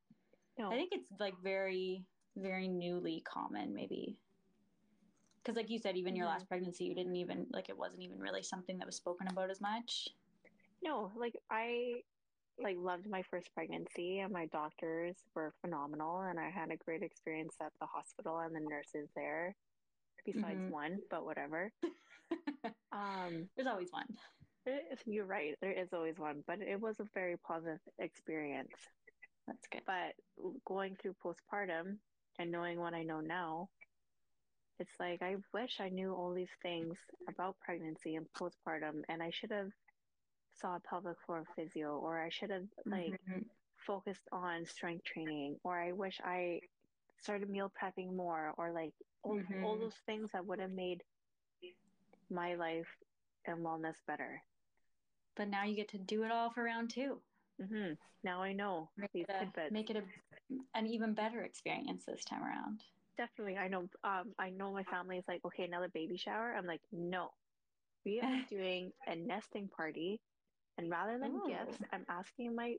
No. 0.58 0.72
I 0.72 0.76
think 0.76 0.90
it's 0.92 1.20
like 1.20 1.34
very, 1.44 2.04
very 2.38 2.68
newly 2.68 3.24
common, 3.26 3.74
maybe. 3.74 4.18
Because, 5.44 5.56
like 5.56 5.70
you 5.70 5.80
said, 5.80 5.98
even 5.98 6.16
your 6.16 6.26
mm-hmm. 6.26 6.34
last 6.34 6.48
pregnancy, 6.48 6.84
you 6.84 6.94
didn't 6.94 7.16
even 7.16 7.48
like 7.52 7.70
it 7.70 7.78
wasn't 7.78 8.04
even 8.04 8.20
really 8.20 8.44
something 8.44 8.78
that 8.78 8.86
was 8.86 8.96
spoken 8.96 9.28
about 9.28 9.50
as 9.50 9.62
much. 9.62 10.08
No, 10.84 11.12
like 11.16 11.36
I 11.50 12.02
like 12.62 12.78
loved 12.80 13.10
my 13.10 13.24
first 13.24 13.54
pregnancy 13.54 14.20
and 14.20 14.32
my 14.32 14.46
doctors 14.48 15.16
were 15.36 15.54
phenomenal 15.62 16.22
and 16.22 16.40
I 16.40 16.50
had 16.50 16.72
a 16.72 16.78
great 16.78 17.02
experience 17.02 17.56
at 17.62 17.72
the 17.80 17.88
hospital 17.88 18.40
and 18.40 18.56
the 18.56 18.60
nurses 18.60 19.10
there 19.16 19.56
besides 20.26 20.60
mm-hmm. 20.60 20.70
one, 20.70 21.00
but 21.10 21.26
whatever. 21.26 21.72
um 22.92 23.48
there's 23.56 23.68
always 23.68 23.92
one. 23.92 24.06
You're 25.06 25.26
right. 25.26 25.56
There 25.62 25.72
is 25.72 25.90
always 25.94 26.18
one, 26.18 26.44
but 26.48 26.62
it 26.62 26.80
was 26.80 27.00
a 27.00 27.06
very 27.14 27.38
positive 27.38 27.80
experience. 28.00 28.74
That's 29.48 29.68
good. 29.72 29.82
But 29.86 30.14
going 30.66 30.96
through 31.02 31.16
postpartum 31.24 31.98
and 32.40 32.52
knowing 32.52 32.80
what 32.80 32.94
I 32.94 33.04
know 33.04 33.22
now, 33.22 33.70
it's 34.80 34.94
like 35.00 35.22
I 35.22 35.36
wish 35.54 35.80
I 35.80 35.90
knew 35.90 36.14
all 36.14 36.34
these 36.34 36.56
things 36.62 36.98
about 37.28 37.60
pregnancy 37.60 38.16
and 38.16 38.26
postpartum, 38.34 39.02
and 39.10 39.22
I 39.22 39.32
should 39.32 39.52
have 39.52 39.70
saw 40.60 40.76
a 40.76 40.80
pelvic 40.80 41.18
floor 41.26 41.44
physio, 41.56 41.98
or 41.98 42.20
I 42.22 42.30
should 42.30 42.50
have 42.50 42.68
like 42.86 43.20
mm-hmm. 43.30 43.42
focused 43.86 44.28
on 44.32 44.66
strength 44.66 45.06
training, 45.06 45.58
or 45.64 45.80
I 45.80 45.92
wish 45.92 46.20
I 46.24 46.62
started 47.22 47.50
meal 47.50 47.72
prepping 47.82 48.16
more, 48.16 48.54
or 48.58 48.72
like 48.72 48.94
all, 49.24 49.36
mm-hmm. 49.36 49.64
all 49.64 49.78
those 49.78 50.00
things 50.06 50.30
that 50.34 50.46
would 50.46 50.60
have 50.60 50.72
made 50.72 51.04
my 52.30 52.56
life 52.56 52.88
and 53.46 53.66
wellness 53.66 53.96
better. 54.08 54.42
But 55.36 55.50
now 55.50 55.64
you 55.64 55.76
get 55.76 55.90
to 55.90 55.98
do 55.98 56.24
it 56.24 56.32
all 56.32 56.50
for 56.50 56.64
round 56.64 56.90
2 56.90 57.18
mm-hmm. 57.62 57.94
Now 58.24 58.42
I 58.42 58.54
know 58.54 58.90
make 58.98 59.12
these 59.14 59.26
it 59.28 59.48
a, 59.58 59.74
Make 59.74 59.90
it 59.90 59.98
a, 59.98 60.04
an 60.78 60.88
even 60.88 61.14
better 61.14 61.42
experience 61.42 62.04
this 62.06 62.24
time 62.24 62.44
around. 62.44 62.82
Definitely, 63.18 63.58
I 63.58 63.68
know. 63.68 63.88
Um, 64.04 64.34
I 64.40 64.50
know 64.50 64.72
my 64.72 64.84
family 64.84 65.18
is 65.18 65.26
like, 65.28 65.42
okay, 65.46 65.64
another 65.64 65.90
baby 65.94 66.18
shower. 66.18 66.54
I'm 66.58 66.66
like, 66.66 66.82
no, 66.92 67.30
we 68.06 68.22
are 68.22 68.42
doing 68.50 68.92
a 69.08 69.16
nesting 69.16 69.70
party, 69.76 70.20
and 70.78 70.90
rather 70.90 71.18
than 71.18 71.32
Ooh. 71.32 71.48
gifts, 71.48 71.78
I'm 71.92 72.06
asking 72.10 72.56
my 72.56 72.76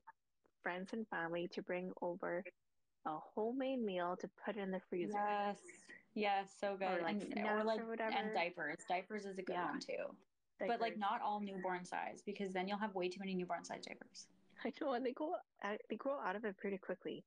friends 0.62 0.90
and 0.92 1.06
family 1.08 1.48
to 1.54 1.62
bring 1.62 1.90
over 2.00 2.44
a 3.06 3.16
homemade 3.34 3.82
meal 3.82 4.16
to 4.20 4.30
put 4.44 4.56
in 4.56 4.70
the 4.70 4.80
freezer. 4.88 5.12
Yes, 5.14 5.58
yes, 6.14 6.48
so 6.60 6.76
good. 6.78 7.00
Or 7.00 7.02
like, 7.02 7.22
and, 7.36 7.46
or 7.46 7.64
like 7.64 7.80
or 7.80 7.94
and 8.00 8.32
diapers. 8.32 8.78
Diapers 8.88 9.24
is 9.24 9.38
a 9.38 9.42
good 9.42 9.54
yeah. 9.54 9.66
one 9.66 9.80
too 9.80 10.14
diapers. 10.58 10.76
But 10.76 10.80
like 10.80 10.98
not 10.98 11.20
all 11.24 11.40
newborn 11.40 11.84
size 11.84 12.22
because 12.24 12.52
then 12.52 12.68
you'll 12.68 12.78
have 12.78 12.94
way 12.94 13.08
too 13.08 13.20
many 13.20 13.34
newborn 13.34 13.64
size 13.64 13.84
diapers. 13.86 14.26
I 14.64 14.72
know, 14.80 14.92
and 14.92 15.04
they 15.04 15.12
go 15.12 15.34
out, 15.64 15.78
they 15.90 15.96
grow 15.96 16.18
out 16.24 16.36
of 16.36 16.44
it 16.44 16.56
pretty 16.56 16.78
quickly. 16.78 17.24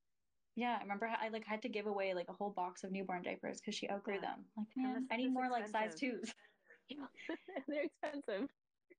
Yeah, 0.55 0.78
I 0.80 0.84
remember 0.84 1.09
I 1.21 1.28
like 1.30 1.45
had 1.45 1.61
to 1.63 1.69
give 1.69 1.86
away 1.86 2.13
like 2.13 2.28
a 2.30 2.34
whole 2.34 2.51
box 2.51 2.84
of 2.84 2.91
newborn 2.91 3.23
diapers 3.23 3.59
because 3.59 3.76
she 3.76 3.89
outgrew 3.89 4.15
yeah. 4.15 4.21
them. 4.21 4.45
Like, 4.57 4.67
man, 4.78 5.07
I 5.11 5.17
need 5.17 5.34
more 5.34 5.45
expensive. 5.45 5.73
like 5.73 5.91
size 5.91 5.99
twos. 5.99 6.34
They're 7.67 7.86
expensive. 7.86 8.47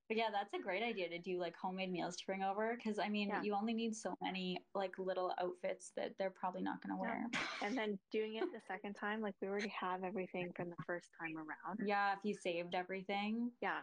But 0.08 0.16
yeah, 0.16 0.28
that's 0.32 0.54
a 0.54 0.62
great 0.62 0.84
idea 0.84 1.08
to 1.08 1.18
do 1.18 1.40
like 1.40 1.54
homemade 1.60 1.90
meals 1.90 2.16
to 2.16 2.26
bring 2.26 2.42
over 2.42 2.76
because 2.76 2.98
I 2.98 3.08
mean, 3.08 3.28
yeah. 3.28 3.42
you 3.42 3.54
only 3.54 3.74
need 3.74 3.96
so 3.96 4.14
many 4.22 4.58
like 4.74 4.92
little 4.98 5.32
outfits 5.40 5.92
that 5.96 6.12
they're 6.18 6.30
probably 6.30 6.62
not 6.62 6.80
going 6.80 6.94
to 6.94 7.00
wear. 7.00 7.26
Yeah. 7.32 7.66
And 7.66 7.76
then 7.76 7.98
doing 8.12 8.36
it 8.36 8.44
the 8.52 8.60
second 8.68 8.94
time, 8.94 9.20
like 9.20 9.34
we 9.42 9.48
already 9.48 9.72
have 9.80 10.04
everything 10.04 10.52
from 10.54 10.70
the 10.70 10.76
first 10.86 11.08
time 11.20 11.36
around. 11.36 11.80
Yeah, 11.84 12.12
if 12.12 12.18
you 12.22 12.34
saved 12.34 12.74
everything. 12.74 13.50
Yeah, 13.60 13.80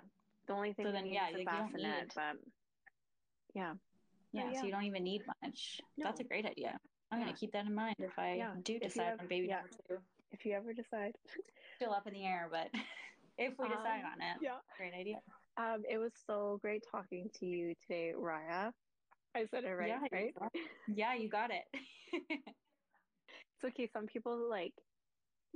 the 0.47 0.53
only 0.53 0.73
thing 0.73 0.85
so 0.85 0.91
then, 0.91 1.05
yeah, 1.05 1.29
is 1.29 1.45
bassinet, 1.45 2.11
but 2.15 2.35
yeah. 3.53 3.73
Yeah, 4.31 4.49
yeah, 4.51 4.59
so 4.59 4.65
you 4.65 4.71
don't 4.71 4.83
even 4.83 5.03
need 5.03 5.21
much. 5.27 5.79
No. 5.97 6.05
That's 6.05 6.19
a 6.19 6.23
great 6.23 6.45
idea. 6.45 6.77
I'm 7.11 7.19
yeah. 7.19 7.25
gonna 7.25 7.37
keep 7.37 7.51
that 7.51 7.65
in 7.65 7.75
mind 7.75 7.95
if 7.99 8.17
I 8.17 8.35
yeah. 8.35 8.51
do 8.63 8.79
decide 8.79 9.19
on 9.19 9.27
baby 9.27 9.47
yeah. 9.47 9.57
number 9.57 9.69
two. 9.87 9.97
If 10.31 10.45
you 10.45 10.53
ever 10.53 10.73
decide. 10.73 11.13
Still 11.75 11.93
up 11.93 12.07
in 12.07 12.13
the 12.13 12.25
air, 12.25 12.49
but 12.51 12.69
if 13.37 13.53
we 13.59 13.67
decide 13.67 14.01
um, 14.01 14.13
on 14.13 14.21
it, 14.21 14.37
yeah, 14.41 14.57
great 14.77 14.93
idea. 14.99 15.17
Um, 15.57 15.83
it 15.89 15.99
was 15.99 16.11
so 16.25 16.59
great 16.61 16.83
talking 16.89 17.29
to 17.39 17.45
you 17.45 17.75
today, 17.81 18.13
Rhia. 18.17 18.71
I 19.35 19.45
said 19.51 19.63
it 19.63 19.69
right, 19.69 19.89
yeah, 19.89 19.99
right? 20.11 20.33
Yeah, 20.87 21.13
you 21.15 21.29
got 21.29 21.51
it. 21.51 21.63
it's 22.29 23.63
okay. 23.65 23.89
Some 23.93 24.07
people 24.07 24.49
like 24.49 24.73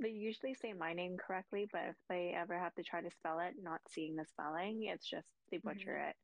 they 0.00 0.10
usually 0.10 0.54
say 0.54 0.72
my 0.72 0.92
name 0.92 1.16
correctly, 1.16 1.68
but 1.72 1.82
if 1.90 1.96
they 2.08 2.34
ever 2.36 2.58
have 2.58 2.74
to 2.76 2.82
try 2.82 3.00
to 3.00 3.10
spell 3.10 3.38
it, 3.40 3.54
not 3.62 3.80
seeing 3.88 4.16
the 4.16 4.24
spelling, 4.24 4.84
it's 4.84 5.08
just 5.08 5.26
they 5.50 5.58
butcher 5.58 5.92
mm-hmm. 5.92 6.10
it 6.10 6.16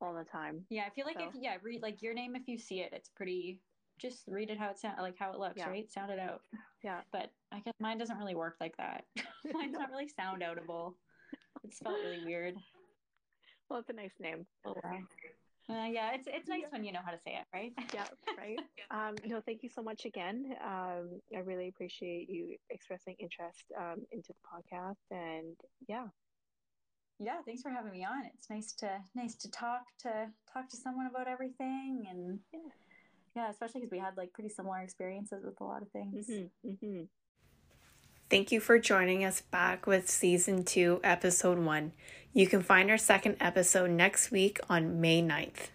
all 0.00 0.14
the 0.14 0.24
time. 0.24 0.64
Yeah, 0.70 0.84
I 0.86 0.90
feel 0.90 1.06
like 1.06 1.18
so. 1.18 1.28
if 1.28 1.34
yeah, 1.40 1.56
read 1.62 1.82
like 1.82 2.02
your 2.02 2.14
name 2.14 2.34
if 2.36 2.48
you 2.48 2.58
see 2.58 2.80
it, 2.80 2.92
it's 2.92 3.08
pretty. 3.08 3.60
Just 3.98 4.24
read 4.26 4.50
it 4.50 4.58
how 4.58 4.70
it 4.70 4.78
sounds, 4.78 4.96
like 5.00 5.16
how 5.18 5.32
it 5.32 5.38
looks, 5.38 5.58
yeah. 5.58 5.68
right? 5.68 5.90
Sound 5.92 6.10
it 6.10 6.18
out. 6.18 6.40
Yeah. 6.82 7.02
But 7.12 7.30
I 7.52 7.60
guess 7.60 7.74
mine 7.78 7.98
doesn't 7.98 8.18
really 8.18 8.34
work 8.34 8.56
like 8.60 8.76
that. 8.78 9.04
Mine's 9.52 9.78
not 9.78 9.90
really 9.90 10.08
sound 10.08 10.42
outable. 10.42 10.94
It's 11.62 11.78
spelled 11.78 11.98
really 12.04 12.24
weird. 12.24 12.54
Well, 13.70 13.80
it's 13.80 13.88
a 13.88 13.94
nice 13.94 14.12
name. 14.20 14.44
Oh, 14.66 14.74
wow. 14.84 14.98
Uh, 15.70 15.86
yeah, 15.90 16.10
it's 16.14 16.26
it's 16.26 16.48
nice 16.48 16.62
yeah. 16.62 16.68
when 16.70 16.84
you 16.84 16.92
know 16.92 17.00
how 17.04 17.12
to 17.12 17.18
say 17.24 17.38
it, 17.38 17.46
right? 17.54 17.72
yeah, 17.94 18.04
right. 18.36 18.58
Um, 18.90 19.14
no, 19.26 19.40
thank 19.40 19.62
you 19.62 19.70
so 19.70 19.82
much 19.82 20.04
again. 20.04 20.54
Um, 20.62 21.20
I 21.34 21.38
really 21.38 21.68
appreciate 21.68 22.28
you 22.28 22.56
expressing 22.68 23.16
interest 23.18 23.72
um, 23.78 24.02
into 24.10 24.34
the 24.34 24.42
podcast, 24.44 24.96
and 25.10 25.56
yeah, 25.88 26.06
yeah. 27.18 27.38
Thanks 27.46 27.62
for 27.62 27.70
having 27.70 27.92
me 27.92 28.04
on. 28.04 28.24
It's 28.34 28.50
nice 28.50 28.72
to 28.80 28.98
nice 29.14 29.34
to 29.36 29.50
talk 29.50 29.82
to 30.00 30.26
talk 30.52 30.68
to 30.68 30.76
someone 30.76 31.06
about 31.06 31.26
everything, 31.26 32.04
and 32.10 32.38
yeah, 32.52 32.60
yeah 33.34 33.50
especially 33.50 33.80
because 33.80 33.92
we 33.92 33.98
had 33.98 34.16
like 34.18 34.32
pretty 34.34 34.50
similar 34.50 34.80
experiences 34.80 35.42
with 35.42 35.58
a 35.60 35.64
lot 35.64 35.80
of 35.80 35.88
things. 35.90 36.28
Mm-hmm, 36.28 36.70
mm-hmm. 36.70 37.02
Thank 38.32 38.50
you 38.50 38.60
for 38.60 38.78
joining 38.78 39.26
us 39.26 39.42
back 39.42 39.86
with 39.86 40.08
season 40.08 40.64
two, 40.64 41.00
episode 41.04 41.58
one. 41.58 41.92
You 42.32 42.46
can 42.46 42.62
find 42.62 42.90
our 42.90 42.96
second 42.96 43.36
episode 43.40 43.90
next 43.90 44.30
week 44.30 44.58
on 44.70 45.02
May 45.02 45.20
9th. 45.20 45.68